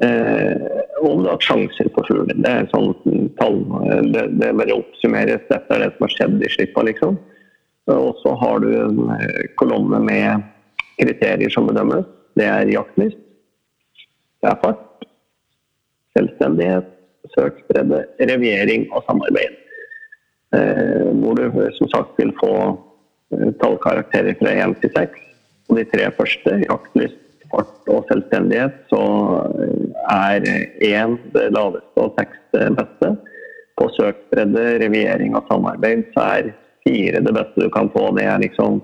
Eh, 0.00 0.78
og 1.04 1.26
hatt 1.28 1.44
sjanser 1.44 1.90
på 1.92 2.04
fugler. 2.06 2.38
Det 2.40 2.50
er 2.50 2.68
sånn 2.72 2.94
tall, 3.36 3.58
eh, 3.84 4.00
det, 4.14 4.22
det 4.40 4.54
bare 4.56 4.78
oppsummeres. 4.78 5.44
Dette 5.50 5.76
er 5.76 5.84
det 5.84 5.90
som 5.96 6.06
har 6.06 6.14
skjedd 6.14 6.38
i 6.40 6.52
slippa, 6.54 6.84
liksom. 6.88 7.18
Og 7.90 8.16
så 8.22 8.32
har 8.40 8.62
du 8.64 8.70
en 8.80 9.02
eh, 9.16 9.50
kolonne 9.60 10.00
med 10.04 10.46
kriterier 11.00 11.52
som 11.52 11.68
bedømmes. 11.68 12.08
Det 12.38 12.46
er 12.46 12.72
jaktlyst, 12.72 13.18
det 14.40 14.48
er 14.48 14.60
fart, 14.62 15.08
selvstendighet, 16.16 16.86
søksbredde, 17.34 18.04
reviering 18.30 18.86
og 18.94 19.04
samarbeid. 19.08 19.58
Eh, 20.56 21.10
hvor 21.20 21.36
du 21.38 21.44
som 21.76 21.90
sagt 21.92 22.16
vil 22.18 22.32
få 22.40 22.54
eh, 23.36 23.50
tallkarakterer 23.60 24.38
fra 24.40 24.54
1 24.64 24.78
til 24.82 24.94
6. 24.96 25.26
Og 25.70 25.78
de 25.78 25.86
tre 25.86 26.08
første, 26.18 26.56
jaktlyst, 26.66 27.18
fart 27.50 27.90
og 27.90 28.06
selvstendighet, 28.10 28.78
så 28.90 29.02
eh, 29.62 29.84
er 30.10 30.46
1 30.86 31.18
det 31.34 31.50
laveste 31.54 32.02
og 32.02 32.16
6 32.18 32.40
det 32.56 32.70
beste. 32.78 33.10
På 33.78 33.86
søksbredde, 33.94 34.64
reviering 34.82 35.36
og 35.38 35.46
samarbeid 35.48 36.04
så 36.14 36.26
er 36.38 36.50
4 36.86 37.22
det 37.26 37.34
beste 37.36 37.66
du 37.66 37.70
kan 37.72 37.90
få. 37.94 38.08
Det 38.18 38.26
er 38.26 38.42
liksom 38.42 38.80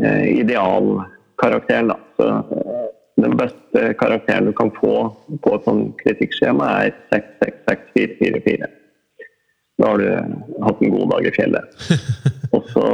eh, 0.00 0.40
idealkarakteren, 0.40 1.92
da. 1.92 1.98
Så 2.16 2.30
eh, 2.32 2.86
den 3.24 3.36
beste 3.38 3.82
karakteren 4.00 4.48
du 4.48 4.54
kan 4.56 4.72
få 4.80 4.94
på 5.44 5.52
et 5.56 5.68
sånn 5.68 5.84
kritikkskjema, 6.00 6.70
er 6.88 6.96
6, 7.12 7.28
6, 7.44 7.60
6, 7.68 7.92
4, 7.98 8.16
4, 8.22 8.42
4. 8.48 8.72
Da 9.82 9.90
har 9.90 10.00
du 10.00 10.08
hatt 10.64 10.82
en 10.82 10.96
god 10.96 11.12
dag 11.12 11.28
i 11.28 11.34
fjellet. 11.34 11.86
Og 12.54 12.68
så 12.70 12.84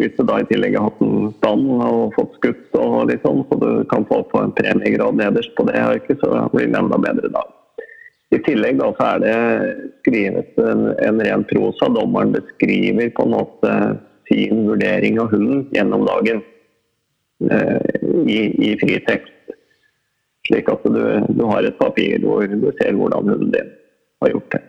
Hvis 0.00 0.14
du 0.16 0.24
da 0.28 0.38
i 0.40 0.48
tillegg 0.48 0.76
har 0.78 0.88
hatt 0.88 1.02
en 1.04 1.30
stand 1.38 1.68
og 1.74 2.14
fått 2.16 2.38
skutt 2.38 2.78
og 2.80 3.10
litt 3.10 3.24
sånn, 3.26 3.44
så 3.48 3.58
du 3.60 3.70
kan 3.90 4.06
få 4.08 4.22
på 4.30 4.40
en 4.40 4.54
premiegrad 4.56 5.18
nederst 5.18 5.54
på 5.58 5.66
det 5.68 5.76
arket, 5.80 6.20
så 6.22 6.46
blir 6.52 6.70
det 6.70 6.80
enda 6.80 6.98
bedre 7.00 7.30
dag. 7.34 7.52
I 8.34 8.40
tillegg 8.42 8.80
da, 8.80 8.90
så 8.96 9.06
er 9.06 9.22
det 9.22 9.36
skrevet 10.02 10.58
en, 10.58 10.88
en 10.98 11.22
ren 11.22 11.44
prosa. 11.46 11.88
Dommeren 11.94 12.34
beskriver 12.34 13.12
på 13.14 13.26
en 13.26 13.34
måte 13.36 13.72
sin 14.26 14.64
vurdering 14.66 15.20
av 15.22 15.30
hunden 15.30 15.66
gjennom 15.74 16.06
dagen 16.08 16.42
eh, 17.50 18.00
i, 18.26 18.40
i 18.66 18.72
fritekst. 18.82 19.32
Slik 20.46 20.70
at 20.70 20.82
du, 20.86 21.02
du, 21.28 21.44
har 21.46 21.66
et 21.66 21.78
papir 21.78 22.22
hvor 22.22 22.46
du 22.46 22.68
ser 22.80 22.98
hvordan 22.98 23.30
hunden 23.30 23.54
din 23.54 23.70
har 24.22 24.34
gjort 24.34 24.50
det. 24.56 24.62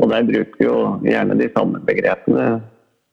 Og 0.00 0.10
Der 0.10 0.26
bruker 0.26 0.58
vi 0.58 0.66
jo 0.66 0.76
gjerne 1.04 1.38
de 1.38 1.48
samme 1.54 1.80
begrepene 1.86 2.46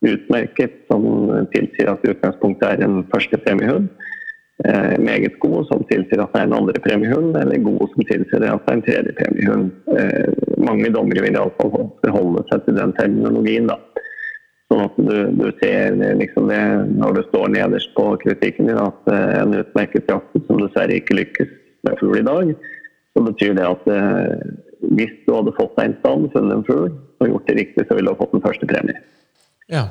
utmerket, 0.05 0.83
som 0.91 1.05
tilsier 1.53 1.89
at 1.93 2.05
utgangspunktet 2.05 2.67
er 2.69 2.85
en 2.85 3.01
første 3.13 3.39
premiehund. 3.41 3.87
Eh, 4.65 4.95
meget 4.99 5.39
god, 5.39 5.67
som 5.69 5.83
tilsier 5.89 6.21
at 6.23 6.33
det 6.33 6.41
er 6.41 6.47
en 6.47 6.57
andre 6.59 6.81
premiehund, 6.81 7.35
eller 7.37 7.61
god, 7.61 7.83
som 7.93 8.05
tilsier 8.09 8.45
at 8.45 8.65
det 8.65 8.71
er 8.73 8.77
en 8.77 8.85
tredje 8.87 9.15
premiehund. 9.19 9.71
Eh, 9.97 10.31
mange 10.57 10.89
dommere 10.93 11.25
vil 11.25 11.37
iallfall 11.37 11.91
forholde 12.01 12.45
seg 12.49 12.65
til 12.65 12.79
den 12.79 12.93
terminologien. 12.97 13.69
da. 13.69 13.77
Sånn 14.67 14.83
at 14.83 14.97
du, 14.99 15.17
du 15.39 15.45
ser 15.61 15.95
liksom 16.19 16.49
det 16.51 16.63
når 16.97 17.19
du 17.19 17.21
står 17.29 17.53
nederst 17.53 17.93
på 17.95 18.09
kritikken 18.23 18.67
din 18.67 18.81
at 18.81 19.13
eh, 19.13 19.35
en 19.41 19.53
utmerket 19.61 20.09
jakt 20.11 20.41
som 20.47 20.63
dessverre 20.63 20.97
ikke 20.97 21.21
lykkes 21.21 21.53
med 21.87 22.01
fugl 22.01 22.19
i 22.19 22.25
dag, 22.27 22.55
så 23.13 23.23
betyr 23.29 23.53
det 23.57 23.69
at 23.69 23.87
eh, 23.93 24.49
hvis 24.97 25.13
du 25.25 25.35
hadde 25.35 25.55
fått 25.57 25.77
deg 25.77 25.91
en 25.91 25.95
stand, 26.01 26.27
funnet 26.33 26.57
en 26.57 26.65
fugl 26.67 26.89
og 26.91 27.31
gjort 27.31 27.47
det 27.47 27.59
riktig, 27.61 27.85
så 27.85 27.95
ville 27.97 28.11
du 28.11 28.17
ha 28.17 28.21
fått 28.25 28.35
den 28.35 28.43
første 28.43 28.67
premie. 28.69 28.99
Ja. 29.71 29.87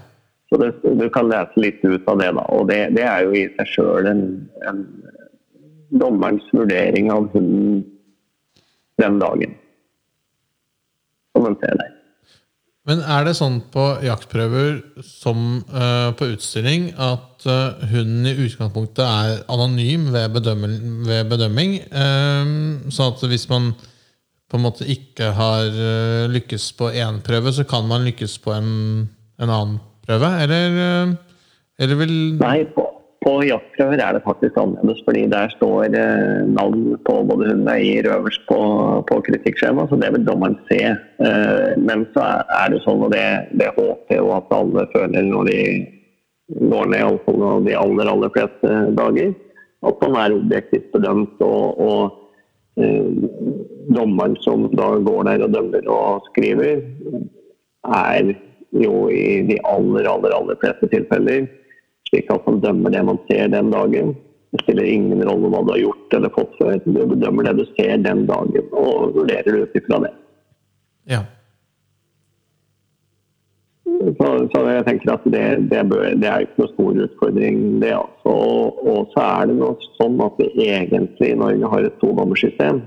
Så 0.50 0.60
det, 0.62 0.70
du 0.82 1.08
kan 1.10 1.28
lese 1.30 1.60
litt 1.60 1.82
ut 1.84 2.06
av 2.06 2.20
det, 2.22 2.30
da. 2.38 2.46
Og 2.54 2.68
det, 2.70 2.80
det 2.96 3.04
er 3.06 3.26
jo 3.26 3.34
i 3.34 3.46
seg 3.56 3.72
sjøl 3.74 4.08
en, 4.10 4.24
en 4.68 4.84
dommerens 6.00 6.46
vurdering 6.54 7.10
av 7.14 7.28
hunden 7.34 7.82
den 9.02 9.20
dagen. 9.20 9.58
Som 11.36 11.50
en 11.50 11.58
ser 11.60 11.76
der. 11.80 11.92
Men 12.86 13.00
er 13.02 13.24
det 13.26 13.34
sånn 13.34 13.58
på 13.74 13.84
jaktprøver 14.06 14.76
som 15.02 15.58
uh, 15.74 16.14
på 16.14 16.28
utstilling 16.36 16.92
at 17.02 17.42
uh, 17.50 17.82
hunden 17.90 18.28
i 18.30 18.36
utgangspunktet 18.46 19.02
er 19.02 19.40
anonym 19.50 20.12
ved, 20.14 20.30
bedømming? 20.36 20.76
Ved 21.08 21.26
bedømming 21.32 21.80
uh, 21.90 22.86
så 22.94 23.10
at 23.10 23.26
hvis 23.26 23.48
man 23.50 23.72
på 24.46 24.60
en 24.60 24.62
måte 24.62 24.86
ikke 24.86 25.32
har 25.34 25.72
lykkes 26.30 26.68
på 26.78 26.92
én 26.94 27.16
prøve, 27.26 27.50
så 27.50 27.64
kan 27.66 27.88
man 27.90 28.04
lykkes 28.06 28.36
på 28.44 28.52
en, 28.54 28.68
en 29.40 29.52
annen 29.52 29.80
prøve? 30.06 30.30
Eller, 30.44 31.16
eller 31.82 31.98
vil 32.02 32.14
Nei, 32.40 32.58
på, 32.76 32.84
på 33.26 33.32
jaktprøver 33.42 34.00
er 34.00 34.14
det 34.14 34.22
faktisk 34.24 34.58
annerledes, 34.60 35.02
fordi 35.06 35.24
der 35.32 35.50
står 35.56 35.96
eh, 35.98 36.44
navn 36.46 36.94
på 37.08 37.16
både 37.26 37.50
hund 37.50 37.64
og 37.66 37.72
eier 37.74 38.06
øverst 38.14 38.44
på, 38.46 38.58
på 39.08 39.18
kritikkskjemaet, 39.28 39.90
så 39.90 39.98
det 39.98 40.12
vil 40.14 40.26
dommeren 40.28 40.58
se. 40.70 40.78
Eh, 41.26 41.72
men 41.88 42.06
så 42.14 42.28
er 42.60 42.70
det 42.70 42.84
sånn, 42.84 43.02
og 43.02 43.10
det, 43.14 43.26
det 43.58 43.72
håper 43.74 44.20
jo 44.20 44.30
at 44.36 44.54
alle 44.54 44.86
føler 44.94 45.26
når 45.26 45.50
de 45.50 45.60
går 46.70 46.92
ned, 46.92 47.00
iallfall 47.00 47.66
de 47.66 47.74
aller, 47.74 48.12
aller 48.12 48.32
fleste 48.36 48.78
dager, 49.00 49.34
at 49.90 50.04
man 50.06 50.20
er 50.22 50.36
objektivt 50.36 50.92
bedømt. 50.94 51.42
og, 51.42 51.82
og 51.82 52.82
eh, 52.82 53.10
dommeren 53.96 54.38
som 54.46 54.68
da 54.78 54.92
går 55.02 55.26
der 55.32 55.48
og 55.48 55.54
dømmer 55.54 55.90
og 55.90 56.30
skriver, 56.30 56.84
er 57.86 58.34
jo 58.74 59.06
i 59.12 59.42
de 59.48 59.60
aller, 59.68 60.08
aller, 60.10 60.34
aller 60.34 60.58
fleste 60.62 60.88
tilfeller 60.92 61.46
slik 62.10 62.30
at 62.30 62.46
man 62.46 62.60
dømmer 62.62 62.94
det 62.94 63.04
man 63.04 63.18
ser 63.30 63.48
den 63.52 63.70
dagen. 63.70 64.14
Det 64.54 64.62
spiller 64.62 64.88
ingen 64.88 65.24
rolle 65.26 65.50
hva 65.50 65.62
du 65.66 65.72
har 65.74 65.82
gjort 65.82 66.18
eller 66.18 66.34
fått 66.34 66.58
før. 66.60 66.76
Du 66.84 67.00
bedømmer 67.14 67.48
det 67.48 67.56
du 67.58 67.64
ser 67.74 67.96
den 68.02 68.26
dagen, 68.28 68.68
og 68.72 69.16
vurderer 69.16 69.48
det 69.50 69.64
ut 69.64 69.80
ifra 69.80 69.98
det. 70.06 70.12
Ja. 71.10 71.24
Så, 73.96 74.26
så, 74.52 74.60
jeg 74.70 74.84
tenker 74.86 75.12
at 75.14 75.24
det, 75.32 75.44
det, 75.70 75.82
bør, 75.90 76.04
det, 76.20 76.28
er 76.28 76.44
ikke 76.44 76.62
noe 76.62 76.72
stor 76.74 77.02
utfordring, 77.06 77.60
det. 77.82 77.92
Altså. 77.96 78.32
Og, 78.32 78.80
og, 78.86 79.00
så 79.14 79.24
er 79.24 79.50
det 79.50 79.58
noe 79.58 79.90
sånn 79.96 80.20
at 80.24 80.40
vi 80.42 80.68
egentlig 80.68 81.32
i 81.32 81.38
Norge 81.38 81.72
har 81.72 81.88
et 81.88 81.98
todommersystem. 82.02 82.82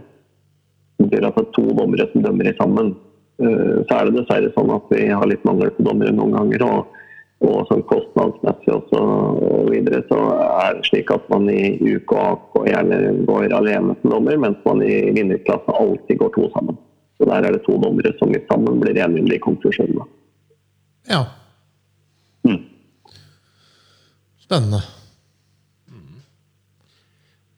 Det 1.00 1.08
betyr 1.08 1.28
at 1.30 1.40
det 1.40 1.46
er 1.46 1.54
to 1.56 1.66
dommere 1.76 2.08
som 2.12 2.24
dømmer 2.24 2.52
i 2.52 2.56
sammen. 2.60 2.94
Eh, 3.40 3.76
så 3.88 3.98
er 3.98 4.08
det 4.08 4.18
dessverre 4.20 4.54
sånn 4.56 4.72
at 4.76 4.90
vi 4.94 5.06
har 5.10 5.30
litt 5.30 5.46
mangel 5.48 5.72
på 5.76 5.86
dommere 5.88 6.16
noen 6.16 6.38
ganger. 6.38 6.66
og 6.70 6.96
og 7.40 7.70
sånn 7.70 7.86
kostnadsmessig 7.88 8.72
også 8.74 9.00
og 9.00 9.70
videre, 9.72 10.02
så 10.10 10.18
er 10.60 10.74
det 10.76 10.88
slik 10.90 11.12
at 11.16 11.28
man 11.32 11.48
i 11.48 11.78
UK 11.80 12.12
gjerne 12.68 12.98
går 13.30 13.54
alene 13.56 13.96
som 14.02 14.12
dommer, 14.12 14.36
mens 14.44 14.60
man 14.66 14.84
i 14.84 14.98
vinnerklasse 15.16 15.76
alltid 15.80 16.20
går 16.20 16.34
to 16.36 16.50
sammen. 16.56 16.76
Så 17.16 17.28
der 17.30 17.48
er 17.48 17.56
det 17.56 17.64
to 17.64 17.78
dommere 17.80 18.12
som 18.20 18.36
sammen 18.52 18.82
blir 18.84 19.00
enige 19.00 19.24
om 19.24 19.32
de 19.32 19.40
konklusjonene. 19.46 20.08
Ja. 21.08 21.22
Mm. 22.44 22.60
Spennende. 24.44 24.84
Mm. 25.88 26.20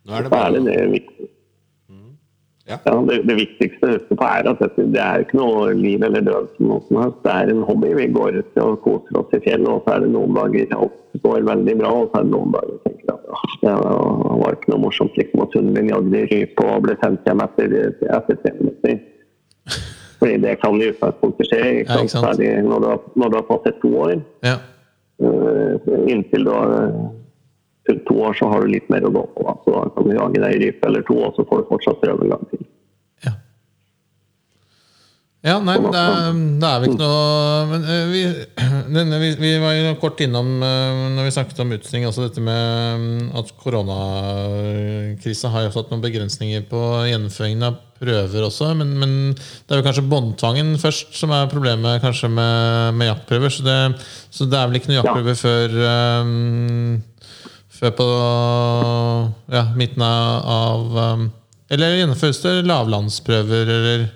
Nå 0.06 0.18
er 0.18 0.28
det 0.28 0.34
bare... 0.34 0.62
Særlig 0.62 1.02
det. 1.10 1.21
Ja. 2.70 2.78
ja 2.86 2.96
det, 3.08 3.18
det, 3.28 3.36
viktigste 3.40 3.88
å 3.88 3.94
huske 3.96 4.18
på 4.18 4.28
er 4.28 4.50
at 4.52 4.62
dette, 4.62 4.88
det 4.94 5.02
er 5.02 5.24
ikke 5.26 5.40
noe 5.40 5.72
liv 5.78 6.04
eller 6.06 6.26
død. 6.26 6.50
som 6.56 6.72
noe 6.72 6.84
som 6.88 7.00
helst. 7.02 7.22
Det 7.26 7.36
er 7.36 7.54
en 7.54 7.64
hobby. 7.68 7.94
Vi 7.98 8.10
går 8.16 8.42
ut 8.42 8.60
og 8.64 8.82
koser 8.86 9.22
oss 9.22 9.38
i 9.38 9.42
fjellet, 9.46 9.70
og 9.72 9.86
så 9.86 9.96
er 9.96 10.06
det 10.06 10.12
noen 10.16 10.36
dager 10.38 10.76
alt 10.78 11.00
går 11.22 11.42
veldig 11.44 11.78
bra, 11.82 11.92
og 11.92 12.12
så 12.12 12.22
er 12.22 12.28
det 12.28 12.34
noen 12.34 12.54
dager 12.56 12.76
jeg 12.76 12.84
tenker 12.86 13.14
at 13.14 13.26
ja, 13.62 13.76
det 13.78 14.36
var 14.42 14.58
ikke 14.58 14.72
noe 14.74 14.84
morsomt 14.86 15.18
liksom 15.20 15.44
at 15.44 15.56
hunden 15.58 15.76
min 15.76 15.90
jagde 15.92 16.22
rype 16.32 16.68
og 16.68 16.86
ble 16.86 16.96
sendt 17.02 17.28
hjem 17.28 17.44
etter, 17.46 17.76
etter 18.18 18.40
tre 18.44 18.54
minutter. 18.60 19.02
Fordi 20.22 20.38
det 20.44 20.58
kan 20.62 20.78
i 20.78 20.90
utgangspunktet 20.92 21.50
skje. 21.50 21.62
Ikke 21.82 21.98
sant? 21.98 22.14
Ja, 22.14 22.22
Særlig 22.28 22.52
når 22.68 22.84
du, 22.84 22.88
har, 22.92 23.00
når 23.18 23.32
du 23.32 23.38
har 23.40 23.48
passert 23.50 23.82
to 23.82 23.92
år. 24.06 24.14
Ja. 24.46 24.60
Uh, 25.22 26.08
inntil 26.10 26.48
du 26.48 26.52
har 26.54 26.72
til 27.92 28.04
to 28.08 28.18
år 28.28 28.38
så 28.40 28.50
har 28.52 28.64
du 28.64 28.72
litt 28.72 28.92
mer 28.92 29.06
å 29.08 29.14
gå 29.14 29.24
på. 29.36 29.46
Da. 29.48 29.56
Så 29.64 29.78
da 29.78 29.88
kan 29.96 30.08
du 30.08 30.16
jage 30.16 30.44
deg 30.44 30.58
i 30.58 30.62
rype 30.66 30.90
eller 30.90 31.08
to, 31.08 31.18
og 31.22 31.38
så 31.38 31.48
får 31.48 31.64
du 31.64 31.72
fortsatt 31.72 32.04
prøve 32.04 32.26
en 32.26 32.34
gang 32.36 32.46
til. 32.52 32.64
Ja, 33.26 33.34
ja 35.46 35.58
nei, 35.62 35.78
men 35.82 35.94
det 35.94 36.02
er, 36.02 36.42
det 36.62 36.72
er 36.72 36.82
vel 36.82 36.90
ikke 36.92 37.02
noe 37.02 37.62
men, 37.72 37.86
uh, 37.86 38.12
vi, 38.12 38.24
denne, 38.98 39.22
vi, 39.22 39.32
vi, 39.42 39.54
var 39.62 39.78
jo 39.78 39.94
kort 40.02 40.22
innom 40.24 40.52
uh, 40.62 41.08
når 41.16 41.30
vi 41.30 41.36
snakket 41.38 41.64
om 41.64 41.78
utstilling, 41.78 42.10
altså 42.10 42.28
dette 42.28 42.44
med 42.46 42.98
um, 42.98 43.32
at 43.42 43.54
koronakrisa 43.62 45.54
har 45.54 45.68
jo 45.68 45.76
satt 45.78 45.94
noen 45.94 46.04
begrensninger 46.06 46.68
på 46.72 46.84
gjennomføringen 47.12 47.70
av 47.72 47.80
prøver 48.02 48.48
også. 48.48 48.72
Men, 48.78 48.96
men 49.02 49.14
det 49.36 49.76
er 49.76 49.82
jo 49.82 49.86
kanskje 49.86 50.08
båndtvangen 50.10 50.74
først 50.82 51.14
som 51.18 51.34
er 51.36 51.52
problemet 51.52 52.02
kanskje 52.04 52.32
med, 52.34 52.98
med 52.98 53.12
jaktprøver. 53.12 53.54
Så 53.54 53.66
det, 53.68 53.78
så 54.34 54.48
det, 54.50 54.58
er 54.58 54.70
vel 54.70 54.82
ikke 54.82 54.92
noen 54.92 55.00
jaktprøver 55.02 55.36
ja. 55.36 55.42
før 55.44 55.78
um, 56.26 56.96
før 57.82 57.94
på 57.98 58.08
ja, 59.52 59.66
midten 59.78 60.04
av 60.06 60.98
um, 60.98 61.30
Eller 61.72 61.98
gjennomføres 61.98 62.42
det 62.44 62.56
lavlandsprøver, 62.70 63.70
eller? 63.78 64.10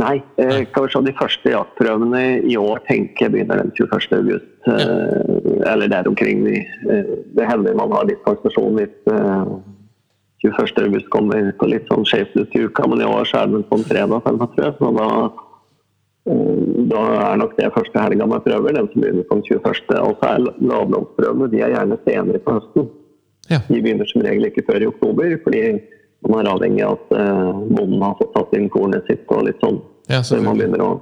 Nei. 0.00 0.16
Eh, 0.36 0.64
kan 0.72 0.86
vi 0.86 0.92
se, 0.92 1.02
De 1.06 1.14
første 1.18 1.52
jaktprøvene 1.52 2.22
i 2.48 2.56
år 2.58 2.80
tenker 2.88 3.26
jeg 3.26 3.34
begynner 3.34 3.60
den 3.62 3.72
21. 3.76 4.16
august. 4.18 4.48
Ja. 4.66 4.78
Eh, 4.78 5.72
eller 5.72 5.92
der 5.92 6.08
omkring. 6.08 6.46
Eh, 6.48 7.12
det 7.36 7.48
hender 7.48 7.76
man 7.78 7.92
har 7.94 8.08
dispensasjon 8.08 8.80
hvis 8.80 9.12
eh, 9.12 9.52
21. 10.42 10.82
august 10.88 11.08
kommer 11.14 11.52
på 11.60 11.68
litt 11.70 11.86
sånn 11.90 12.06
skjevt 12.08 12.34
ut 12.34 12.56
i 12.58 12.64
uka, 12.66 12.88
men 12.90 13.04
i 13.04 13.06
år 13.06 13.28
så 13.30 13.44
er 13.44 13.52
det 13.52 13.62
på 13.68 13.78
en 13.78 13.86
fredag. 13.86 14.24
tror 14.26 14.64
jeg, 14.66 14.74
så 14.80 14.90
da 14.98 15.08
da 16.24 17.00
er 17.32 17.38
nok 17.40 17.56
det 17.58 17.72
første 17.74 17.98
helga 17.98 18.26
med 18.30 18.44
prøver, 18.44 18.76
den 18.76 18.88
som 18.92 19.02
begynner 19.02 19.24
på 19.26 19.38
den 19.40 19.46
21. 19.48 19.96
Og 19.98 20.12
så 20.20 20.28
er 20.28 20.44
lavlånsprøvene 20.70 21.48
de 21.50 21.62
er 21.62 21.72
gjerne 21.74 21.98
senere 22.06 22.42
på 22.44 22.58
høsten. 22.58 22.90
Ja. 23.50 23.58
De 23.66 23.80
begynner 23.82 24.06
som 24.06 24.22
regel 24.22 24.46
ikke 24.46 24.64
før 24.68 24.84
i 24.84 24.90
oktober, 24.92 25.34
fordi 25.42 25.62
man 26.30 26.44
er 26.46 26.52
avhengig 26.52 26.84
av 26.86 27.00
at 27.00 27.16
uh, 27.18 27.58
bonden 27.74 28.04
har 28.04 28.14
fått 28.20 28.30
tatt 28.36 28.54
inn 28.54 28.70
kornet 28.70 29.08
sitt 29.10 29.26
og 29.34 29.48
litt 29.48 29.58
sånn. 29.64 29.80
Ja, 30.10 30.22
så 30.22 30.38
man 30.38 30.60
begynner 30.60 30.84
å 30.84 30.92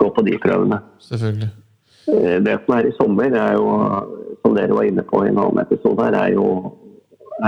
gå 0.00 0.10
på 0.12 0.24
de 0.28 0.36
prøvene. 0.42 0.82
Selvfølgelig. 1.08 1.50
Uh, 2.10 2.36
det 2.44 2.58
som 2.66 2.76
er 2.76 2.88
i 2.90 2.96
sommer, 3.00 3.32
er 3.32 3.56
jo, 3.56 3.70
som 4.44 4.58
dere 4.58 4.76
var 4.76 4.90
inne 4.90 5.06
på 5.08 5.24
i 5.24 5.30
en 5.32 5.40
annen 5.40 5.64
episode, 5.64 6.04
her, 6.04 6.18
er 6.20 6.36
jo, 6.36 6.50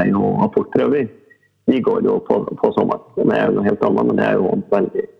er 0.00 0.08
jo 0.08 0.32
apportprøver. 0.46 1.10
De 1.68 1.84
går 1.84 2.08
jo 2.08 2.16
på, 2.24 2.40
på 2.56 2.72
sommeren. 2.72 3.04
Det 3.20 3.36
er 3.36 3.50
jo 3.50 3.58
noe 3.58 3.68
helt 3.68 3.84
annet, 3.84 4.08
men 4.08 4.16
det 4.18 4.30
er 4.30 4.40
jo 4.40 4.56
veldig 4.72 5.10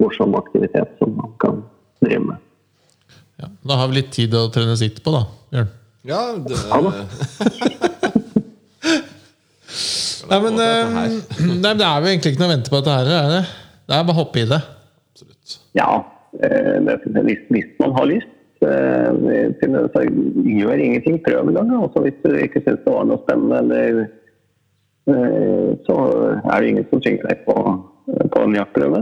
morsom 0.00 0.34
aktivitet 0.38 0.96
som 0.98 1.12
man 1.16 1.34
kan 1.42 1.62
drive 2.00 2.24
med. 2.32 2.38
Ja, 3.40 3.48
da 3.68 3.78
har 3.80 3.88
vi 3.88 4.00
litt 4.00 4.12
tid 4.12 4.34
å 4.36 4.48
trene 4.52 4.76
sitt 4.76 4.98
på, 5.04 5.12
da, 5.14 5.22
Bjørn. 5.52 5.70
Ja, 6.08 6.20
det... 6.40 6.56
nei, 10.30 10.38
men, 10.44 10.54
uh, 10.56 10.60
nei, 11.64 11.72
det 11.76 11.84
er 11.86 12.00
jo 12.00 12.08
egentlig 12.08 12.32
ikke 12.32 12.42
noe 12.42 12.50
å 12.50 12.54
vente 12.54 12.72
på 12.72 12.80
dette 12.80 12.96
her. 12.96 13.10
Er 13.16 13.28
det? 13.34 13.42
det 13.84 13.96
er 13.96 14.06
bare 14.08 14.16
å 14.16 14.20
hoppe 14.22 14.40
i 14.40 14.48
det. 14.48 14.60
Absolutt. 15.12 15.56
Ja, 15.76 15.90
uh, 16.00 16.76
hvis, 17.26 17.42
hvis, 17.52 17.70
man 17.82 17.96
har 17.98 18.08
lyst. 18.12 18.36
eh, 18.60 19.10
så 19.92 20.00
gjør 20.44 20.76
ingenting. 20.84 21.16
Prøv 21.24 21.48
en 21.48 21.56
gang. 21.56 21.70
Også 21.80 22.02
hvis 22.04 22.18
du 22.24 22.34
ikke 22.36 22.60
syns 22.64 22.82
det 22.84 22.92
var 22.92 23.06
noe 23.08 23.20
spennende, 23.24 23.56
eller, 23.60 24.02
eh, 25.08 25.70
så 25.86 25.96
er 26.44 26.60
det 26.60 26.68
ingen 26.68 26.86
som 26.90 27.00
tvinger 27.00 27.24
deg 27.28 27.44
på, 27.48 27.56
på 28.34 28.44
en 28.44 28.56
jaktprøve. 28.56 29.00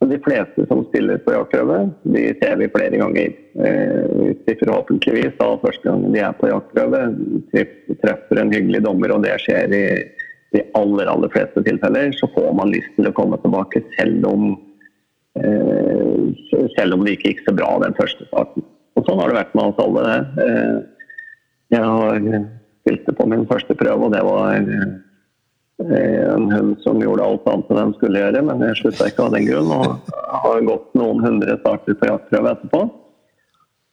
De 0.00 0.16
fleste 0.24 0.64
som 0.64 0.80
stiller 0.88 1.18
på 1.20 1.34
jaktprøve, 1.34 1.82
de 2.08 2.22
ser 2.40 2.54
vi 2.56 2.70
flere 2.72 2.96
ganger. 2.96 3.34
Hvis 3.52 4.38
de 4.46 4.54
forhåpentligvis 4.62 5.34
da 5.36 5.48
første 5.60 5.84
gang 5.84 6.06
de 6.14 6.22
er 6.24 6.38
på 6.38 6.48
jaktprøve, 6.48 7.02
treffer 8.00 8.40
en 8.40 8.52
hyggelig 8.54 8.80
dommer, 8.86 9.12
og 9.12 9.26
det 9.26 9.36
skjer 9.44 9.76
i 9.76 9.82
de 10.56 10.62
aller, 10.78 11.06
aller 11.06 11.30
fleste 11.34 11.62
tilfeller, 11.66 12.14
så 12.16 12.28
får 12.34 12.48
man 12.58 12.72
lyst 12.74 12.90
til 12.96 13.10
å 13.10 13.14
komme 13.14 13.38
tilbake 13.42 13.82
selv 13.98 14.26
om, 14.30 14.48
eh, 15.36 16.64
selv 16.78 16.96
om 16.96 17.04
det 17.04 17.18
ikke 17.18 17.34
gikk 17.34 17.44
så 17.46 17.54
bra 17.60 17.70
den 17.84 17.94
første 17.98 18.26
starten. 18.30 18.66
Og 18.96 19.06
sånn 19.06 19.20
har 19.20 19.30
det 19.30 19.38
vært 19.38 19.54
med 19.54 19.68
oss 19.70 19.84
alle. 19.84 20.16
Eh, 20.46 20.78
jeg 21.70 21.84
har 21.86 22.18
spilte 22.80 23.14
på 23.14 23.28
min 23.28 23.46
første 23.46 23.76
prøve, 23.78 24.08
og 24.08 24.12
det 24.16 24.24
var 24.26 24.56
eh, 24.56 24.88
en 25.80 26.52
hund 26.52 26.76
som 26.84 27.00
gjorde 27.00 27.24
alt 27.24 27.46
annet 27.48 27.70
enn 27.70 27.78
den 27.80 27.92
skulle 27.96 28.20
gjøre, 28.20 28.42
men 28.44 28.64
jeg 28.66 28.78
slutta 28.80 29.08
ikke 29.08 29.26
av 29.26 29.36
den 29.36 29.46
grunn. 29.48 29.70
Og 29.72 30.16
har 30.44 30.64
gått 30.66 30.88
noen 30.98 31.22
hundre 31.24 31.56
starter 31.60 31.96
på 31.96 32.10
jaktprøve 32.10 32.54
etterpå. 32.54 32.82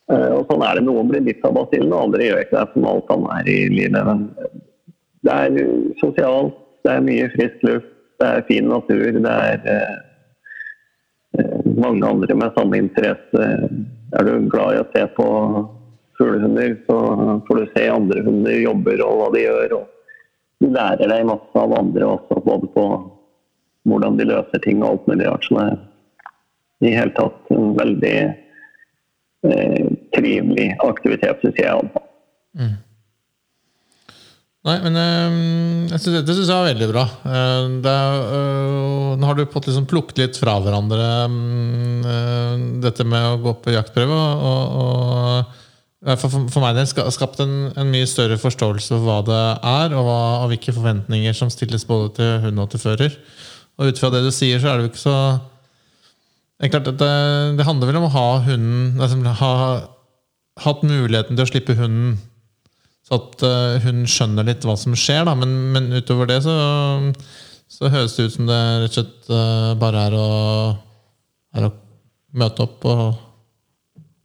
Og 0.08 0.44
sånn 0.48 0.64
er 0.64 0.80
det. 0.80 0.86
Noen 0.88 1.10
blir 1.12 1.24
bitt 1.26 1.44
av 1.48 1.56
basillen, 1.58 1.92
og 1.92 2.08
andre 2.08 2.28
gjør 2.28 2.42
ikke 2.44 2.58
det 2.58 2.74
som 2.74 2.88
alt 2.92 3.14
annet 3.16 3.34
er 3.38 3.52
i 3.52 3.58
livet. 3.72 4.08
Men 4.08 4.28
det 5.28 5.38
er 5.38 5.72
sosialt, 6.02 6.60
det 6.88 6.94
er 6.94 7.08
mye 7.08 7.32
frisk 7.34 7.66
luft, 7.68 7.90
det 8.22 8.28
er 8.28 8.46
fin 8.48 8.70
natur. 8.72 9.08
Det 9.18 9.34
er 9.34 9.68
eh, 9.74 11.58
mange 11.76 12.08
andre 12.08 12.40
med 12.40 12.56
samme 12.56 12.80
interesse. 12.84 13.50
Er 14.16 14.28
du 14.28 14.48
glad 14.52 14.78
i 14.78 14.82
å 14.84 14.88
se 14.94 15.04
på 15.18 15.28
fuglehunder, 16.18 16.80
så 16.88 16.98
får 17.48 17.60
du 17.60 17.76
se 17.76 17.86
andre 17.92 18.24
hunder 18.26 18.60
jobber 18.64 19.04
og 19.06 19.20
hva 19.22 19.30
de 19.36 19.44
gjør. 19.44 19.78
Og 19.82 19.97
du 20.62 20.72
lærer 20.74 21.12
deg 21.12 21.28
masse 21.30 21.62
av 21.62 21.76
andre 21.78 22.08
også, 22.16 22.42
både 22.46 22.72
på 22.74 22.88
hvordan 23.88 24.18
de 24.20 24.28
løser 24.28 24.64
ting 24.64 24.82
og 24.82 24.90
alt 24.90 25.08
mulig 25.12 25.30
rart. 25.30 25.46
Så 25.48 25.56
det 25.58 26.90
er 26.90 26.92
i 26.92 26.98
hele 26.98 27.16
tatt 27.18 27.54
en 27.54 27.72
veldig 27.78 28.18
eh, 29.48 29.88
trivelig 30.18 30.68
aktivitet, 30.86 31.40
syns 31.44 31.62
jeg. 31.62 32.04
Mm. 32.58 32.76
Nei, 34.68 34.76
men 34.84 34.98
øh, 35.00 35.36
jeg 35.94 36.02
synes, 36.02 36.16
dette 36.18 36.34
syns 36.36 36.50
jeg 36.50 36.58
var 36.58 36.68
veldig 36.68 36.88
bra. 36.92 37.06
Uh, 37.24 37.78
er, 37.88 38.18
øh, 38.36 39.14
nå 39.16 39.30
har 39.30 39.38
du 39.38 39.46
fått 39.54 39.70
liksom 39.70 39.86
plukket 39.88 40.20
litt 40.20 40.40
fra 40.42 40.58
hverandre 40.60 41.06
øh, 41.32 42.66
dette 42.84 43.06
med 43.08 43.30
å 43.30 43.40
gå 43.46 43.54
på 43.64 43.78
jaktprøve. 43.78 44.18
Og, 44.52 44.76
og 44.82 45.67
for, 46.16 46.32
for, 46.32 46.64
meg 46.64 46.78
det 46.78 46.86
skapt 46.88 47.42
en, 47.44 47.56
en, 47.76 47.92
mye 47.92 48.08
større 48.08 48.38
forståelse 48.40 48.94
for 48.94 49.04
hva 49.04 49.18
det 49.28 49.42
er, 49.58 49.92
og, 49.92 50.06
hva, 50.08 50.22
og, 50.44 50.48
hvilke 50.54 50.76
forventninger 50.76 51.36
som 51.36 51.52
stilles 51.52 51.84
både 51.90 52.14
til 52.16 52.32
hund 52.46 52.64
og 52.64 52.72
til 52.72 52.84
fører. 52.86 53.18
Og 53.78 53.92
ut 53.92 54.00
fra 54.00 54.12
det 54.14 54.24
du 54.24 54.32
sier, 54.32 54.62
så 54.62 54.72
er 54.72 54.80
det 54.80 54.88
jo 54.88 54.94
ikke 54.94 55.04
så 55.04 55.18
det, 56.58 56.80
det, 56.88 57.12
det 57.60 57.66
handler 57.68 57.92
vel 57.92 58.00
om 58.00 58.08
å 58.08 58.16
ha 58.16 58.30
hunden 58.48 59.04
altså, 59.04 59.20
ha 59.42 59.52
hatt 60.64 60.80
muligheten 60.88 61.38
til 61.38 61.44
å 61.44 61.50
slippe 61.52 61.76
hunden 61.78 62.16
så 63.08 63.22
at 63.22 63.44
uh, 63.48 63.78
hun 63.86 64.04
skjønner 64.10 64.48
litt 64.48 64.66
hva 64.68 64.76
som 64.80 64.96
skjer, 64.98 65.24
da. 65.28 65.36
Men, 65.40 65.54
men 65.72 65.94
utover 65.96 66.28
det 66.28 66.42
så, 66.44 66.56
så, 67.72 67.88
høres 67.94 68.18
det 68.18 68.28
ut 68.28 68.36
som 68.36 68.50
det 68.50 68.58
rett 68.84 68.90
og 68.90 68.98
slett 68.98 69.30
uh, 69.32 69.72
bare 69.80 70.02
er 70.10 70.18
å, 70.18 70.28
er 71.56 71.70
å, 71.70 71.72
møte 72.38 72.66
opp 72.66 72.84
og 72.92 73.27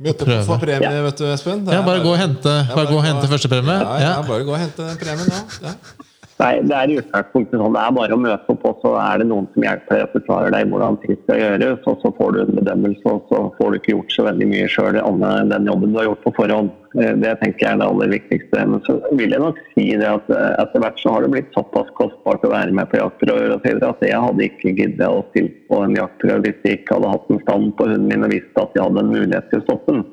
Møte 0.03 0.26
opp 0.26 0.46
for 0.48 0.62
premie, 0.62 0.88
ja. 0.88 1.03
vet 1.07 1.20
du, 1.20 1.26
Espen. 1.30 1.61
Ja, 1.66 1.80
bare, 1.80 1.84
bare, 1.88 2.05
gå 2.05 2.14
og 2.14 2.18
hente, 2.18 2.42
bare, 2.50 2.76
bare 2.78 2.88
gå 2.90 2.96
og 2.98 3.05
hente 3.07 3.28
første 3.30 3.50
premie. 3.53 3.76
Ja, 3.78 3.98
ja, 4.03 4.14
bare 4.26 4.46
gå 4.48 4.57
og 4.57 4.59
hente 4.62 4.88
premien, 5.00 5.30
ja. 5.30 5.68
ja. 5.68 6.09
Nei, 6.42 6.55
det 6.66 6.74
er 6.74 6.90
i 6.90 6.98
utgangspunktet 6.98 7.61
sånn. 7.61 7.74
Det 7.76 7.82
er 7.84 7.94
bare 7.94 8.16
å 8.16 8.18
møte 8.18 8.55
opp, 8.55 8.64
og 8.66 8.80
så 8.82 8.94
er 8.98 9.22
det 9.22 9.28
noen 9.30 9.46
som 9.55 9.66
hjelper 9.66 9.98
deg 9.98 10.07
og 10.07 10.14
forklarer 10.16 10.55
deg 10.55 10.70
hvordan 10.72 10.96
ting 11.05 11.18
skal 11.20 11.38
gjøres. 11.38 11.84
Og 11.90 11.98
så 12.03 12.12
får 12.18 12.32
du 12.34 12.40
en 12.42 12.57
bedømmelse, 12.59 13.05
og 13.12 13.28
så 13.30 13.42
får 13.59 13.68
du 13.70 13.78
ikke 13.78 13.94
gjort 13.94 14.14
så 14.16 14.26
veldig 14.26 14.48
mye 14.50 14.70
sjøl 14.72 14.98
annet 14.98 15.28
enn 15.36 15.53
den 15.53 15.68
jobben 15.70 15.92
du 15.92 16.00
har 16.00 16.09
gjort 16.11 16.24
på 16.26 16.34
forhånd. 16.40 16.72
Eh, 17.01 17.12
det 17.16 17.32
tenker 17.40 17.64
jeg 17.64 17.72
er 17.72 17.80
det 17.80 17.88
aller 17.88 18.11
viktigste. 18.12 18.64
Men 18.68 18.82
så 18.86 18.99
vil 19.16 19.32
jeg 19.32 19.43
nok 19.43 19.61
si 19.72 19.86
det 19.99 20.09
at 20.09 20.32
eh, 20.32 20.49
etter 20.62 20.84
hvert 20.84 21.01
så 21.01 21.14
har 21.14 21.24
det 21.24 21.32
blitt 21.34 21.55
såpass 21.57 21.93
kostbart 21.99 22.45
å 22.45 22.53
være 22.53 22.76
med 22.76 22.90
på 22.90 23.01
jaktprøver 23.01 23.57
at 23.57 24.05
jeg 24.05 24.24
hadde 24.26 24.49
ikke 24.49 24.74
giddet 24.76 25.07
å 25.09 25.22
stille 25.30 25.55
på 25.70 25.80
en 25.86 25.97
jaktprøve 25.97 26.43
hvis 26.47 26.66
jeg 26.68 26.82
ikke 26.82 26.99
hadde 26.99 27.14
hatt 27.14 27.32
en 27.32 27.43
stand 27.47 27.70
på 27.78 27.88
hunden 27.88 28.11
min 28.11 28.28
og 28.28 28.34
visste 28.34 28.66
at 28.66 28.76
jeg 28.76 28.84
hadde 28.84 29.07
en 29.07 29.14
mulighet 29.14 29.49
til 29.51 29.62
å 29.62 29.66
stoppe 29.68 29.97
den. 29.97 30.05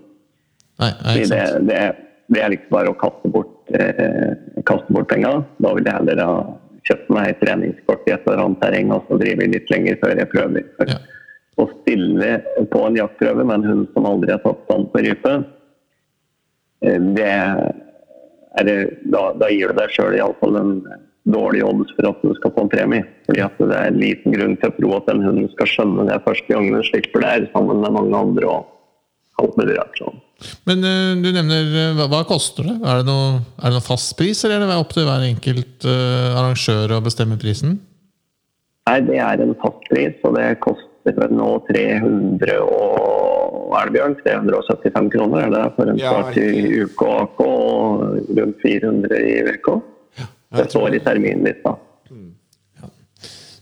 Nei, 0.79 0.93
nei, 1.03 1.17
det, 1.27 1.43
det, 1.67 1.83
det 2.31 2.41
er 2.41 2.53
liksom 2.55 2.71
bare 2.71 2.93
å 2.93 2.97
kaste 3.01 3.33
bort 3.33 3.75
eh, 3.75 4.31
kaste 4.69 4.95
bort 4.95 5.11
penger. 5.11 5.43
Da 5.59 5.75
vil 5.75 5.87
jeg 5.89 5.99
heller 5.99 6.23
ha 6.23 6.41
kjøpt 6.87 7.11
meg 7.11 7.33
et 7.33 7.41
treningskort 7.43 8.07
i 8.07 8.15
et 8.15 8.27
eller 8.27 8.45
annet 8.45 8.61
terreng 8.63 8.93
og 8.95 9.07
så 9.09 9.19
drive 9.19 9.51
litt 9.51 9.71
lenger 9.73 9.99
før 9.99 10.21
jeg 10.23 10.31
prøver. 10.31 10.69
For 10.79 10.95
ja. 10.95 10.99
Å 11.59 11.65
stille 11.81 12.35
på 12.71 12.81
en 12.87 12.95
jaktprøve 12.95 13.43
med 13.43 13.57
en 13.59 13.67
hund 13.67 13.87
som 13.91 14.05
aldri 14.07 14.31
har 14.31 14.39
tatt 14.45 14.61
stand 14.63 14.87
på 14.93 15.01
rype, 15.03 15.33
det 16.79 17.27
er 18.59 18.65
det, 18.65 18.77
da, 19.11 19.29
da, 19.37 19.49
gir 19.51 19.71
du 19.71 19.77
deg 19.77 19.93
sjøl 19.93 20.17
iallfall 20.17 20.57
en 20.59 20.73
dårlig 21.29 21.61
odds 21.65 21.91
for 21.97 22.09
at 22.09 22.23
du 22.23 22.31
skal 22.37 22.53
få 22.55 22.65
en 22.65 22.71
premie. 22.71 23.05
Fordi 23.27 23.43
at 23.45 23.61
det 23.61 23.75
er 23.75 23.91
en 23.91 24.01
liten 24.01 24.35
grunn 24.35 24.57
til 24.57 24.71
å 24.71 24.75
tro 24.79 24.91
at 24.97 25.09
den 25.11 25.23
hunden 25.25 25.49
skal 25.53 25.69
skjønne 25.69 26.07
det 26.09 26.19
første 26.25 26.49
gangen 26.49 26.77
den 26.77 26.87
slipper 26.87 27.25
der, 27.25 27.45
sammen 27.53 27.83
med 27.83 27.95
mange 27.95 28.23
andre. 28.23 28.49
og 28.57 28.75
alt 29.39 29.55
mulig 29.59 29.75
rart 29.77 29.99
sånn. 29.99 30.17
Men 30.67 30.83
uh, 30.83 31.13
du 31.19 31.29
nevner 31.35 31.69
uh, 31.71 31.93
hva, 31.97 32.07
hva, 32.11 32.23
koster 32.27 32.67
det? 32.67 32.75
Er 32.79 33.01
det, 33.01 33.05
noe, 33.07 33.39
er 33.59 33.69
det 33.69 33.77
noen 33.77 33.85
fast 33.85 34.15
pris, 34.19 34.41
eller 34.43 34.63
er 34.63 34.71
det 34.71 34.79
opp 34.81 34.91
til 34.95 35.07
hver 35.07 35.23
enkelt 35.27 35.87
uh, 35.87 36.39
arrangør 36.39 36.97
å 36.97 37.03
bestemme 37.05 37.39
prisen? 37.39 37.77
Nei, 38.89 38.97
det 39.05 39.19
er 39.21 39.43
en 39.43 39.55
fast 39.61 39.83
pris, 39.87 40.15
og 40.27 40.35
det 40.35 40.49
koster 40.63 41.31
nå 41.31 41.49
300 41.69 42.59
og 42.65 43.48
er 43.77 43.89
det 43.89 43.95
Bjørn? 43.97 44.15
375 44.23 45.11
kroner 45.13 45.45
er 45.45 45.53
det 45.53 45.63
for 45.75 45.91
en 45.91 45.99
start 45.99 46.37
ja, 46.39 46.47
i 46.49 46.81
UK 46.83 47.03
og 47.05 47.43
og 47.45 48.03
rundt 48.37 48.63
400 48.63 49.19
i 49.19 49.35
VK. 49.47 49.69
Ja, 50.19 50.27
det 50.57 50.65
står 50.71 50.95
i 50.97 51.01
terminlista. 51.05 51.75
Mm. 52.09 52.31
Ja. 52.81 52.89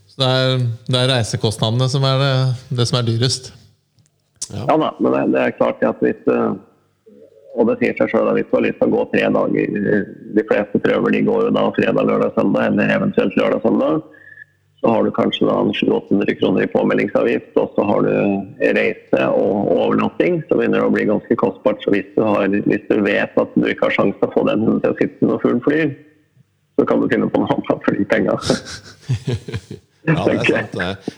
Så 0.08 0.22
det 0.22 0.30
er, 0.30 0.66
det 0.88 1.02
er 1.02 1.12
reisekostnadene 1.16 1.90
som 1.92 2.08
er 2.08 2.24
det, 2.24 2.34
det 2.80 2.88
som 2.88 3.02
er 3.02 3.10
dyrest? 3.10 3.52
Ja, 4.52 4.64
ja 4.64 4.78
da, 4.80 4.94
men 5.00 5.12
det, 5.12 5.24
det, 5.36 5.44
er 5.44 5.58
klart 5.60 5.84
at 5.84 6.00
hvis 6.06 6.24
og 7.58 7.66
det 7.72 7.80
sier 7.82 7.96
seg 7.98 8.12
sjøl 8.12 8.30
at 8.30 8.38
hvis 8.38 8.50
du 8.52 8.56
har 8.60 8.66
lyst 8.68 8.78
til 8.80 8.92
å 8.92 8.94
gå 8.94 9.04
tre 9.12 9.24
dager 9.34 10.04
De 10.38 10.44
fleste 10.46 10.82
prøver 10.84 11.16
de 11.16 11.24
går 11.26 11.48
jo 11.48 11.54
da 11.56 11.64
fredag, 11.74 12.06
lørdag, 12.06 12.36
søndag, 12.38 12.68
eller 12.70 12.94
eventuelt 13.00 13.38
lørdag, 13.40 13.64
søndag. 13.66 14.04
Så 14.82 14.92
har 14.94 15.04
du 15.04 15.10
kanskje 15.12 15.48
da 15.48 15.56
700-800 15.66 16.36
kroner 16.38 16.64
i 16.64 16.70
påmeldingsavgift, 16.70 17.56
og 17.58 17.72
så 17.74 17.86
har 17.90 18.04
du 18.06 18.12
reise 18.78 19.24
og 19.34 19.72
overnatting. 19.74 20.44
Så 20.46 20.60
begynner 20.60 20.84
det 20.84 20.90
å 20.90 20.94
bli 20.94 21.08
ganske 21.10 21.38
kostbart. 21.42 21.82
Så 21.82 21.96
hvis 21.96 22.12
du, 22.14 22.22
har, 22.22 22.46
hvis 22.70 22.86
du 22.86 23.02
vet 23.02 23.42
at 23.42 23.58
du 23.58 23.66
ikke 23.66 23.90
har 23.90 23.96
sjanse 23.98 24.22
til 24.22 24.30
å 24.30 24.36
få 24.36 24.46
den 24.50 24.68
hunden 24.68 24.84
til 24.84 24.94
å 24.94 25.00
sitte 25.02 25.32
når 25.32 25.42
fuglen 25.42 25.66
flyr, 25.66 25.92
så 26.78 26.86
kan 26.86 27.02
du 27.02 27.10
finne 27.10 27.30
på 27.34 27.42
noe 27.42 27.58
annet 27.58 27.90
for 27.90 27.98
de 27.98 28.08
penga. 28.14 28.38
Ja, 30.08 30.24
det 30.24 30.38
er 30.38 30.46
sant. 30.48 30.76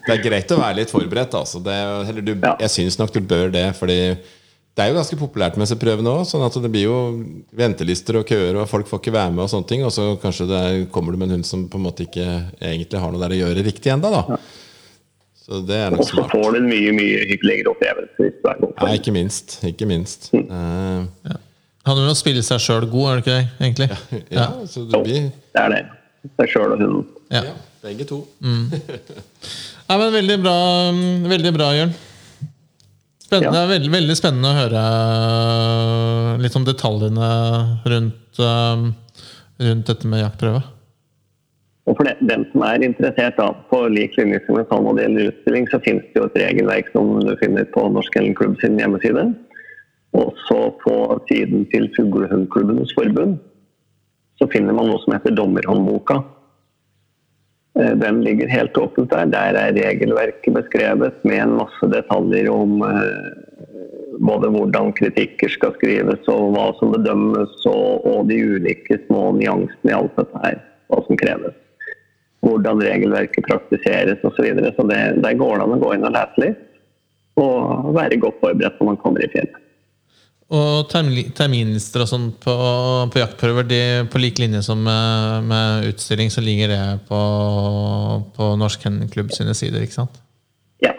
Det 0.07 0.13
er, 0.15 0.21
greit 0.23 0.49
å 0.49 0.57
være 0.57 0.79
litt 0.79 0.89
forberedt. 0.89 1.35
Altså. 1.37 1.59
Det, 1.61 1.75
du, 2.25 2.31
jeg 2.33 2.71
syns 2.73 2.97
nok 2.97 3.11
du 3.13 3.19
bør 3.21 3.51
det. 3.53 3.67
fordi 3.77 3.99
det 4.79 4.85
er 4.85 4.93
jo 4.93 4.95
ganske 4.95 5.17
populært 5.19 5.57
med 5.59 5.67
disse 5.67 5.75
prøvene 5.75 6.11
òg. 6.15 6.21
Sånn 6.29 6.45
at 6.45 6.55
det 6.63 6.69
blir 6.71 6.85
jo 6.85 6.99
ventelister 7.59 8.15
og 8.15 8.29
køer, 8.29 8.61
og 8.61 8.69
folk 8.71 8.87
får 8.87 9.01
ikke 9.01 9.11
være 9.17 9.33
med. 9.33 9.43
Og 9.43 9.51
sånne 9.51 9.67
ting 9.67 9.83
Og 9.83 9.91
så 9.91 10.13
kanskje 10.21 10.47
er, 10.55 10.77
kommer 10.93 11.11
du 11.11 11.19
med 11.19 11.27
en 11.27 11.37
hund 11.37 11.49
som 11.49 11.65
på 11.67 11.75
en 11.75 11.83
måte 11.83 12.05
ikke 12.07 12.27
egentlig 12.55 13.01
har 13.03 13.11
noe 13.11 13.19
der 13.19 13.35
å 13.35 13.41
gjøre 13.41 13.65
riktig 13.67 13.91
ennå. 13.91 14.13
Ja. 14.15 14.39
Så 15.43 15.59
det 15.67 15.81
er 15.83 15.91
nok 15.91 16.07
smart. 16.07 16.31
Og 16.31 16.31
så 16.31 16.39
får 16.45 16.55
du 16.55 16.61
en 16.61 16.71
mye 16.71 16.95
mye 16.95 17.27
hyggeligere 17.33 17.73
opplevelse. 17.73 18.31
Ja, 18.47 18.89
ikke 18.95 19.11
minst. 19.11 19.59
Ikke 19.67 19.89
minst. 19.89 20.31
Mm. 20.31 20.47
Uh, 20.47 21.29
ja. 21.33 21.39
Han 21.89 21.99
vil 21.99 22.07
jo 22.07 22.15
spille 22.15 22.43
seg 22.45 22.63
sjøl 22.63 22.87
god, 22.87 23.07
er 23.09 23.19
det 23.19 23.23
ikke 23.25 23.35
det? 23.35 23.47
egentlig? 23.65 23.89
Ja, 24.29 24.43
ja, 24.45 24.49
så 24.69 24.87
det 24.87 25.01
blir... 25.03 25.31
Det 25.55 25.63
er 25.65 25.73
det. 25.75 25.85
Seg 26.39 26.53
sjøl 26.53 26.75
og 26.75 26.83
hunden. 26.83 27.07
Ja. 27.33 27.57
Begge 27.83 28.07
to. 28.07 28.23
Mm. 28.39 28.69
ja, 29.89 29.97
men 29.97 30.13
veldig 30.13 30.39
bra, 30.43 30.59
veldig 31.33 31.53
bra 31.55 31.73
Jørn. 31.75 31.97
Spennende, 33.29 33.61
ja. 33.61 33.69
veldig, 33.69 33.89
veldig, 33.93 34.13
spennende 34.17 34.49
å 34.49 34.57
høre 34.57 34.83
uh, 34.89 36.29
litt 36.41 36.55
om 36.57 36.63
detaljene 36.65 37.27
rundt, 37.93 38.39
uh, 38.41 38.87
rundt 39.61 39.91
dette 39.91 40.09
med 40.09 40.23
jaktprøve. 40.23 40.63
Og 41.89 41.97
For 41.97 42.09
den 42.25 42.45
som 42.49 42.63
er 42.65 42.85
interessert 42.85 43.37
da, 43.37 43.51
på 43.69 43.83
lik 43.93 44.17
linje 44.17 44.41
som 44.47 44.57
når 44.57 44.97
det 44.97 45.05
gjelder 45.05 45.29
utstilling, 45.29 45.69
så 45.69 45.81
finnes 45.85 46.09
det 46.09 46.21
jo 46.21 46.25
et 46.25 46.41
regelverk 46.41 46.89
som 46.93 47.11
du 47.21 47.31
finner 47.41 47.69
på 47.73 47.85
Norsk 47.93 48.17
Kennel 48.17 48.33
Klubb 48.37 48.57
sin 48.61 48.81
hjemmeside. 48.81 49.27
Også 50.17 50.57
på 50.81 50.95
siden 51.29 51.69
til 51.69 51.85
Fuglehundklubbenes 51.97 52.93
forbund 52.97 53.37
så 54.39 54.47
finner 54.49 54.73
man 54.73 54.87
noe 54.89 55.01
som 55.03 55.13
heter 55.13 55.35
Dommerhåndboka. 55.35 56.21
Eh, 57.79 57.95
den 57.95 58.21
ligger 58.21 58.47
helt 58.47 58.77
åpent 58.77 59.09
der. 59.09 59.25
Der 59.25 59.55
er 59.55 59.73
regelverket 59.73 60.53
beskrevet 60.53 61.23
med 61.23 61.43
en 61.43 61.55
masse 61.61 61.91
detaljer 61.91 62.49
om 62.51 62.81
eh, 62.83 63.29
både 64.19 64.49
hvordan 64.51 64.91
kritikker 64.97 65.51
skal 65.53 65.75
skrives, 65.77 66.27
og 66.27 66.51
hva 66.55 66.65
som 66.79 66.91
bedømmes, 66.95 67.55
og, 67.71 68.05
og 68.09 68.27
de 68.31 68.41
ulike 68.55 68.99
små 69.05 69.29
nyansene 69.37 69.93
i 69.93 69.95
alt 69.95 70.17
dette 70.19 70.43
her. 70.43 70.59
Hva 70.89 71.03
som 71.07 71.21
kreves. 71.21 71.55
Hvordan 72.43 72.83
regelverket 72.83 73.47
praktiseres 73.47 74.19
osv. 74.23 74.35
Så, 74.35 74.47
videre. 74.47 74.73
så 74.75 74.87
det, 74.89 74.99
der 75.23 75.39
går 75.39 75.55
det 75.55 75.67
an 75.67 75.77
å 75.77 75.79
gå 75.79 75.95
inn 75.95 76.07
og 76.07 76.15
lese 76.15 76.45
litt. 76.45 76.65
Og 77.39 77.93
være 77.95 78.19
godt 78.19 78.39
forberedt 78.41 78.79
når 78.81 78.91
man 78.91 78.99
kommer 78.99 79.23
i 79.23 79.31
fjellet. 79.31 79.65
Og 80.49 80.87
termi- 80.89 81.27
terminlister 81.37 82.01
og 82.01 82.09
sånn 82.09 82.29
på, 82.41 82.53
på 83.13 83.19
jaktprøver, 83.21 83.67
de, 83.69 83.81
på 84.09 84.21
lik 84.21 84.39
linje 84.41 84.63
som 84.65 84.81
med, 84.81 85.45
med 85.45 85.85
utstilling, 85.91 86.31
så 86.33 86.41
ligger 86.41 86.71
det 86.73 86.81
på, 87.05 87.19
på 88.33 88.47
Norsk 88.57 88.81
Kennelklubb 88.81 89.29
sine 89.35 89.53
sider, 89.57 89.85
ikke 89.85 89.99
sant? 89.99 90.17
Ja. 90.81 90.95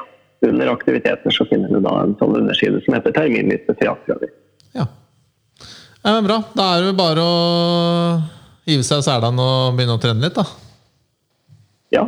Under 0.46 0.70
aktiviteter 0.70 1.34
så 1.34 1.44
finner 1.50 1.72
du 1.72 1.82
da 1.82 1.96
en 2.04 2.14
sånn 2.20 2.38
underside 2.38 2.78
som 2.84 2.94
heter 2.94 3.16
terminliste 3.16 3.74
for 3.74 3.88
jaktprøver. 3.90 4.30
Ja. 4.78 4.86
ja 5.98 6.14
men 6.14 6.30
bra. 6.30 6.38
Da 6.54 6.70
er 6.76 6.86
det 6.86 6.94
bare 7.02 7.26
å 7.26 7.36
hive 8.70 8.86
seg 8.86 9.00
av 9.00 9.06
selene 9.08 9.50
og 9.50 9.74
begynne 9.74 9.98
å 9.98 10.02
trene 10.06 10.28
litt, 10.28 10.38
da. 10.38 10.46
Ja, 11.90 12.06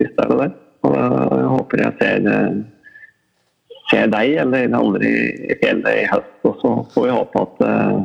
visst 0.00 0.16
er 0.24 0.32
det 0.32 0.40
det. 0.40 0.50
Og 0.88 0.96
jeg 0.96 1.50
håper 1.52 1.84
jeg 1.84 1.98
ser, 2.00 2.24
eh, 3.96 4.08
deg 4.12 4.34
eller 4.44 4.74
andre 4.78 5.12
i 5.12 5.56
fjellet 5.60 6.02
i 6.02 6.08
høst. 6.10 6.34
Og 6.48 6.58
så 6.62 6.72
får 6.94 7.06
vi 7.06 7.14
håpe 7.16 7.44
at 7.46 7.62
uh, 7.66 8.00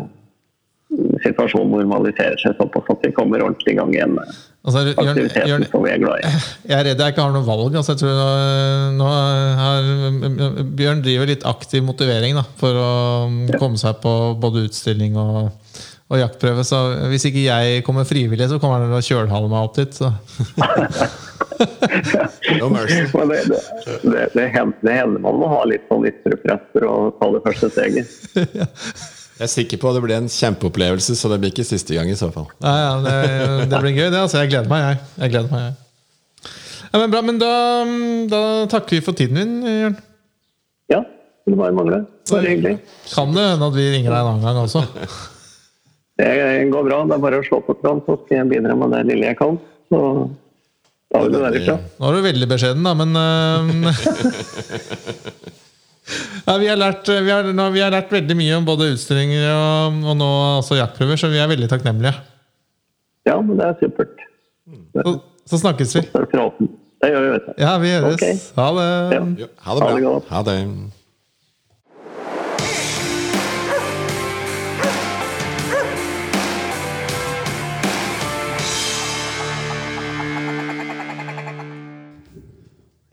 situasjonen 1.25 1.73
normaliserer 1.73 2.37
seg 2.41 2.55
såpass 2.59 2.93
at 2.93 3.07
vi 3.07 3.13
kommer 3.15 3.43
ordentlig 3.43 3.75
i 3.75 3.79
gang 3.79 3.95
igjen 3.95 4.15
med 4.19 4.37
Altså, 4.67 4.81
aktiviteten 4.99 5.47
Jørn, 5.47 5.63
som 5.71 5.83
vi 5.85 5.91
er 5.93 5.99
glad 6.01 6.19
i. 6.19 6.29
jeg 6.67 6.75
er 6.75 6.81
redd 6.89 6.99
jeg 6.99 7.13
ikke 7.13 7.23
har 7.23 7.31
noe 7.31 7.47
valg. 7.47 7.75
Altså, 7.79 7.93
jeg 7.93 8.01
tror 8.01 8.17
nå, 8.17 8.25
nå 8.99 9.11
har, 9.61 9.91
Bjørn 10.75 11.03
driver 11.05 11.29
litt 11.31 11.45
aktiv 11.47 11.85
motivering 11.87 12.35
da, 12.35 12.43
for 12.59 12.75
å 12.81 12.89
komme 13.61 13.79
seg 13.79 14.01
på 14.03 14.11
både 14.41 14.65
utstilling 14.67 15.15
og, 15.21 15.53
og 16.07 16.21
jaktprøve. 16.21 16.63
Så 16.67 16.77
hvis 17.11 17.27
ikke 17.29 17.45
jeg 17.47 17.83
kommer 17.87 18.07
frivillig, 18.07 18.47
så 18.49 18.59
kommer 18.61 18.79
han 18.79 18.91
til 18.91 18.99
å 18.99 19.07
kjølhale 19.09 19.51
meg 19.51 19.67
opp 19.67 19.75
dit. 19.79 19.97
Så. 19.97 20.13
No 22.59 22.69
mercy. 22.69 23.01
Det, 23.13 23.43
det, 23.49 23.59
det, 24.03 24.25
det, 24.33 24.43
hender, 24.53 24.77
det 24.85 24.93
hender 24.93 25.21
man 25.23 25.39
må 25.41 25.47
ha 25.51 25.63
litt 25.67 25.85
sånn 25.89 26.05
ytre 26.07 26.37
press 26.43 26.63
for 26.73 26.85
å 26.85 26.95
ta 27.17 27.29
det 27.33 27.41
første 27.47 27.69
steget. 27.73 28.11
Jeg 29.37 29.45
er 29.45 29.51
sikker 29.51 29.77
på 29.81 29.89
at 29.89 29.97
det 29.97 30.01
blir 30.01 30.15
en 30.17 30.29
kjempeopplevelse, 30.33 31.13
så 31.17 31.29
det 31.29 31.37
blir 31.41 31.51
ikke 31.53 31.65
siste 31.67 31.93
gang 31.93 32.09
i 32.09 32.15
så 32.17 32.31
fall. 32.33 32.47
Ja, 32.63 32.73
ja, 32.81 32.93
det, 33.03 33.67
det 33.69 33.81
blir 33.83 33.93
gøy, 33.93 34.07
det. 34.07 34.17
Altså, 34.23 34.39
jeg 34.41 34.49
gleder 34.49 34.71
meg, 34.71 34.81
jeg. 34.81 34.97
jeg, 35.19 35.33
gleder 35.35 35.51
meg, 35.53 35.67
jeg. 35.67 36.55
Ja, 36.87 37.01
men 37.03 37.13
bra, 37.13 37.21
men 37.27 37.37
da, 37.43 37.51
da 38.31 38.41
takker 38.71 38.97
vi 38.97 39.03
for 39.05 39.17
tiden 39.19 39.37
din, 39.37 39.53
Jørn. 39.69 39.99
Ja, 40.89 41.03
det 41.45 41.59
bare 41.59 41.77
mangler. 41.77 42.07
Bare 42.31 42.49
hyggelig. 42.49 42.79
Kan 43.11 43.37
det 43.37 43.45
hende 43.51 43.69
at 43.69 43.77
vi 43.77 43.85
ringer 43.93 44.09
deg 44.09 44.17
en 44.17 44.31
annen 44.31 44.47
gang 44.47 44.63
også? 44.63 44.87
Det 46.17 46.29
går 46.73 46.83
bra. 46.87 46.97
Det 47.05 47.13
er 47.17 47.21
bare 47.23 47.39
å 47.41 47.45
slå 47.45 47.59
på 47.65 47.75
kran, 47.81 47.99
så 48.07 48.15
skal 48.23 48.35
jeg 48.39 48.49
bidra 48.55 48.73
med 48.79 48.93
det 48.95 49.01
lille 49.11 49.25
jeg 49.29 49.37
kan. 49.39 49.53
Så 49.91 49.99
tar 51.13 51.21
vi 51.27 51.33
det 51.35 51.41
derifra. 51.43 51.75
Nå 51.99 52.03
er 52.09 52.13
du 52.17 52.21
veldig 52.25 52.47
beskjeden, 52.53 52.87
da, 52.87 52.91
men 52.97 53.09
eh, 53.21 53.61
ja, 56.47 56.53
vi, 56.57 56.67
har 56.71 56.79
lært, 56.81 57.05
vi, 57.11 57.29
har, 57.31 57.43
nå, 57.53 57.63
vi 57.75 57.83
har 57.85 57.93
lært 57.93 58.11
veldig 58.17 58.35
mye 58.39 58.57
om 58.57 58.65
både 58.67 58.89
utstillinger 58.95 59.45
og, 59.51 60.01
og 60.09 60.15
nå 60.19 60.31
altså 60.57 60.79
jaktprøver, 60.81 61.17
så 61.21 61.29
vi 61.31 61.39
er 61.43 61.53
veldig 61.53 61.69
takknemlige. 61.71 62.15
Ja, 63.27 63.35
men 63.43 63.53
det 63.59 63.65
er 63.69 63.75
supert. 63.83 64.17
Så, 64.97 65.17
så 65.47 65.55
snakkes 65.61 65.89
vi. 65.99 66.03
Det 66.97 67.07
gjør 67.13 67.21
vi, 67.23 67.29
vet 67.35 67.45
du. 67.45 67.49
Ja, 67.61 67.71
vi 67.81 67.89
gjøres. 67.91 68.15
Okay. 68.17 68.33
Ha 68.57 68.67
det. 68.73 68.85
Ja. 69.13 69.19
Ha 69.67 69.71
det 69.77 69.79
Ha 69.79 69.79
det 69.93 70.01
bra. 70.01 70.09
godt. 70.09 70.25
Ha 70.33 70.39
det. 70.47 70.55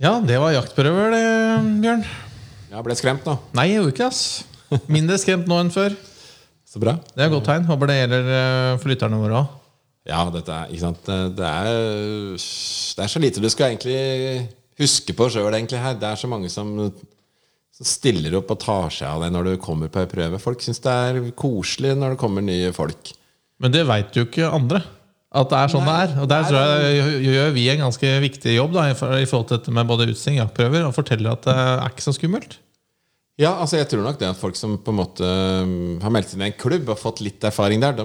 Ja, 0.03 0.16
det 0.18 0.40
var 0.42 0.51
jaktprøver, 0.51 1.12
det, 1.14 1.26
Bjørn. 1.84 2.01
Jeg 2.72 2.82
ble 2.82 2.95
skremt 2.99 3.28
nå. 3.28 3.36
Nei, 3.55 3.68
jeg 3.70 3.78
gjorde 3.78 3.92
ikke 3.95 4.09
ass. 4.09 4.22
Mindre 4.90 5.18
skremt 5.22 5.47
nå 5.47 5.59
enn 5.62 5.70
før. 5.70 5.95
Så 6.66 6.80
bra. 6.82 6.97
Det 7.12 7.22
er 7.22 7.28
et 7.28 7.34
godt 7.36 7.47
tegn. 7.47 7.68
Håper 7.68 7.90
det 7.92 7.99
gjelder 8.01 8.30
eh, 8.34 8.70
for 8.82 8.90
lytterne 8.90 9.20
våre 9.20 9.36
òg. 9.38 9.53
Ja, 10.11 10.24
dette 10.34 10.51
er, 10.51 10.72
ikke 10.74 10.82
sant? 10.82 11.07
Det 11.07 11.47
er, 11.47 11.68
det 12.34 13.05
er 13.07 13.12
så 13.12 13.22
lite 13.22 13.40
du 13.40 13.47
skal 13.53 13.70
egentlig 13.70 14.49
huske 14.82 15.14
på 15.16 15.30
sjøl, 15.30 15.55
her. 15.55 15.95
Det 16.01 16.11
er 16.11 16.18
så 16.18 16.28
mange 16.28 16.51
som, 16.53 16.74
som 17.72 17.88
stiller 17.88 18.34
opp 18.40 18.51
og 18.51 18.61
tar 18.66 18.90
seg 18.92 19.07
av 19.09 19.22
deg 19.22 19.32
når 19.32 19.53
du 19.53 19.62
kommer 19.62 19.95
på 19.95 20.03
ei 20.03 20.11
prøve. 20.11 20.42
Folk 20.42 20.66
syns 20.66 20.82
det 20.82 20.99
er 21.07 21.22
koselig 21.38 21.95
når 21.97 22.16
det 22.16 22.20
kommer 22.20 22.45
nye 22.45 22.74
folk. 22.74 23.14
Men 23.62 23.72
det 23.72 23.86
veit 23.86 24.18
jo 24.18 24.26
ikke 24.26 24.51
andre. 24.51 24.82
At 25.35 25.51
det 25.51 25.59
er 25.59 25.70
sånn 25.72 25.89
det 25.89 25.95
er. 25.99 26.12
Og 26.22 26.28
der 26.30 26.45
tror 26.47 26.61
jeg 26.62 27.22
gjør- 27.26 27.55
vi 27.57 27.64
en 27.72 27.80
ganske 27.89 28.11
viktig 28.22 28.53
jobb 28.55 28.76
da, 28.76 28.85
i 28.91 28.95
forhold 28.95 29.49
til 29.49 29.59
dette 29.59 29.72
med 29.74 29.89
både 29.91 30.07
utstilling 30.12 30.39
og 30.39 30.47
jaktprøver, 30.47 30.85
og 30.87 30.95
forteller 30.95 31.32
at 31.35 31.49
det 31.49 31.57
er 31.62 31.89
ikke 31.91 32.07
så 32.07 32.14
skummelt. 32.14 32.59
Ja, 33.35 33.51
altså 33.59 33.80
jeg 33.80 33.89
tror 33.91 34.05
nok 34.07 34.18
det 34.20 34.28
at 34.30 34.39
folk 34.39 34.55
som 34.55 34.76
på 34.78 34.93
en 34.93 35.01
måte 35.01 35.26
um, 35.26 35.99
har 36.05 36.12
meldt 36.14 36.30
seg 36.30 36.39
inn 36.39 36.45
i 36.45 36.51
en 36.53 36.61
klubb 36.61 36.93
og 36.93 37.01
fått 37.01 37.18
litt 37.24 37.43
erfaring 37.43 37.82
der, 37.82 37.97
de 37.99 38.05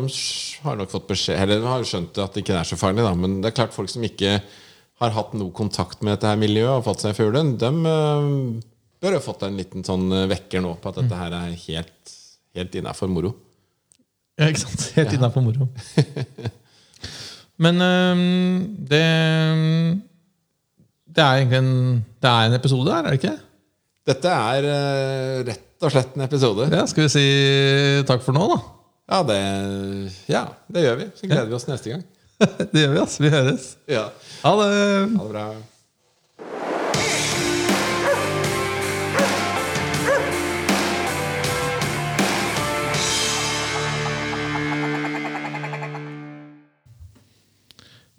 har 0.63 0.79
nok 0.79 0.89
fått 0.89 1.05
beskjed 1.11 1.37
Eller 1.37 1.61
har 1.69 1.85
skjønt 1.85 2.17
at 2.17 2.33
det 2.33 2.41
ikke 2.41 2.55
er 2.57 2.65
så 2.65 2.79
farlig, 2.81 3.05
da. 3.05 3.11
Men 3.13 3.35
det 3.43 3.51
er 3.51 3.57
klart 3.59 3.75
folk 3.75 3.91
som 3.93 4.01
ikke 4.07 4.39
har 4.99 5.13
hatt 5.13 5.35
noe 5.37 5.53
kontakt 5.53 6.01
med 6.01 6.15
dette 6.15 6.31
her 6.31 6.39
miljøet 6.41 6.79
og 6.79 6.87
fått 6.87 7.05
seg 7.05 7.13
fuglen, 7.13 7.53
de 7.61 7.69
um, 7.69 8.57
bør 8.99 9.19
ha 9.19 9.21
fått 9.21 9.45
en 9.45 9.59
liten 9.61 9.85
sånn 9.85 10.09
uh, 10.09 10.25
vekker 10.33 10.65
nå 10.65 10.73
på 10.81 10.89
at 10.89 10.97
dette 11.03 11.21
her 11.21 11.37
er 11.43 11.53
helt, 11.67 12.15
helt 12.57 12.79
innafor 12.81 13.13
moro. 13.13 13.35
Ja, 14.39 14.49
ikke 14.49 14.65
sant? 14.65 14.89
Helt 14.97 15.13
innafor 15.13 15.45
moro. 15.45 15.69
Men 17.59 17.81
øhm, 17.83 18.51
det 18.89 19.03
Det 21.09 21.23
er 21.23 21.39
egentlig 21.41 21.57
en, 21.59 22.05
det 22.21 22.29
er 22.29 22.47
en 22.47 22.57
episode 22.57 22.93
her, 22.93 23.03
er 23.03 23.11
det 23.15 23.19
ikke? 23.19 23.37
Dette 24.09 24.29
er 24.31 24.67
uh, 24.69 25.39
rett 25.47 25.85
og 25.85 25.91
slett 25.93 26.15
en 26.15 26.25
episode. 26.25 26.69
Ja, 26.71 26.85
Skal 26.89 27.05
vi 27.05 27.11
si 27.13 27.25
takk 28.07 28.23
for 28.25 28.35
nå, 28.35 28.45
da? 28.51 28.59
Ja, 29.09 29.19
det, 29.25 29.39
ja, 30.29 30.43
det 30.69 30.85
gjør 30.85 30.97
vi. 31.01 31.09
Så 31.17 31.27
gleder 31.27 31.49
vi 31.49 31.57
oss 31.57 31.67
neste 31.69 31.93
gang. 31.95 32.05
Det 32.71 32.85
gjør 32.85 32.93
vi, 32.93 32.99
altså. 33.01 33.23
Vi 33.25 33.29
høres. 33.33 33.65
Ja, 33.89 34.05
Ha 34.45 34.51
det. 34.61 34.67
Ha 35.17 35.23
det 35.25 35.31
bra. 35.33 35.45